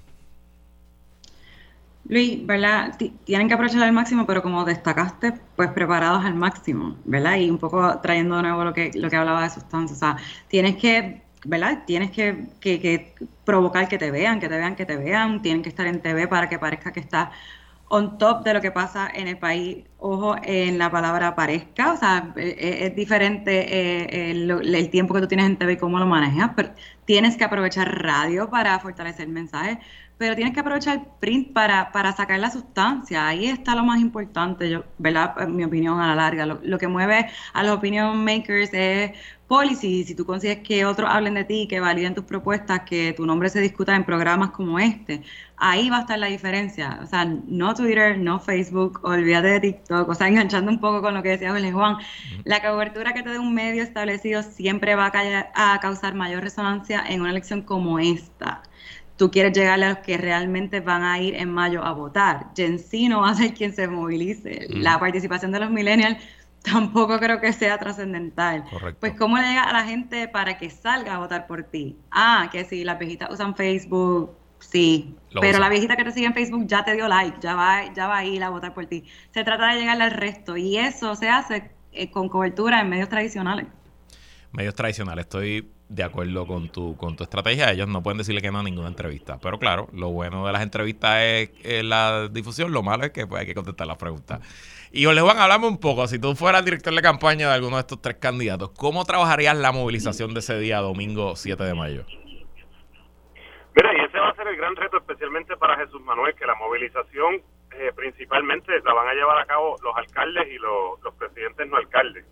Luis, 2.08 2.44
¿verdad? 2.46 2.96
tienen 3.24 3.48
que 3.48 3.54
aprovechar 3.54 3.82
al 3.82 3.92
máximo, 3.92 4.26
pero 4.26 4.42
como 4.42 4.64
destacaste, 4.64 5.34
pues 5.56 5.70
preparados 5.72 6.24
al 6.24 6.34
máximo, 6.34 6.96
¿verdad? 7.04 7.36
Y 7.36 7.50
un 7.50 7.58
poco 7.58 8.00
trayendo 8.00 8.36
de 8.36 8.42
nuevo 8.42 8.64
lo 8.64 8.72
que, 8.72 8.90
lo 8.94 9.10
que 9.10 9.16
hablaba 9.16 9.42
de 9.42 9.50
sustancias. 9.50 9.98
O 9.98 10.00
sea, 10.00 10.16
tienes 10.48 10.76
que, 10.76 11.22
¿verdad? 11.44 11.84
Tienes 11.86 12.10
que, 12.10 12.46
que, 12.60 13.14
provocar 13.44 13.88
que 13.88 13.98
te 13.98 14.10
vean, 14.10 14.40
que 14.40 14.48
te 14.48 14.56
vean, 14.56 14.74
que 14.74 14.86
te 14.86 14.96
vean. 14.96 15.42
Tienen 15.42 15.62
que 15.62 15.68
estar 15.68 15.86
en 15.86 16.00
TV 16.00 16.28
para 16.28 16.48
que 16.48 16.58
parezca 16.58 16.92
que 16.92 17.00
está 17.00 17.30
on 17.90 18.18
top 18.18 18.44
de 18.44 18.54
lo 18.54 18.60
que 18.62 18.70
pasa 18.70 19.10
en 19.14 19.28
el 19.28 19.36
país. 19.38 19.84
Ojo 19.98 20.36
en 20.42 20.78
la 20.78 20.90
palabra 20.90 21.34
parezca, 21.34 21.92
o 21.92 21.96
sea, 21.98 22.32
e, 22.36 22.56
e, 22.58 22.86
es, 22.86 22.96
diferente 22.96 23.50
eh, 23.52 24.30
el, 24.30 24.50
el, 24.74 24.90
tiempo 24.90 25.12
que 25.14 25.20
tú 25.20 25.28
tienes 25.28 25.46
en 25.46 25.56
TV 25.58 25.74
y 25.74 25.76
cómo 25.76 25.98
lo 25.98 26.06
manejas, 26.06 26.52
pero 26.56 26.70
tienes 27.04 27.36
que 27.36 27.44
aprovechar 27.44 28.02
radio 28.02 28.48
para 28.50 28.78
fortalecer 28.78 29.28
mensajes 29.28 29.78
pero 30.18 30.34
tienes 30.34 30.52
que 30.52 30.60
aprovechar 30.60 30.98
el 30.98 31.06
print 31.20 31.52
para, 31.52 31.92
para 31.92 32.12
sacar 32.12 32.40
la 32.40 32.50
sustancia. 32.50 33.28
Ahí 33.28 33.46
está 33.46 33.74
lo 33.76 33.84
más 33.84 34.00
importante, 34.00 34.68
yo, 34.68 34.84
¿verdad? 34.98 35.34
En 35.40 35.54
mi 35.56 35.64
opinión 35.64 36.00
a 36.00 36.08
la 36.08 36.14
larga. 36.16 36.44
Lo, 36.46 36.78
que 36.78 36.88
mueve 36.88 37.30
a 37.52 37.62
los 37.62 37.76
opinion 37.76 38.24
makers 38.24 38.70
es 38.72 39.12
policy. 39.46 40.04
Si 40.04 40.14
tú 40.16 40.26
consigues 40.26 40.58
que 40.58 40.84
otros 40.84 41.08
hablen 41.08 41.34
de 41.34 41.44
ti, 41.44 41.68
que 41.68 41.78
validen 41.80 42.14
tus 42.16 42.24
propuestas, 42.24 42.80
que 42.80 43.12
tu 43.12 43.26
nombre 43.26 43.48
se 43.48 43.60
discuta 43.60 43.94
en 43.94 44.04
programas 44.04 44.50
como 44.50 44.78
este, 44.80 45.22
ahí 45.56 45.88
va 45.88 45.98
a 45.98 46.00
estar 46.00 46.18
la 46.18 46.26
diferencia. 46.26 46.98
O 47.02 47.06
sea, 47.06 47.24
no 47.24 47.74
Twitter, 47.74 48.18
no 48.18 48.40
Facebook, 48.40 49.00
olvídate 49.04 49.48
de 49.48 49.60
TikTok. 49.60 50.08
O 50.08 50.14
sea, 50.14 50.26
enganchando 50.28 50.70
un 50.72 50.80
poco 50.80 51.00
con 51.00 51.14
lo 51.14 51.22
que 51.22 51.30
decía 51.30 51.50
Jorge 51.50 51.72
Juan, 51.72 51.96
la 52.44 52.60
cobertura 52.60 53.14
que 53.14 53.22
te 53.22 53.30
dé 53.30 53.38
un 53.38 53.54
medio 53.54 53.84
establecido 53.84 54.42
siempre 54.42 54.96
va 54.96 55.12
a, 55.54 55.74
a 55.74 55.80
causar 55.80 56.14
mayor 56.14 56.42
resonancia 56.42 57.04
en 57.06 57.20
una 57.20 57.30
elección 57.30 57.62
como 57.62 58.00
esta 58.00 58.62
tú 59.18 59.30
quieres 59.30 59.52
llegarle 59.52 59.86
a 59.86 59.88
los 59.90 59.98
que 59.98 60.16
realmente 60.16 60.80
van 60.80 61.02
a 61.02 61.18
ir 61.18 61.34
en 61.34 61.52
mayo 61.52 61.84
a 61.84 61.92
votar. 61.92 62.46
Gen 62.56 62.78
Z 62.78 63.08
no 63.08 63.20
va 63.20 63.30
a 63.30 63.34
ser 63.34 63.52
quien 63.52 63.74
se 63.74 63.88
movilice. 63.88 64.68
Mm. 64.70 64.80
La 64.80 64.98
participación 64.98 65.52
de 65.52 65.60
los 65.60 65.70
millennials 65.70 66.18
tampoco 66.62 67.18
creo 67.18 67.40
que 67.40 67.52
sea 67.52 67.76
trascendental. 67.78 68.64
Pues 69.00 69.14
cómo 69.18 69.36
le 69.36 69.48
llega 69.48 69.64
a 69.64 69.72
la 69.72 69.84
gente 69.84 70.28
para 70.28 70.56
que 70.56 70.70
salga 70.70 71.16
a 71.16 71.18
votar 71.18 71.46
por 71.46 71.64
ti. 71.64 71.96
Ah, 72.10 72.48
que 72.50 72.64
si 72.64 72.84
las 72.84 72.98
viejitas 72.98 73.28
usan 73.30 73.56
Facebook, 73.56 74.36
sí. 74.60 75.16
pero 75.40 75.58
la 75.58 75.68
viejita 75.68 75.96
que 75.96 76.04
te 76.04 76.12
sigue 76.12 76.26
en 76.26 76.34
Facebook 76.34 76.66
ya 76.66 76.84
te 76.84 76.94
dio 76.94 77.08
like, 77.08 77.38
ya 77.40 77.56
va, 77.56 77.92
ya 77.92 78.06
va 78.06 78.18
a 78.18 78.24
ir 78.24 78.42
a 78.44 78.50
votar 78.50 78.72
por 78.72 78.86
ti. 78.86 79.04
Se 79.32 79.42
trata 79.42 79.72
de 79.72 79.80
llegarle 79.80 80.04
al 80.04 80.12
resto 80.12 80.56
y 80.56 80.78
eso 80.78 81.16
se 81.16 81.28
hace 81.28 81.72
eh, 81.92 82.10
con 82.10 82.28
cobertura 82.28 82.80
en 82.80 82.88
medios 82.88 83.08
tradicionales. 83.08 83.66
Medios 84.52 84.74
tradicionales, 84.74 85.24
estoy 85.24 85.72
de 85.88 86.02
acuerdo 86.02 86.46
con 86.46 86.68
tu, 86.68 86.96
con 86.96 87.16
tu 87.16 87.24
estrategia. 87.24 87.70
Ellos 87.70 87.88
no 87.88 88.02
pueden 88.02 88.18
decirle 88.18 88.42
que 88.42 88.50
no 88.50 88.58
a 88.58 88.62
ninguna 88.62 88.88
entrevista. 88.88 89.38
Pero 89.40 89.58
claro, 89.58 89.88
lo 89.92 90.10
bueno 90.10 90.46
de 90.46 90.52
las 90.52 90.62
entrevistas 90.62 91.22
es, 91.22 91.84
la 91.84 92.28
difusión, 92.28 92.72
lo 92.72 92.82
malo 92.82 93.04
es 93.04 93.10
que 93.10 93.26
pues, 93.26 93.40
hay 93.40 93.46
que 93.46 93.54
contestar 93.54 93.86
las 93.86 93.96
preguntas. 93.96 94.40
Y 94.90 95.04
van 95.04 95.18
a 95.18 95.42
hablarme 95.42 95.66
un 95.66 95.78
poco, 95.78 96.06
si 96.06 96.18
tú 96.18 96.34
fueras 96.34 96.64
director 96.64 96.94
de 96.94 97.02
campaña 97.02 97.48
de 97.48 97.54
alguno 97.54 97.76
de 97.76 97.80
estos 97.80 98.00
tres 98.00 98.16
candidatos, 98.16 98.70
¿cómo 98.70 99.04
trabajarías 99.04 99.56
la 99.56 99.72
movilización 99.72 100.32
de 100.32 100.40
ese 100.40 100.58
día, 100.58 100.78
domingo 100.78 101.36
7 101.36 101.62
de 101.62 101.74
mayo? 101.74 102.04
Mira, 103.74 103.92
y 103.94 104.06
ese 104.06 104.18
va 104.18 104.30
a 104.30 104.34
ser 104.34 104.48
el 104.48 104.56
gran 104.56 104.74
reto, 104.76 104.96
especialmente 104.96 105.56
para 105.56 105.76
Jesús 105.76 106.00
Manuel, 106.02 106.34
que 106.34 106.46
la 106.46 106.54
movilización 106.54 107.42
eh, 107.72 107.92
principalmente 107.94 108.72
la 108.82 108.94
van 108.94 109.08
a 109.08 109.14
llevar 109.14 109.38
a 109.38 109.46
cabo 109.46 109.76
los 109.82 109.94
alcaldes 109.94 110.48
y 110.50 110.58
los, 110.58 111.00
los 111.02 111.14
presidentes 111.14 111.68
no 111.68 111.76
alcaldes. 111.76 112.24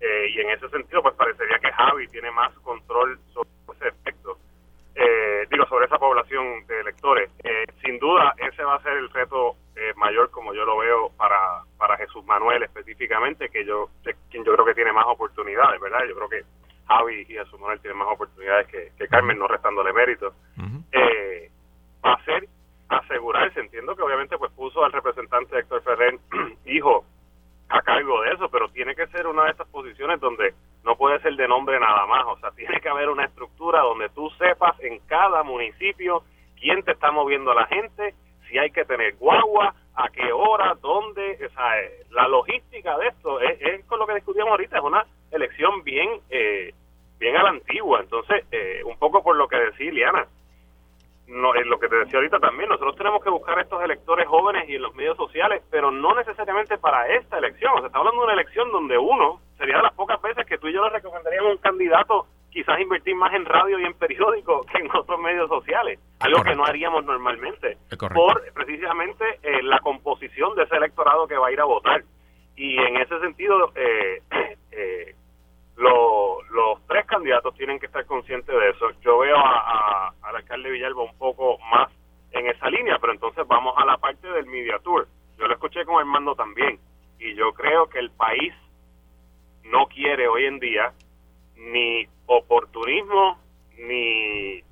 Eh, 0.00 0.30
y 0.34 0.40
en 0.40 0.50
ese 0.50 0.68
sentido, 0.70 1.02
pues 1.02 1.14
parecería 1.14 1.58
que 1.58 1.70
Javi 1.72 2.08
tiene 2.08 2.30
más 2.30 2.52
control 2.60 3.18
sobre 3.34 3.50
ese 3.74 3.88
efecto, 3.88 4.38
eh, 4.94 5.46
digo, 5.50 5.66
sobre 5.66 5.86
esa 5.86 5.98
población 5.98 6.66
de 6.66 6.80
electores. 6.80 7.30
Eh, 7.44 7.66
sin 7.84 7.98
duda, 7.98 8.34
ese 8.38 8.64
va 8.64 8.76
a 8.76 8.82
ser 8.82 8.94
el 8.94 9.10
reto 9.10 9.56
mayor, 9.96 10.30
como 10.30 10.52
yo 10.52 10.66
lo 10.66 10.76
veo, 10.76 11.08
para, 11.16 11.62
para 11.78 11.96
Jesús 11.96 12.22
Manuel 12.26 12.62
específicamente, 12.62 13.48
que 13.48 13.64
yo, 13.64 13.88
quien 14.30 14.44
yo 14.44 14.52
creo 14.52 14.66
que 14.66 14.74
tiene 14.74 14.92
más 14.92 15.06
oportunidades, 15.06 15.80
¿verdad? 15.80 16.00
Yo 16.06 16.14
creo 16.16 16.28
que 16.28 16.42
Javi 16.86 17.22
y 17.22 17.24
Jesús 17.24 17.58
Manuel 17.58 17.80
tienen 17.80 17.96
más 17.96 18.08
oportunidades 18.08 18.66
que, 18.68 19.08
Carmen, 19.08 19.38
no 19.38 19.48
restándole 19.48 19.94
méritos. 19.94 20.34
va 22.04 22.12
a 22.12 22.24
ser 22.24 22.46
asegurarse, 22.90 23.60
entiendo 23.60 23.96
que 23.96 24.02
obviamente 24.02 24.36
pues 24.36 24.52
puso 24.52 24.84
al 24.84 24.92
representante 24.92 25.58
Héctor 25.58 25.82
Ferrer, 25.82 26.18
hijo 26.66 27.06
a 27.70 27.82
cargo 27.82 28.22
de 28.22 28.32
eso, 28.32 28.48
pero 28.50 28.68
tiene 28.68 28.94
que 28.94 29.06
ser 29.08 29.26
una 29.26 29.44
de 29.44 29.52
esas 29.52 29.68
posiciones 29.68 30.20
donde 30.20 30.54
no 30.84 30.96
puede 30.96 31.20
ser 31.20 31.34
de 31.36 31.46
nombre 31.46 31.78
nada 31.78 32.04
más, 32.06 32.24
o 32.26 32.38
sea, 32.38 32.50
tiene 32.50 32.80
que 32.80 32.88
haber 32.88 33.08
una 33.08 33.24
estructura 33.24 33.80
donde 33.80 34.08
tú 34.10 34.28
sepas 34.38 34.78
en 34.80 34.98
cada 35.06 35.42
municipio 35.42 36.22
quién 36.58 36.82
te 36.82 36.92
está 36.92 37.10
moviendo 37.12 37.52
a 37.52 37.54
la 37.54 37.66
gente, 37.66 38.14
si 38.48 38.58
hay 38.58 38.70
que 38.70 38.84
tener 38.84 39.14
guagua, 39.16 39.74
a 39.94 40.08
qué 40.08 40.32
hora, 40.32 40.76
dónde, 40.80 41.38
o 41.46 41.54
sea, 41.54 41.80
eh, 41.80 42.04
la 42.10 42.26
logística 42.26 42.96
de 42.98 43.08
esto 43.08 43.40
es, 43.40 43.84
con 43.84 43.98
lo 43.98 44.06
que 44.06 44.14
discutíamos 44.14 44.52
ahorita, 44.52 44.78
es 44.78 44.82
una 44.82 45.06
elección 45.30 45.84
bien, 45.84 46.20
eh, 46.30 46.74
bien 47.18 47.36
a 47.36 47.44
la 47.44 47.50
antigua, 47.50 48.00
entonces, 48.00 48.44
eh, 48.50 48.82
un 48.84 48.98
poco 48.98 49.22
por 49.22 49.36
lo 49.36 49.46
que 49.46 49.56
decía 49.56 49.92
Liana, 49.92 50.26
no, 51.30 51.54
en 51.54 51.68
lo 51.68 51.78
que 51.78 51.88
te 51.88 51.96
decía 51.96 52.18
ahorita 52.18 52.40
también, 52.40 52.68
nosotros 52.68 52.96
tenemos 52.96 53.22
que 53.22 53.30
buscar 53.30 53.58
a 53.58 53.62
estos 53.62 53.82
electores 53.82 54.26
jóvenes 54.26 54.68
y 54.68 54.74
en 54.74 54.82
los 54.82 54.94
medios 54.94 55.16
sociales, 55.16 55.62
pero 55.70 55.90
no 55.90 56.14
necesariamente 56.14 56.76
para 56.76 57.06
esta 57.14 57.38
elección. 57.38 57.72
O 57.76 57.80
se 57.80 57.86
está 57.86 57.98
hablando 57.98 58.20
de 58.20 58.24
una 58.24 58.34
elección 58.34 58.72
donde 58.72 58.98
uno, 58.98 59.40
sería 59.56 59.76
de 59.76 59.82
las 59.84 59.94
pocas 59.94 60.20
veces 60.20 60.44
que 60.44 60.58
tú 60.58 60.66
y 60.66 60.72
yo 60.72 60.82
le 60.82 60.90
recomendaríamos 60.90 61.50
a 61.50 61.52
un 61.52 61.58
candidato 61.58 62.26
quizás 62.50 62.80
invertir 62.80 63.14
más 63.14 63.32
en 63.32 63.44
radio 63.44 63.78
y 63.78 63.84
en 63.84 63.94
periódico 63.94 64.62
que 64.62 64.78
en 64.78 64.90
otros 64.94 65.20
medios 65.20 65.48
sociales, 65.48 66.00
algo 66.18 66.42
que 66.42 66.56
no 66.56 66.64
haríamos 66.64 67.04
normalmente, 67.04 67.78
por 68.12 68.52
precisamente 68.52 69.24
eh, 69.44 69.62
la 69.62 69.78
composición 69.78 70.56
de 70.56 70.64
ese 70.64 70.76
electorado 70.76 71.28
que 71.28 71.36
va 71.36 71.46
a 71.46 71.52
ir 71.52 71.60
a 71.60 71.64
votar. 71.64 72.02
Y 72.56 72.76
en 72.76 72.96
ese 72.96 73.20
sentido, 73.20 73.72
eh, 73.76 74.20
eh, 74.72 75.14
los 75.76 76.86
tres 76.86 77.06
candidatos 77.06 77.54
tienen 77.54 77.78
que 77.78 77.86
estar 77.86 78.04
conscientes 78.04 78.54
de 78.54 78.70
eso. 78.70 78.90
Yo 79.00 79.18
veo 79.18 79.36
a, 79.36 80.12
al 80.22 80.36
alcalde 80.36 80.70
Villalba 80.70 81.02
un 81.02 81.16
poco 81.16 81.58
más 81.70 81.90
en 82.32 82.46
esa 82.46 82.68
línea, 82.68 82.98
pero 83.00 83.12
entonces 83.12 83.46
vamos 83.46 83.74
a 83.76 83.84
la 83.84 83.96
parte 83.96 84.28
del 84.28 84.46
media 84.46 84.78
tour. 84.80 85.06
Yo 85.38 85.46
lo 85.46 85.54
escuché 85.54 85.84
con 85.84 85.98
Armando 85.98 86.34
también, 86.34 86.78
y 87.18 87.34
yo 87.34 87.52
creo 87.52 87.88
que 87.88 87.98
el 87.98 88.10
país 88.10 88.52
no 89.64 89.86
quiere 89.86 90.28
hoy 90.28 90.46
en 90.46 90.58
día 90.58 90.92
ni 91.56 92.06
oportunismo 92.26 93.38
ni 93.78 94.62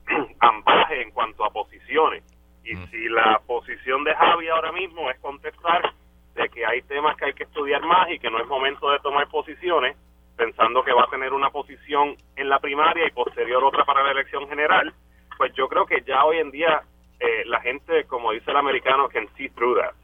ambaje 0.41 1.03
en 1.03 1.11
cuanto 1.11 1.45
a 1.45 1.51
posiciones. 1.51 2.23
Y 2.65 2.75
mm. 2.75 2.91
si 2.91 3.09
la 3.09 3.41
posición 3.47 4.05
de 4.05 4.15
Javi 4.15 4.49
ahora 4.49 4.73
mismo 4.73 5.11
es 5.11 5.19
contestar 5.21 5.93
de 6.35 6.49
que 6.51 6.65
hay 6.65 6.83
temas 6.83 7.17
que 7.17 7.27
hay 7.27 7.33
que 7.33 7.45
estudiar 7.45 7.83
más 7.83 8.11
y 8.11 8.19
que 8.19 8.31
no 8.31 8.41
es 8.41 8.47
momento 8.47 8.91
de 8.91 8.99
tomar 9.01 9.29
posiciones, 9.29 9.97
pensando 10.39 10.85
que 10.85 10.93
va 10.93 11.03
a 11.03 11.11
tener 11.11 11.33
una 11.33 11.51
posición 11.51 12.17
en 12.37 12.49
la 12.49 12.61
primaria 12.61 13.07
y 13.07 13.11
posterior 13.11 13.63
otra 13.65 13.85
para 13.85 14.05
la 14.05 14.13
elección 14.13 14.49
general, 14.49 14.95
pues 15.37 15.53
yo 15.55 15.69
creo 15.69 15.85
que 15.85 16.03
ya 16.03 16.25
hoy 16.25 16.39
en 16.39 16.53
día 16.53 16.83
eh, 17.19 17.43
la 17.47 17.61
gente, 17.61 18.05
como 18.05 18.31
dice 18.31 18.51
el 18.53 18.57
americano, 18.57 19.09
can 19.09 19.29
see 19.37 19.49
through 19.51 19.79
that. 19.79 19.95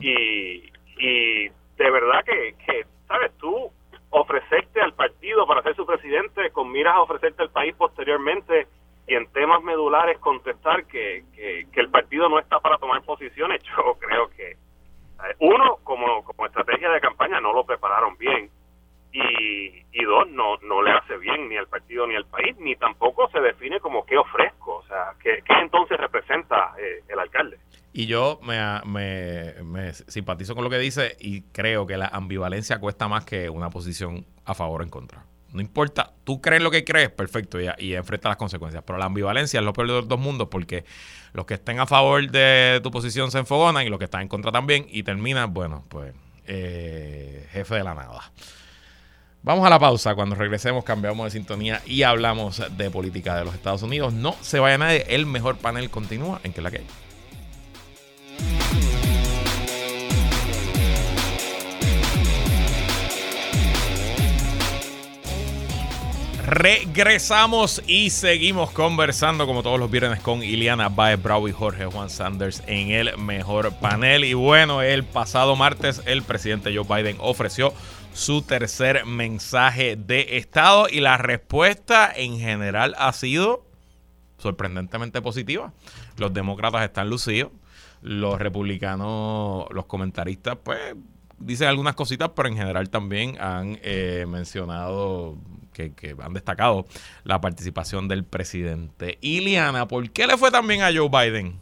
y, 0.00 0.70
y 0.98 1.48
de 1.48 1.90
verdad 1.90 2.22
que, 2.24 2.54
que, 2.64 2.84
¿sabes? 3.08 3.32
Tú 3.38 3.72
ofrecerte 4.10 4.80
al 4.80 4.92
partido 4.92 5.46
para 5.46 5.62
ser 5.62 5.74
su 5.74 5.84
presidente 5.84 6.50
con 6.50 6.70
miras 6.70 6.94
a 6.94 7.00
ofrecerte 7.00 7.42
al 7.42 7.50
país 7.50 7.74
posteriormente 7.74 8.68
y 9.08 9.14
en 9.14 9.26
temas 9.32 9.62
medulares 9.62 10.18
contestar 10.18 10.84
que, 10.86 11.24
que, 11.34 11.66
que 11.72 11.80
el 11.80 11.90
partido 11.90 12.28
no 12.28 12.38
está 12.38 12.60
para 12.60 12.78
tomar 12.78 12.93
posiciones, 13.04 13.62
yo 13.76 13.94
creo 13.98 14.28
que 14.30 14.52
eh, 14.52 15.36
uno, 15.40 15.78
como, 15.84 16.24
como 16.24 16.46
estrategia 16.46 16.90
de 16.90 17.00
campaña, 17.00 17.40
no 17.40 17.52
lo 17.52 17.64
prepararon 17.64 18.16
bien 18.18 18.50
y, 19.12 19.84
y 19.92 20.04
dos, 20.04 20.28
no, 20.30 20.56
no 20.58 20.82
le 20.82 20.90
hace 20.90 21.16
bien 21.18 21.48
ni 21.48 21.56
al 21.56 21.68
partido 21.68 22.06
ni 22.06 22.16
al 22.16 22.26
país, 22.26 22.56
ni 22.58 22.74
tampoco 22.74 23.28
se 23.30 23.40
define 23.40 23.78
como 23.78 24.04
qué 24.04 24.18
ofrezco, 24.18 24.78
o 24.78 24.86
sea, 24.86 25.14
qué, 25.22 25.40
entonces 25.62 25.96
representa 25.98 26.74
eh, 26.78 27.04
el 27.08 27.18
alcalde. 27.20 27.58
Y 27.92 28.06
yo 28.06 28.40
me, 28.42 28.58
me, 28.86 29.62
me, 29.62 29.92
simpatizo 29.92 30.56
con 30.56 30.64
lo 30.64 30.70
que 30.70 30.78
dice 30.78 31.16
y 31.20 31.42
creo 31.52 31.86
que 31.86 31.96
la 31.96 32.08
ambivalencia 32.08 32.80
cuesta 32.80 33.06
más 33.06 33.24
que 33.24 33.48
una 33.48 33.70
posición 33.70 34.26
a 34.44 34.54
favor 34.54 34.80
o 34.80 34.84
en 34.84 34.90
contra. 34.90 35.24
No 35.54 35.60
importa, 35.60 36.12
tú 36.24 36.40
crees 36.40 36.60
lo 36.60 36.70
que 36.72 36.82
crees, 36.82 37.10
perfecto, 37.10 37.58
y, 37.60 37.94
enfrenta 37.94 38.28
las 38.28 38.36
consecuencias. 38.36 38.82
Pero 38.84 38.98
la 38.98 39.04
ambivalencia 39.04 39.60
es 39.60 39.64
lo 39.64 39.72
peor 39.72 39.86
de 39.86 39.94
los 39.94 40.08
dos 40.08 40.18
mundos 40.18 40.48
porque 40.50 40.84
los 41.32 41.46
que 41.46 41.54
estén 41.54 41.78
a 41.78 41.86
favor 41.86 42.28
de 42.28 42.80
tu 42.82 42.90
posición 42.90 43.30
se 43.30 43.38
enfogonan 43.38 43.86
y 43.86 43.88
los 43.88 44.00
que 44.00 44.06
están 44.06 44.22
en 44.22 44.28
contra 44.28 44.50
también 44.50 44.84
y 44.90 45.04
terminan, 45.04 45.54
bueno, 45.54 45.84
pues, 45.88 46.12
eh, 46.48 47.46
jefe 47.52 47.76
de 47.76 47.84
la 47.84 47.94
nada. 47.94 48.32
Vamos 49.44 49.64
a 49.64 49.70
la 49.70 49.78
pausa. 49.78 50.16
Cuando 50.16 50.34
regresemos, 50.34 50.82
cambiamos 50.82 51.24
de 51.26 51.30
sintonía 51.30 51.80
y 51.86 52.02
hablamos 52.02 52.60
de 52.76 52.90
política 52.90 53.36
de 53.36 53.44
los 53.44 53.54
Estados 53.54 53.84
Unidos. 53.84 54.12
No 54.12 54.34
se 54.40 54.58
vaya 54.58 54.76
nadie. 54.76 55.04
El 55.08 55.24
mejor 55.24 55.58
panel 55.58 55.88
continúa 55.88 56.40
en 56.42 56.52
que 56.52 56.62
la 56.62 56.72
que 56.72 56.78
hay. 56.78 56.86
Regresamos 66.46 67.82
y 67.86 68.10
seguimos 68.10 68.70
conversando 68.70 69.46
como 69.46 69.62
todos 69.62 69.80
los 69.80 69.90
viernes 69.90 70.20
con 70.20 70.42
Iliana 70.42 70.90
Baez 70.90 71.20
Bravo 71.22 71.48
y 71.48 71.52
Jorge 71.52 71.86
Juan 71.86 72.10
Sanders 72.10 72.62
en 72.66 72.90
el 72.90 73.16
mejor 73.16 73.72
panel. 73.76 74.24
Y 74.24 74.34
bueno, 74.34 74.82
el 74.82 75.04
pasado 75.04 75.56
martes 75.56 76.02
el 76.04 76.22
presidente 76.22 76.76
Joe 76.76 76.84
Biden 76.84 77.16
ofreció 77.18 77.72
su 78.12 78.42
tercer 78.42 79.06
mensaje 79.06 79.96
de 79.96 80.36
Estado 80.36 80.86
y 80.90 81.00
la 81.00 81.16
respuesta 81.16 82.12
en 82.14 82.38
general 82.38 82.94
ha 82.98 83.14
sido 83.14 83.64
sorprendentemente 84.36 85.22
positiva. 85.22 85.72
Los 86.18 86.34
demócratas 86.34 86.84
están 86.84 87.08
lucidos, 87.08 87.52
los 88.02 88.38
republicanos, 88.38 89.64
los 89.70 89.86
comentaristas, 89.86 90.58
pues 90.62 90.94
dicen 91.38 91.68
algunas 91.68 91.94
cositas, 91.94 92.32
pero 92.36 92.48
en 92.48 92.56
general 92.56 92.90
también 92.90 93.40
han 93.40 93.78
eh, 93.82 94.26
mencionado 94.28 95.38
que, 95.74 96.16
han 96.22 96.32
destacado 96.32 96.86
la 97.24 97.42
participación 97.42 98.08
del 98.08 98.24
presidente. 98.24 99.18
Iliana, 99.20 99.86
¿por 99.86 100.10
qué 100.10 100.26
le 100.26 100.38
fue 100.38 100.50
tan 100.50 100.66
bien 100.66 100.80
a 100.80 100.90
Joe 100.94 101.10
Biden? 101.10 101.60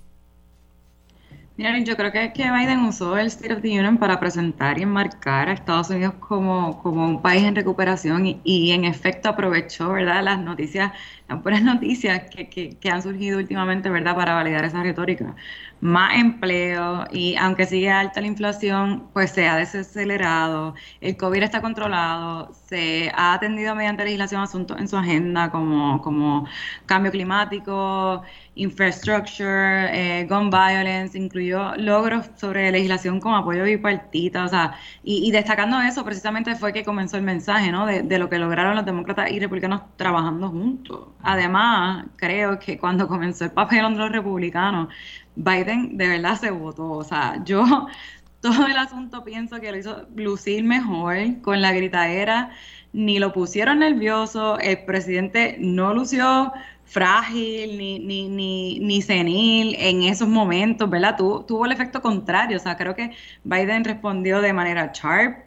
Miren, 1.59 1.85
yo 1.85 1.97
creo 1.97 2.11
que, 2.11 2.33
que 2.33 2.51
Biden 2.51 2.81
usó 2.81 3.19
el 3.19 3.27
State 3.27 3.53
of 3.53 3.61
the 3.61 3.69
Union 3.69 3.99
para 3.99 4.19
presentar 4.19 4.79
y 4.79 4.83
enmarcar 4.83 5.51
a 5.51 5.53
Estados 5.53 5.91
Unidos 5.91 6.15
como, 6.19 6.83
como 6.83 7.07
un 7.07 7.21
país 7.21 7.43
en 7.43 7.55
recuperación 7.55 8.27
y, 8.27 8.41
y, 8.43 8.71
en 8.73 8.85
efecto 8.87 9.29
aprovechó, 9.29 9.91
¿verdad?, 9.91 10.25
las 10.25 10.39
noticias, 10.41 10.93
las 11.29 11.43
buenas 11.43 11.63
noticias 11.73 12.23
que, 12.31 12.49
que, 12.49 12.71
que, 12.79 12.91
han 12.91 13.03
surgido 13.03 13.39
últimamente, 13.39 13.91
¿verdad?, 13.91 14.17
para 14.17 14.35
validar 14.35 14.65
esa 14.65 14.83
retórica. 14.83 15.37
Más 15.83 16.15
empleo 16.15 17.07
y 17.11 17.35
aunque 17.35 17.67
sigue 17.67 17.91
alta 17.91 18.21
la 18.21 18.29
inflación, 18.29 19.09
pues 19.13 19.33
se 19.33 19.49
ha 19.49 19.57
desacelerado, 19.57 20.75
el 21.01 21.17
COVID 21.17 21.43
está 21.43 21.61
controlado, 21.61 22.53
se 22.69 23.11
ha 23.17 23.35
atendido 23.35 23.75
mediante 23.75 24.05
legislación 24.05 24.43
asuntos 24.43 24.79
en 24.79 24.87
su 24.87 24.97
agenda 24.97 25.51
como, 25.51 26.01
como 26.01 26.47
cambio 26.87 27.11
climático, 27.11 28.23
infrastructure, 28.55 30.21
eh, 30.21 30.27
gun 30.29 30.51
violence, 30.51 31.19
incluyó 31.19 31.75
logros 31.77 32.31
sobre 32.37 32.71
legislación 32.71 33.19
con 33.21 33.35
apoyo 33.35 33.65
bipartita, 33.65 34.45
o 34.45 34.49
sea, 34.49 34.75
y, 35.03 35.31
destacando 35.33 35.81
eso 35.81 36.05
precisamente 36.05 36.55
fue 36.55 36.73
que 36.73 36.85
comenzó 36.85 37.17
el 37.17 37.23
mensaje, 37.23 37.73
¿no? 37.73 37.87
De, 37.87 38.19
lo 38.19 38.29
que 38.29 38.39
lograron 38.39 38.77
los 38.77 38.85
demócratas 38.85 39.31
y 39.31 39.41
republicanos 39.41 39.83
trabajando 39.97 40.49
juntos. 40.51 41.09
Además, 41.23 42.07
creo 42.17 42.59
que 42.59 42.79
cuando 42.79 43.09
comenzó 43.09 43.45
el 43.47 43.53
papelón 43.53 43.95
de 43.95 44.01
los 44.01 44.13
republicanos, 44.13 44.89
Biden 45.37 45.97
de 45.97 46.09
verdad 46.09 46.39
se 46.39 46.51
votó, 46.51 46.91
o 46.91 47.05
sea, 47.05 47.43
yo 47.45 47.87
todo 48.41 48.67
el 48.67 48.77
asunto 48.77 49.25
pienso 49.25 49.61
que 49.61 49.71
lo 49.71 49.79
hizo 49.79 50.07
lucir 50.15 50.65
mejor 50.65 51.17
con 51.43 51.63
la 51.63 51.73
gritadera, 51.73 52.51
ni 52.93 53.19
lo 53.19 53.33
pusieron 53.33 53.79
nervioso, 53.79 54.59
el 54.59 54.85
presidente 54.85 55.57
no 55.59 55.95
lució 55.95 56.53
frágil 56.85 57.79
ni, 57.79 57.99
ni, 58.01 58.29
ni, 58.29 58.79
ni 58.81 59.01
senil 59.01 59.75
en 59.79 60.03
esos 60.03 60.29
momentos, 60.29 60.91
¿verdad? 60.91 61.17
tuvo 61.17 61.65
el 61.65 61.73
efecto 61.73 62.03
contrario, 62.03 62.59
o 62.59 62.61
sea, 62.61 62.77
creo 62.77 62.95
que 62.95 63.13
Biden 63.45 63.85
respondió 63.85 64.43
de 64.43 64.53
manera 64.53 64.93
sharp, 64.93 65.39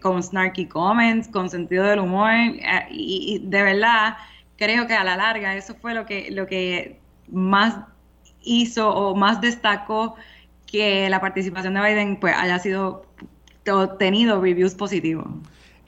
con 0.00 0.22
snarky 0.22 0.66
comments, 0.66 1.28
con 1.28 1.50
sentido 1.50 1.84
del 1.84 2.00
humor, 2.00 2.30
eh, 2.30 2.86
y, 2.90 3.40
de 3.44 3.62
verdad 3.62 4.16
creo 4.56 4.86
que 4.86 4.94
a 4.94 5.02
la 5.02 5.16
larga 5.16 5.56
eso 5.56 5.74
fue 5.74 5.92
lo 5.92 6.06
que, 6.06 6.30
lo 6.30 6.46
que 6.46 7.00
más 7.28 7.76
hizo 8.44 8.94
o 8.94 9.14
más 9.14 9.40
destacó 9.40 10.16
que 10.66 11.08
la 11.10 11.20
participación 11.20 11.74
de 11.74 11.80
Biden 11.80 12.16
pues 12.16 12.34
haya 12.36 12.58
sido 12.58 13.06
tenido 13.98 14.40
reviews 14.40 14.74
positivos. 14.74 15.26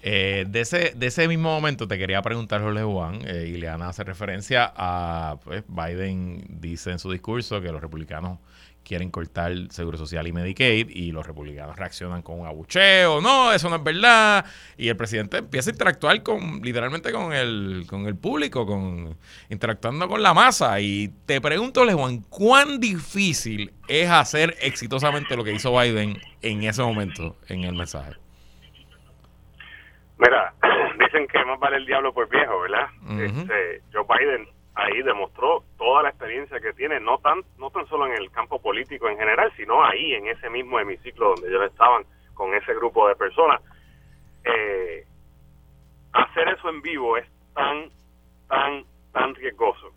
Eh, 0.02 0.44
de, 0.46 0.60
ese, 0.60 0.92
de 0.94 1.06
ese 1.06 1.26
mismo 1.28 1.48
momento 1.48 1.88
te 1.88 1.96
quería 1.96 2.20
preguntar, 2.20 2.60
Jorge 2.60 2.82
Juan, 2.82 3.20
eh, 3.24 3.50
y 3.54 3.56
Leana 3.56 3.88
hace 3.88 4.04
referencia 4.04 4.70
a 4.76 5.38
pues, 5.42 5.64
Biden 5.66 6.44
dice 6.60 6.90
en 6.90 6.98
su 6.98 7.10
discurso 7.10 7.62
que 7.62 7.72
los 7.72 7.80
republicanos 7.80 8.38
quieren 8.84 9.10
cortar 9.10 9.50
el 9.52 9.70
Seguro 9.70 9.98
Social 9.98 10.26
y 10.26 10.32
Medicaid 10.32 10.90
y 10.90 11.10
los 11.10 11.26
republicanos 11.26 11.76
reaccionan 11.76 12.22
con 12.22 12.40
un 12.40 12.46
abucheo, 12.46 13.20
no, 13.20 13.52
eso 13.52 13.68
no 13.70 13.76
es 13.76 13.82
verdad, 13.82 14.44
y 14.76 14.88
el 14.88 14.96
presidente 14.96 15.38
empieza 15.38 15.70
a 15.70 15.72
interactuar 15.72 16.22
con 16.22 16.60
literalmente 16.62 17.10
con 17.12 17.32
el, 17.32 17.84
con 17.88 18.06
el 18.06 18.16
público, 18.16 18.66
con 18.66 19.16
interactuando 19.48 20.08
con 20.08 20.22
la 20.22 20.34
masa 20.34 20.80
y 20.80 21.08
te 21.26 21.40
pregunto, 21.40 21.84
Juan, 21.92 22.20
¿cuán 22.28 22.80
difícil 22.80 23.72
es 23.88 24.10
hacer 24.10 24.56
exitosamente 24.60 25.36
lo 25.36 25.44
que 25.44 25.52
hizo 25.52 25.76
Biden 25.78 26.18
en 26.42 26.62
ese 26.62 26.82
momento 26.82 27.36
en 27.48 27.64
el 27.64 27.74
mensaje? 27.74 28.12
Mira, 30.18 30.54
dicen 30.98 31.26
que 31.26 31.44
más 31.44 31.58
vale 31.58 31.76
el 31.78 31.86
diablo 31.86 32.12
por 32.12 32.28
viejo, 32.28 32.60
¿verdad? 32.60 32.86
este, 33.18 33.82
Joe 33.92 34.04
Biden 34.08 34.46
ahí 34.74 35.02
demostró 35.02 35.62
toda 35.78 36.02
la 36.02 36.08
experiencia 36.10 36.60
que 36.60 36.72
tiene, 36.72 37.00
no 37.00 37.18
tan, 37.18 37.42
no 37.58 37.70
tan 37.70 37.86
solo 37.86 38.06
en 38.06 38.14
el 38.14 38.30
campo 38.30 38.60
político 38.60 39.08
en 39.08 39.16
general, 39.16 39.52
sino 39.56 39.84
ahí, 39.84 40.14
en 40.14 40.26
ese 40.26 40.50
mismo 40.50 40.78
hemiciclo 40.80 41.30
donde 41.30 41.48
ellos 41.48 41.70
estaban 41.70 42.04
con 42.34 42.54
ese 42.54 42.74
grupo 42.74 43.08
de 43.08 43.14
personas. 43.14 43.60
Eh, 44.44 45.06
hacer 46.12 46.48
eso 46.48 46.68
en 46.68 46.82
vivo 46.82 47.16
es 47.16 47.26
tan, 47.54 47.88
tan, 48.48 48.84
tan 49.12 49.34
riesgoso. 49.34 49.92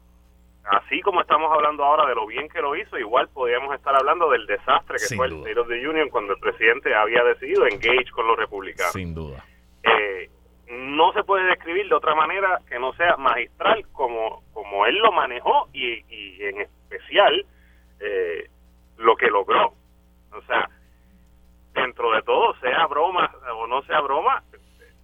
Así 0.64 1.02
como 1.02 1.22
estamos 1.22 1.50
hablando 1.52 1.84
ahora 1.84 2.06
de 2.08 2.16
lo 2.16 2.28
bien 2.28 2.50
que 2.50 2.62
lo 2.62 2.76
hizo, 2.76 2.98
igual 2.98 3.30
podríamos 3.30 3.74
estar 3.74 3.96
hablando 3.96 4.30
del 4.30 4.46
desastre 4.46 4.98
que 4.98 5.16
fue 5.16 5.28
el 5.28 5.38
State 5.38 5.60
of 5.60 5.68
the 5.70 5.88
Union 5.88 6.10
cuando 6.10 6.34
el 6.34 6.40
presidente 6.40 6.94
había 6.94 7.24
decidido 7.24 7.66
engage 7.66 8.12
con 8.12 8.28
los 8.28 8.38
republicanos. 8.38 8.92
Sin 8.92 9.16
duda. 9.16 9.46
Eh, 9.84 10.30
no 10.70 11.14
se 11.14 11.24
puede 11.24 11.46
describir 11.46 11.88
de 11.88 11.96
otra 11.96 12.16
manera 12.16 12.60
que 12.68 12.80
no 12.80 12.94
sea 12.94 13.16
magistral 13.18 13.86
como, 13.94 14.44
como 14.54 14.86
él 14.86 14.98
lo 14.98 15.12
manejó 15.12 15.70
y, 15.74 16.04
y 16.10 16.44
en 16.44 16.62
especial 16.62 17.46
eh, 18.00 18.50
lo 18.98 19.16
que 19.16 19.28
logró. 19.28 19.74
O 20.34 20.42
sea, 20.44 20.70
dentro 21.74 22.12
de 22.12 22.22
todo, 22.24 22.56
sea 22.60 22.86
broma 22.88 23.32
o 23.56 23.68
no 23.68 23.82
sea 23.84 24.02
broma, 24.02 24.44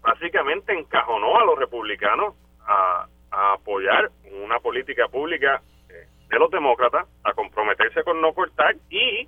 básicamente 0.01 0.77
encajonó 0.77 1.39
a 1.39 1.45
los 1.45 1.57
republicanos 1.57 2.35
a, 2.65 3.07
apoyar 3.31 4.11
una 4.43 4.59
política 4.59 5.07
pública 5.07 5.59
eh, 5.89 6.07
de 6.29 6.37
los 6.37 6.51
demócratas, 6.51 7.07
a 7.23 7.33
comprometerse 7.33 8.03
con 8.03 8.21
no 8.21 8.31
cortar 8.31 8.75
y 8.91 9.27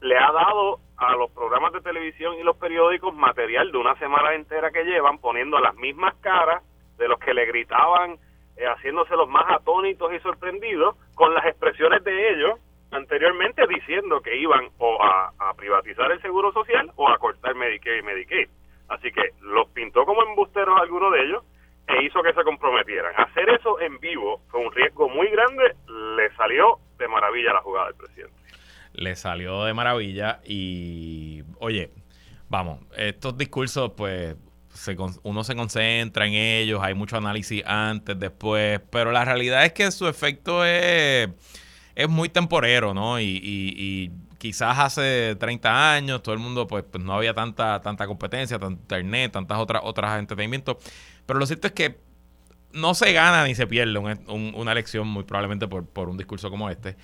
le 0.00 0.16
ha 0.16 0.32
dado 0.32 0.75
de 1.76 1.82
televisión 1.82 2.34
y 2.34 2.42
los 2.42 2.56
periódicos 2.56 3.14
material 3.14 3.70
de 3.70 3.78
una 3.78 3.94
semana 3.98 4.34
entera 4.34 4.70
que 4.70 4.84
llevan 4.84 5.18
poniendo 5.18 5.58
las 5.60 5.74
mismas 5.76 6.14
caras 6.16 6.62
de 6.98 7.08
los 7.08 7.18
que 7.20 7.34
le 7.34 7.46
gritaban, 7.46 8.18
eh, 8.56 8.64
haciéndose 8.66 9.14
los 9.16 9.28
más 9.28 9.44
atónitos 9.50 10.12
y 10.12 10.18
sorprendidos 10.20 10.96
con 11.14 11.34
las 11.34 11.44
expresiones 11.46 12.02
de 12.04 12.30
ellos 12.32 12.58
anteriormente 12.90 13.66
diciendo 13.66 14.20
que 14.20 14.36
iban 14.36 14.68
o 14.78 14.98
a, 15.02 15.32
privatizar 15.56 16.10
el 16.12 16.20
seguro 16.20 16.52
social 16.52 16.90
o 16.96 17.08
a 17.08 17.18
cortar 17.18 17.54
Medicare 17.54 17.98
y 17.98 18.02
Medicaid. 18.02 18.48
Así 18.88 19.10
que 19.10 19.30
los 19.40 19.68
pintó 19.70 20.04
como 20.04 20.22
embusteros 20.22 20.78
algunos 20.80 21.12
de 21.12 21.22
ellos 21.22 21.44
e 21.88 22.04
hizo 22.04 22.22
que 22.22 22.32
se 22.32 22.44
comprometieran. 22.44 23.12
Hacer 23.16 23.48
eso 23.50 23.80
en 23.80 23.98
vivo 23.98 24.40
fue 24.50 24.60
un 24.60 24.72
riesgo 24.72 25.08
muy 25.08 25.28
grande, 25.28 25.74
le 25.88 26.30
salió 26.36 26.78
de 26.98 27.08
maravilla 27.08 27.54
la 27.54 27.62
jugada 27.62 27.86
del 27.86 27.96
presidente. 27.96 28.45
Le 28.96 29.16
salió 29.16 29.64
de 29.64 29.74
maravilla 29.74 30.40
y, 30.44 31.42
oye, 31.58 31.92
vamos, 32.48 32.80
estos 32.96 33.36
discursos 33.38 33.92
pues 33.96 34.36
uno 35.22 35.42
se 35.42 35.56
concentra 35.56 36.26
en 36.26 36.34
ellos, 36.34 36.80
hay 36.82 36.94
mucho 36.94 37.16
análisis 37.16 37.62
antes, 37.64 38.18
después, 38.18 38.80
pero 38.90 39.10
la 39.10 39.24
realidad 39.24 39.64
es 39.64 39.72
que 39.72 39.90
su 39.90 40.06
efecto 40.06 40.64
es 40.64 41.30
es 41.96 42.08
muy 42.08 42.28
temporero, 42.28 42.94
¿no? 42.94 43.18
Y, 43.20 44.12
quizás 44.38 44.78
hace 44.78 45.34
30 45.40 45.94
años 45.94 46.22
todo 46.22 46.34
el 46.34 46.40
mundo, 46.40 46.66
pues, 46.66 46.84
pues, 46.84 47.02
no 47.02 47.14
había 47.14 47.32
tanta, 47.34 47.80
tanta 47.80 48.06
competencia, 48.06 48.58
tanta 48.58 48.98
internet, 48.98 49.32
tantas 49.32 49.58
otras, 49.58 49.80
otras 49.82 50.18
entretenimientos. 50.18 50.76
Pero 51.24 51.38
lo 51.38 51.46
cierto 51.46 51.66
es 51.68 51.72
que 51.72 51.98
no 52.72 52.94
se 52.94 53.12
gana 53.14 53.44
ni 53.46 53.54
se 53.54 53.66
pierde 53.66 53.98
una 53.98 54.72
elección 54.72 55.08
muy 55.08 55.24
probablemente 55.24 55.66
por, 55.66 55.86
por 55.86 56.10
un 56.10 56.18
discurso 56.18 56.50
como 56.50 56.68
este. 56.68 56.96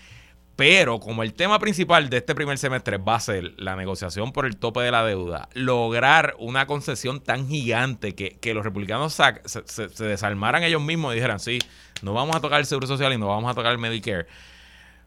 Pero 0.55 1.01
como 1.01 1.23
el 1.23 1.33
tema 1.33 1.59
principal 1.59 2.11
de 2.11 2.19
este 2.19 2.35
primer 2.35 2.59
semestre 2.59 2.99
va 2.99 3.15
a 3.15 3.21
ser 3.21 3.55
la 3.57 3.75
negociación 3.75 4.33
por 4.33 4.45
el 4.45 4.59
tope 4.59 4.81
de 4.81 4.91
la 4.91 5.05
deuda, 5.05 5.49
lograr 5.55 6.35
una 6.39 6.67
concesión 6.67 7.21
tan 7.21 7.49
gigante 7.49 8.15
que, 8.15 8.55
los 8.55 8.63
republicanos 8.63 9.15
se, 9.15 9.63
se, 9.67 10.05
desarmaran 10.05 10.63
ellos 10.63 10.83
mismos 10.83 11.13
y 11.13 11.17
dijeran, 11.17 11.41
sí, 11.41 11.59
no 12.03 12.13
vamos 12.13 12.37
a 12.37 12.41
tocar 12.41 12.61
el 12.61 12.67
Seguro 12.67 12.87
Social 12.87 13.13
y 13.15 13.19
no 13.19 13.29
vamos 13.29 13.51
a 13.51 13.55
tocar 13.55 13.73
el 13.73 13.79
Medicare 13.79 14.27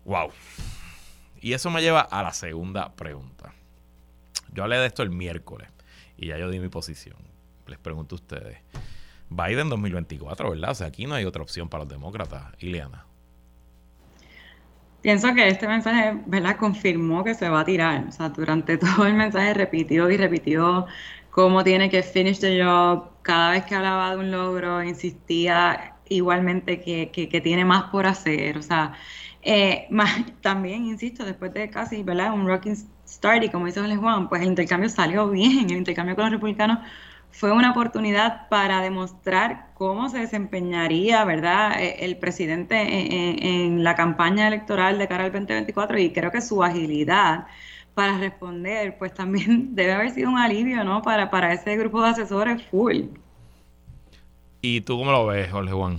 Wow. 0.05 0.31
Y 1.41 1.53
eso 1.53 1.69
me 1.69 1.81
lleva 1.81 2.01
a 2.01 2.23
la 2.23 2.31
segunda 2.31 2.95
pregunta. 2.95 3.53
Yo 4.51 4.63
hablé 4.63 4.77
de 4.77 4.85
esto 4.85 5.03
el 5.03 5.09
miércoles 5.09 5.67
y 6.15 6.27
ya 6.27 6.37
yo 6.37 6.49
di 6.49 6.59
mi 6.59 6.69
posición. 6.69 7.17
Les 7.67 7.79
pregunto 7.79 8.15
a 8.15 8.17
ustedes. 8.17 8.59
Biden 9.29 9.69
2024, 9.69 10.51
¿verdad? 10.51 10.71
O 10.71 10.75
sea, 10.75 10.87
aquí 10.87 11.07
no 11.07 11.15
hay 11.15 11.25
otra 11.25 11.41
opción 11.41 11.67
para 11.67 11.83
los 11.83 11.91
demócratas. 11.91 12.53
Ileana. 12.59 13.05
Pienso 15.05 15.35
que 15.35 15.47
este 15.47 15.67
mensaje, 15.67 16.19
¿verdad? 16.25 16.57
Confirmó 16.57 17.23
que 17.23 17.35
se 17.35 17.47
va 17.47 17.59
a 17.59 17.65
tirar. 17.65 18.07
O 18.07 18.11
sea, 18.11 18.29
durante 18.29 18.75
todo 18.79 19.05
el 19.05 19.13
mensaje 19.13 19.53
repitió 19.53 20.09
y 20.09 20.17
repitió 20.17 20.87
cómo 21.29 21.63
tiene 21.63 21.91
que 21.91 22.01
finish 22.01 22.39
the 22.39 22.63
job. 22.63 23.11
Cada 23.21 23.51
vez 23.51 23.65
que 23.65 23.75
hablaba 23.75 24.11
de 24.11 24.17
un 24.17 24.31
logro, 24.31 24.81
insistía 24.83 25.95
igualmente 26.09 26.81
que, 26.81 27.11
que 27.11 27.41
tiene 27.41 27.63
más 27.65 27.83
por 27.91 28.07
hacer. 28.07 28.57
O 28.57 28.63
sea, 28.63 28.93
eh, 29.43 29.85
más, 29.91 30.09
también, 30.41 30.85
insisto, 30.85 31.23
después 31.23 31.53
de 31.53 31.69
casi 31.69 32.01
¿verdad? 32.01 32.33
un 32.33 32.47
rocking 32.47 32.75
start 33.07 33.43
y 33.43 33.49
como 33.49 33.67
dice 33.67 33.81
Juan, 33.97 34.27
pues 34.27 34.41
el 34.41 34.47
intercambio 34.47 34.89
salió 34.89 35.29
bien, 35.29 35.69
el 35.69 35.77
intercambio 35.77 36.15
con 36.15 36.25
los 36.25 36.33
republicanos 36.33 36.79
fue 37.35 37.51
una 37.51 37.71
oportunidad 37.71 38.47
para 38.47 38.79
demostrar 38.79 39.67
cómo 39.73 40.07
se 40.07 40.19
desempeñaría, 40.19 41.25
¿verdad?, 41.25 41.81
e, 41.81 42.05
el 42.05 42.17
presidente 42.17 42.75
en, 42.79 43.83
la 43.83 43.93
campaña 43.95 44.47
electoral 44.47 44.97
de 44.97 45.07
cara 45.09 45.25
al 45.25 45.33
2024 45.33 45.99
y 45.99 46.13
creo 46.13 46.31
que 46.31 46.39
su 46.39 46.63
agilidad 46.63 47.47
para 47.93 48.17
responder, 48.17 48.97
pues 48.97 49.13
también 49.13 49.75
debe 49.75 49.91
haber 49.91 50.11
sido 50.11 50.29
un 50.29 50.37
alivio, 50.37 50.85
¿no?, 50.85 51.01
para, 51.01 51.29
para 51.29 51.51
ese 51.51 51.75
grupo 51.75 52.01
de 52.01 52.09
asesores 52.09 52.65
full. 52.67 53.03
¿Y 54.61 54.81
tú 54.81 54.97
cómo 54.97 55.11
lo 55.11 55.27
ves, 55.27 55.51
Jorge 55.51 55.73
Juan? 55.73 55.97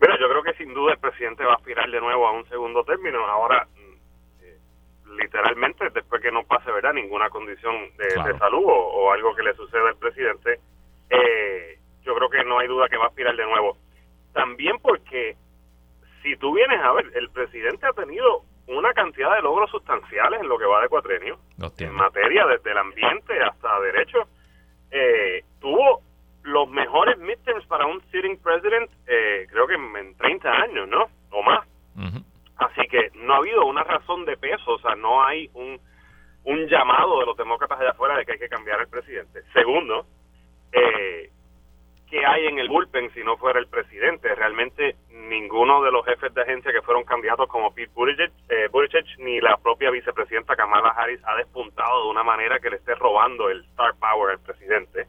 Bueno, 0.00 0.14
yo 0.18 0.28
creo 0.28 0.42
que 0.42 0.54
sin 0.54 0.74
duda 0.74 0.94
el 0.94 0.98
presidente 0.98 1.44
va 1.44 1.52
a 1.52 1.56
aspirar 1.56 1.88
de 1.88 2.00
nuevo 2.00 2.26
a 2.26 2.32
un 2.32 2.44
segundo 2.48 2.82
término. 2.82 3.24
Ahora, 3.26 3.68
literalmente, 5.20 5.90
después 5.90 6.22
que 6.22 6.32
no 6.32 6.42
pase 6.44 6.70
verdad 6.72 6.92
ninguna 6.92 7.28
condición 7.28 7.74
de, 7.96 8.38
salud 8.38 8.64
o, 8.66 9.12
algo 9.12 9.34
que 9.34 9.42
le 9.42 9.54
suceda 9.54 9.88
al 9.88 9.96
presidente, 9.96 10.60
eh, 11.10 11.78
yo 12.02 12.14
creo 12.14 12.30
que 12.30 12.44
no 12.44 12.58
hay 12.58 12.68
duda 12.68 12.88
que 12.88 12.96
va 12.96 13.04
a 13.04 13.08
aspirar 13.08 13.36
de 13.36 13.44
nuevo. 13.44 13.76
También 14.32 14.78
porque, 14.80 15.36
si 16.22 16.36
tú 16.36 16.54
vienes 16.54 16.80
a 16.80 16.92
ver, 16.92 17.10
el 17.14 17.30
presidente 17.30 17.86
ha 17.86 17.92
tenido 17.92 18.42
una 18.66 18.92
cantidad 18.92 19.34
de 19.34 19.42
logros 19.42 19.70
sustanciales 19.70 20.40
en 20.40 20.48
lo 20.48 20.58
que 20.58 20.64
va 20.64 20.80
de 20.80 20.88
cuatrenio, 20.88 21.38
en 21.78 21.92
materia 21.92 22.46
desde 22.46 22.70
el 22.70 22.78
ambiente 22.78 23.42
hasta 23.42 23.80
derecho. 23.80 24.28
Eh, 24.90 25.44
tuvo 25.60 26.02
los 26.42 26.68
mejores 26.68 27.18
midterms 27.18 27.66
para 27.66 27.86
un 27.86 28.00
sitting 28.10 28.38
president, 28.38 28.90
eh, 29.06 29.46
creo 29.50 29.66
que 29.66 29.74
en, 29.74 30.16
30 30.16 30.50
años, 30.50 30.88
¿no? 30.88 31.06
O 31.30 31.42
más. 31.42 31.66
Así 32.60 32.86
que 32.88 33.10
no 33.14 33.34
ha 33.34 33.36
habido 33.38 33.64
una 33.64 33.82
razón 33.82 34.26
de 34.26 34.36
peso, 34.36 34.72
o 34.72 34.78
sea, 34.80 34.94
no 34.94 35.24
hay 35.24 35.48
un, 35.54 35.80
un 36.44 36.66
llamado 36.68 37.18
de 37.20 37.26
los 37.26 37.36
demócratas 37.36 37.80
allá 37.80 37.90
afuera 37.90 38.18
de 38.18 38.26
que 38.26 38.32
hay 38.32 38.38
que 38.38 38.50
cambiar 38.50 38.80
al 38.80 38.88
presidente. 38.88 39.42
Segundo, 39.54 40.04
eh, 40.70 41.30
¿qué 42.10 42.26
hay 42.26 42.46
en 42.48 42.58
el 42.58 42.68
bullpen 42.68 43.12
si 43.14 43.24
no 43.24 43.38
fuera 43.38 43.60
el 43.60 43.66
presidente? 43.68 44.34
Realmente 44.34 44.96
ninguno 45.10 45.82
de 45.82 45.90
los 45.90 46.04
jefes 46.04 46.34
de 46.34 46.42
agencia 46.42 46.70
que 46.70 46.82
fueron 46.82 47.04
candidatos 47.04 47.48
como 47.48 47.72
Pete 47.72 47.92
Buttigieg, 47.94 48.30
eh, 48.50 48.68
Buttigieg 48.70 49.06
ni 49.20 49.40
la 49.40 49.56
propia 49.56 49.90
vicepresidenta 49.90 50.54
Kamala 50.54 50.90
Harris 50.90 51.20
ha 51.24 51.36
despuntado 51.36 52.04
de 52.04 52.10
una 52.10 52.22
manera 52.22 52.58
que 52.60 52.68
le 52.68 52.76
esté 52.76 52.94
robando 52.94 53.48
el 53.48 53.64
star 53.70 53.94
power 53.98 54.32
al 54.32 54.40
presidente 54.40 55.06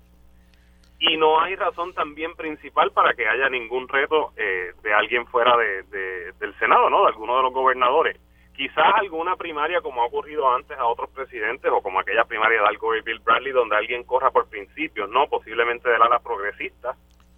y 1.02 1.18
no 1.18 1.42
hay 1.42 1.56
razón 1.56 1.94
también 1.94 2.36
principal 2.36 2.92
para 2.92 3.14
que 3.16 3.28
haya 3.28 3.50
ningún 3.50 3.88
reto 3.88 4.34
eh, 4.38 4.72
de 4.84 4.94
alguien 4.94 5.26
fuera 5.26 5.58
de, 5.58 6.32
del 6.40 6.58
Senado, 6.60 6.92
¿no? 6.92 7.02
De 7.02 7.08
alguno 7.08 7.38
de 7.38 7.44
los 7.44 7.54
gobernadores. 7.54 8.18
Quizás 8.56 8.86
alguna 8.96 9.36
primaria 9.36 9.82
como 9.82 10.04
ha 10.04 10.06
ocurrido 10.06 10.48
antes 10.54 10.78
a 10.78 10.86
otros 10.86 11.10
presidentes 11.10 11.72
o 11.72 11.82
como 11.82 12.00
aquella 12.00 12.26
primaria 12.26 12.62
de 12.62 12.68
Al 12.68 12.78
Gore 12.78 13.00
y 13.00 13.02
Bill 13.02 13.20
Bradley 13.20 13.52
donde 13.52 13.76
alguien 13.76 14.04
corra 14.04 14.30
por 14.30 14.48
principios, 14.48 15.10
¿no? 15.10 15.26
Posiblemente 15.28 15.90
del 15.90 16.04
ala 16.04 16.20
progresista. 16.20 16.96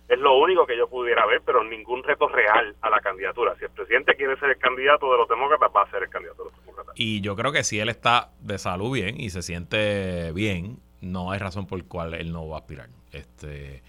Es 0.10 0.20
lo 0.20 0.38
único 0.38 0.66
que 0.68 0.76
yo 0.76 0.90
pudiera 0.90 1.26
ver, 1.26 1.42
pero 1.46 1.64
ningún 1.64 2.04
reto 2.04 2.28
real 2.28 2.76
a 2.82 2.90
la 2.90 3.00
candidatura. 3.00 3.56
Si 3.58 3.64
el 3.64 3.72
presidente 3.72 4.16
quiere 4.16 4.38
ser 4.40 4.50
el 4.50 4.58
candidato 4.58 5.10
de 5.10 5.18
los 5.20 5.30
demócratas, 5.30 5.72
va 5.74 5.84
a 5.84 5.90
ser 5.90 6.04
el 6.04 6.10
candidato 6.10 6.44
de 6.44 6.50
los 6.50 6.60
demócratas. 6.60 6.94
Y 6.98 7.22
yo 7.22 7.38
creo 7.38 7.54
que 7.54 7.64
si 7.64 7.80
él 7.80 7.88
está 7.88 8.32
de 8.42 8.58
salud 8.58 8.92
bien 8.92 9.18
y 9.18 9.30
se 9.30 9.42
siente 9.42 10.34
bien, 10.34 10.80
no 11.04 11.32
hay 11.32 11.40
razón 11.40 11.68
por 11.68 11.80
la 11.80 11.86
cual 11.86 12.14
él 12.14 12.32
no 12.32 12.48
va 12.48 12.58
a 12.58 12.60
aspirar. 12.62 12.90
Este, 13.12 13.84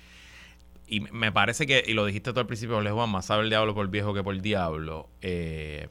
y 0.87 1.01
me 1.01 1.33
parece 1.33 1.67
que, 1.67 1.83
y 1.87 1.95
lo 1.95 2.05
dijiste 2.05 2.33
tú 2.33 2.41
al 2.41 2.47
principio, 2.47 2.81
Juan, 2.83 3.11
más 3.11 3.27
sabe 3.27 3.45
el 3.45 3.49
diablo 3.49 3.75
por 3.75 3.89
viejo 3.89 4.13
que 4.13 4.23
por 4.23 4.35
el 4.35 4.43
diablo. 4.43 5.09
Eh, 5.23 5.89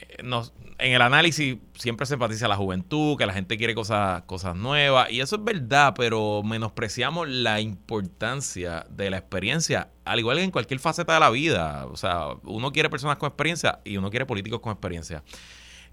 eh, 0.00 0.40
en 0.78 0.92
el 0.92 1.02
análisis 1.02 1.58
siempre 1.74 2.06
se 2.06 2.14
enfatiza 2.14 2.48
la 2.48 2.56
juventud, 2.56 3.16
que 3.16 3.26
la 3.26 3.32
gente 3.32 3.58
quiere 3.58 3.74
cosas, 3.74 4.22
cosas 4.22 4.56
nuevas, 4.56 5.10
y 5.10 5.20
eso 5.20 5.36
es 5.36 5.44
verdad, 5.44 5.94
pero 5.96 6.42
menospreciamos 6.42 7.28
la 7.28 7.60
importancia 7.60 8.86
de 8.88 9.10
la 9.10 9.18
experiencia, 9.18 9.90
al 10.04 10.18
igual 10.18 10.38
que 10.38 10.44
en 10.44 10.50
cualquier 10.50 10.80
faceta 10.80 11.14
de 11.14 11.20
la 11.20 11.30
vida. 11.30 11.86
O 11.86 11.96
sea, 11.96 12.28
uno 12.44 12.72
quiere 12.72 12.88
personas 12.88 13.18
con 13.18 13.28
experiencia 13.28 13.80
y 13.84 13.98
uno 13.98 14.10
quiere 14.10 14.26
políticos 14.26 14.60
con 14.60 14.72
experiencia. 14.72 15.22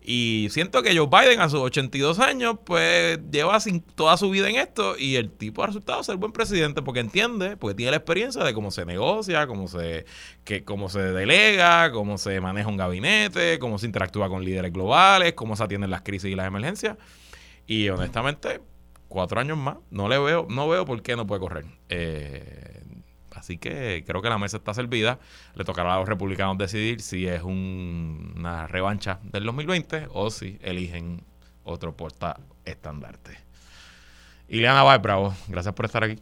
Y 0.09 0.47
siento 0.51 0.83
que 0.83 0.97
Joe 0.97 1.07
Biden 1.07 1.41
a 1.41 1.49
sus 1.49 1.59
82 1.59 2.19
años, 2.19 2.55
pues 2.63 3.19
lleva 3.29 3.59
toda 3.93 4.15
su 4.15 4.29
vida 4.29 4.49
en 4.49 4.55
esto 4.55 4.97
y 4.97 5.17
el 5.17 5.29
tipo 5.29 5.61
ha 5.61 5.67
resultado 5.67 6.01
ser 6.01 6.15
buen 6.15 6.31
presidente 6.31 6.81
porque 6.81 7.01
entiende, 7.01 7.57
porque 7.57 7.75
tiene 7.75 7.91
la 7.91 7.97
experiencia 7.97 8.41
de 8.45 8.53
cómo 8.53 8.71
se 8.71 8.85
negocia, 8.85 9.47
cómo 9.47 9.67
se, 9.67 10.05
que, 10.45 10.63
cómo 10.63 10.87
se 10.87 11.01
delega, 11.01 11.91
cómo 11.91 12.17
se 12.17 12.39
maneja 12.39 12.69
un 12.69 12.77
gabinete, 12.77 13.59
cómo 13.59 13.79
se 13.79 13.85
interactúa 13.85 14.29
con 14.29 14.45
líderes 14.45 14.71
globales, 14.71 15.33
cómo 15.33 15.57
se 15.57 15.65
atienden 15.65 15.89
las 15.89 16.03
crisis 16.03 16.31
y 16.31 16.35
las 16.35 16.47
emergencias. 16.47 16.95
Y 17.65 17.89
honestamente, 17.89 18.61
cuatro 19.09 19.41
años 19.41 19.57
más, 19.57 19.75
no 19.89 20.07
le 20.07 20.17
veo, 20.19 20.47
no 20.49 20.69
veo 20.69 20.85
por 20.85 21.01
qué 21.01 21.17
no 21.17 21.27
puede 21.27 21.41
correr. 21.41 21.65
Eh, 21.89 22.76
Así 23.37 23.57
que 23.57 24.03
creo 24.05 24.21
que 24.21 24.29
la 24.29 24.37
mesa 24.37 24.57
está 24.57 24.73
servida. 24.73 25.19
Le 25.55 25.63
tocará 25.63 25.93
a 25.93 25.99
los 25.99 26.09
republicanos 26.09 26.57
decidir 26.57 27.01
si 27.01 27.27
es 27.27 27.43
una 27.43 28.67
revancha 28.67 29.19
del 29.23 29.45
2020 29.45 30.07
o 30.11 30.29
si 30.29 30.57
eligen 30.61 31.21
otro 31.63 31.95
porta 31.95 32.37
estandarte. 32.65 33.37
Ileana 34.47 34.83
Bay, 34.83 34.99
bravo. 34.99 35.33
Gracias 35.47 35.73
por 35.73 35.85
estar 35.85 36.03
aquí. 36.03 36.21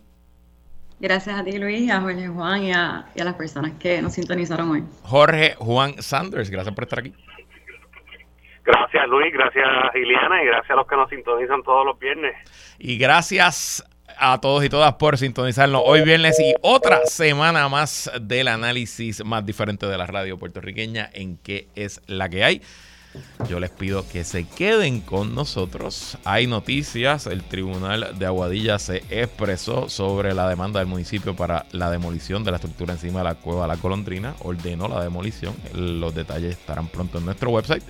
Gracias 1.00 1.38
a 1.38 1.44
ti, 1.44 1.58
Luis, 1.58 1.92
a 1.92 2.02
Jorge 2.02 2.28
Juan 2.28 2.64
y 2.64 2.72
a, 2.72 3.06
y 3.16 3.22
a, 3.22 3.26
las 3.26 3.36
personas 3.36 3.74
que 3.80 4.02
nos 4.02 4.14
sintonizaron 4.14 4.72
hoy. 4.72 4.84
Jorge 5.04 5.56
Juan 5.60 6.02
Sanders, 6.02 6.50
gracias 6.50 6.74
por 6.74 6.86
estar 6.86 7.00
aquí. 7.00 7.14
Gracias, 8.64 9.08
Luis, 9.10 9.32
gracias, 9.32 9.66
Ileana, 9.94 10.42
y 10.42 10.46
gracias 10.48 10.72
a 10.72 10.76
los 10.76 10.88
que 10.88 10.96
nos 10.96 11.10
sintonizan 11.10 11.62
todos 11.64 11.86
los 11.86 12.00
viernes. 12.00 12.34
Y 12.80 12.98
gracias 12.98 13.84
a 14.20 14.40
todos 14.40 14.64
y 14.64 14.70
todas 14.70 14.94
por 14.96 15.18
sintonizarnos 15.18 15.82
hoy 15.86 16.02
viernes 16.02 16.40
y 16.40 16.54
otra 16.62 17.06
semana 17.06 17.70
más 17.70 18.10
del 18.22 18.48
análisis 18.48 19.24
más 19.24 19.46
diferente 19.46 19.86
de 19.88 19.98
la 19.98 20.06
radio 20.06 20.38
puertorriqueña 20.38 21.10
en 21.14 21.38
qué 21.38 21.68
es 21.76 22.02
la 22.08 22.30
que 22.30 22.44
hay. 22.44 22.62
Yo 23.50 23.60
les 23.60 23.70
pido 23.70 24.08
que 24.08 24.24
se 24.24 24.46
queden 24.46 25.02
con 25.02 25.36
nosotros. 25.36 26.18
Hay 26.26 26.48
noticias. 26.48 27.28
El 27.28 27.44
Tribunal 27.44 28.18
de 28.18 28.26
Aguadilla 28.26 28.80
se 28.80 29.04
expresó 29.10 29.90
sobre 29.90 30.34
la 30.34 30.50
demanda 30.50 30.80
del 30.80 30.88
municipio 30.88 31.36
para 31.36 31.66
la 31.72 31.90
demolición 31.92 32.44
de 32.44 32.52
la 32.52 32.58
estructura 32.58 32.94
encima 32.94 33.20
de 33.20 33.26
la 33.26 33.36
cueva 33.36 33.68
La 33.68 33.78
Colondrina. 33.78 34.36
Ordenó 34.40 34.88
la 34.88 35.02
demolición. 35.02 35.56
Los 35.74 36.14
detalles 36.16 36.58
estarán 36.58 36.88
pronto 36.88 37.20
en 37.20 37.26
nuestro 37.26 37.52
website. 37.52 37.84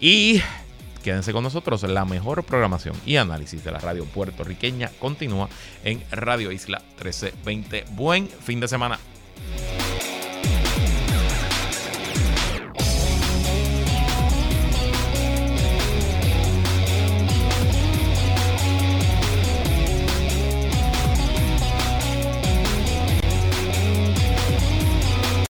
Y 0.00 0.40
Quédense 1.04 1.34
con 1.34 1.44
nosotros, 1.44 1.82
la 1.82 2.06
mejor 2.06 2.44
programación 2.44 2.96
y 3.04 3.16
análisis 3.16 3.62
de 3.62 3.70
la 3.70 3.78
radio 3.78 4.06
puertorriqueña 4.06 4.90
continúa 4.98 5.50
en 5.84 6.02
Radio 6.10 6.50
Isla 6.50 6.78
1320. 6.96 7.84
Buen 7.90 8.26
fin 8.26 8.58
de 8.58 8.68
semana. 8.68 8.98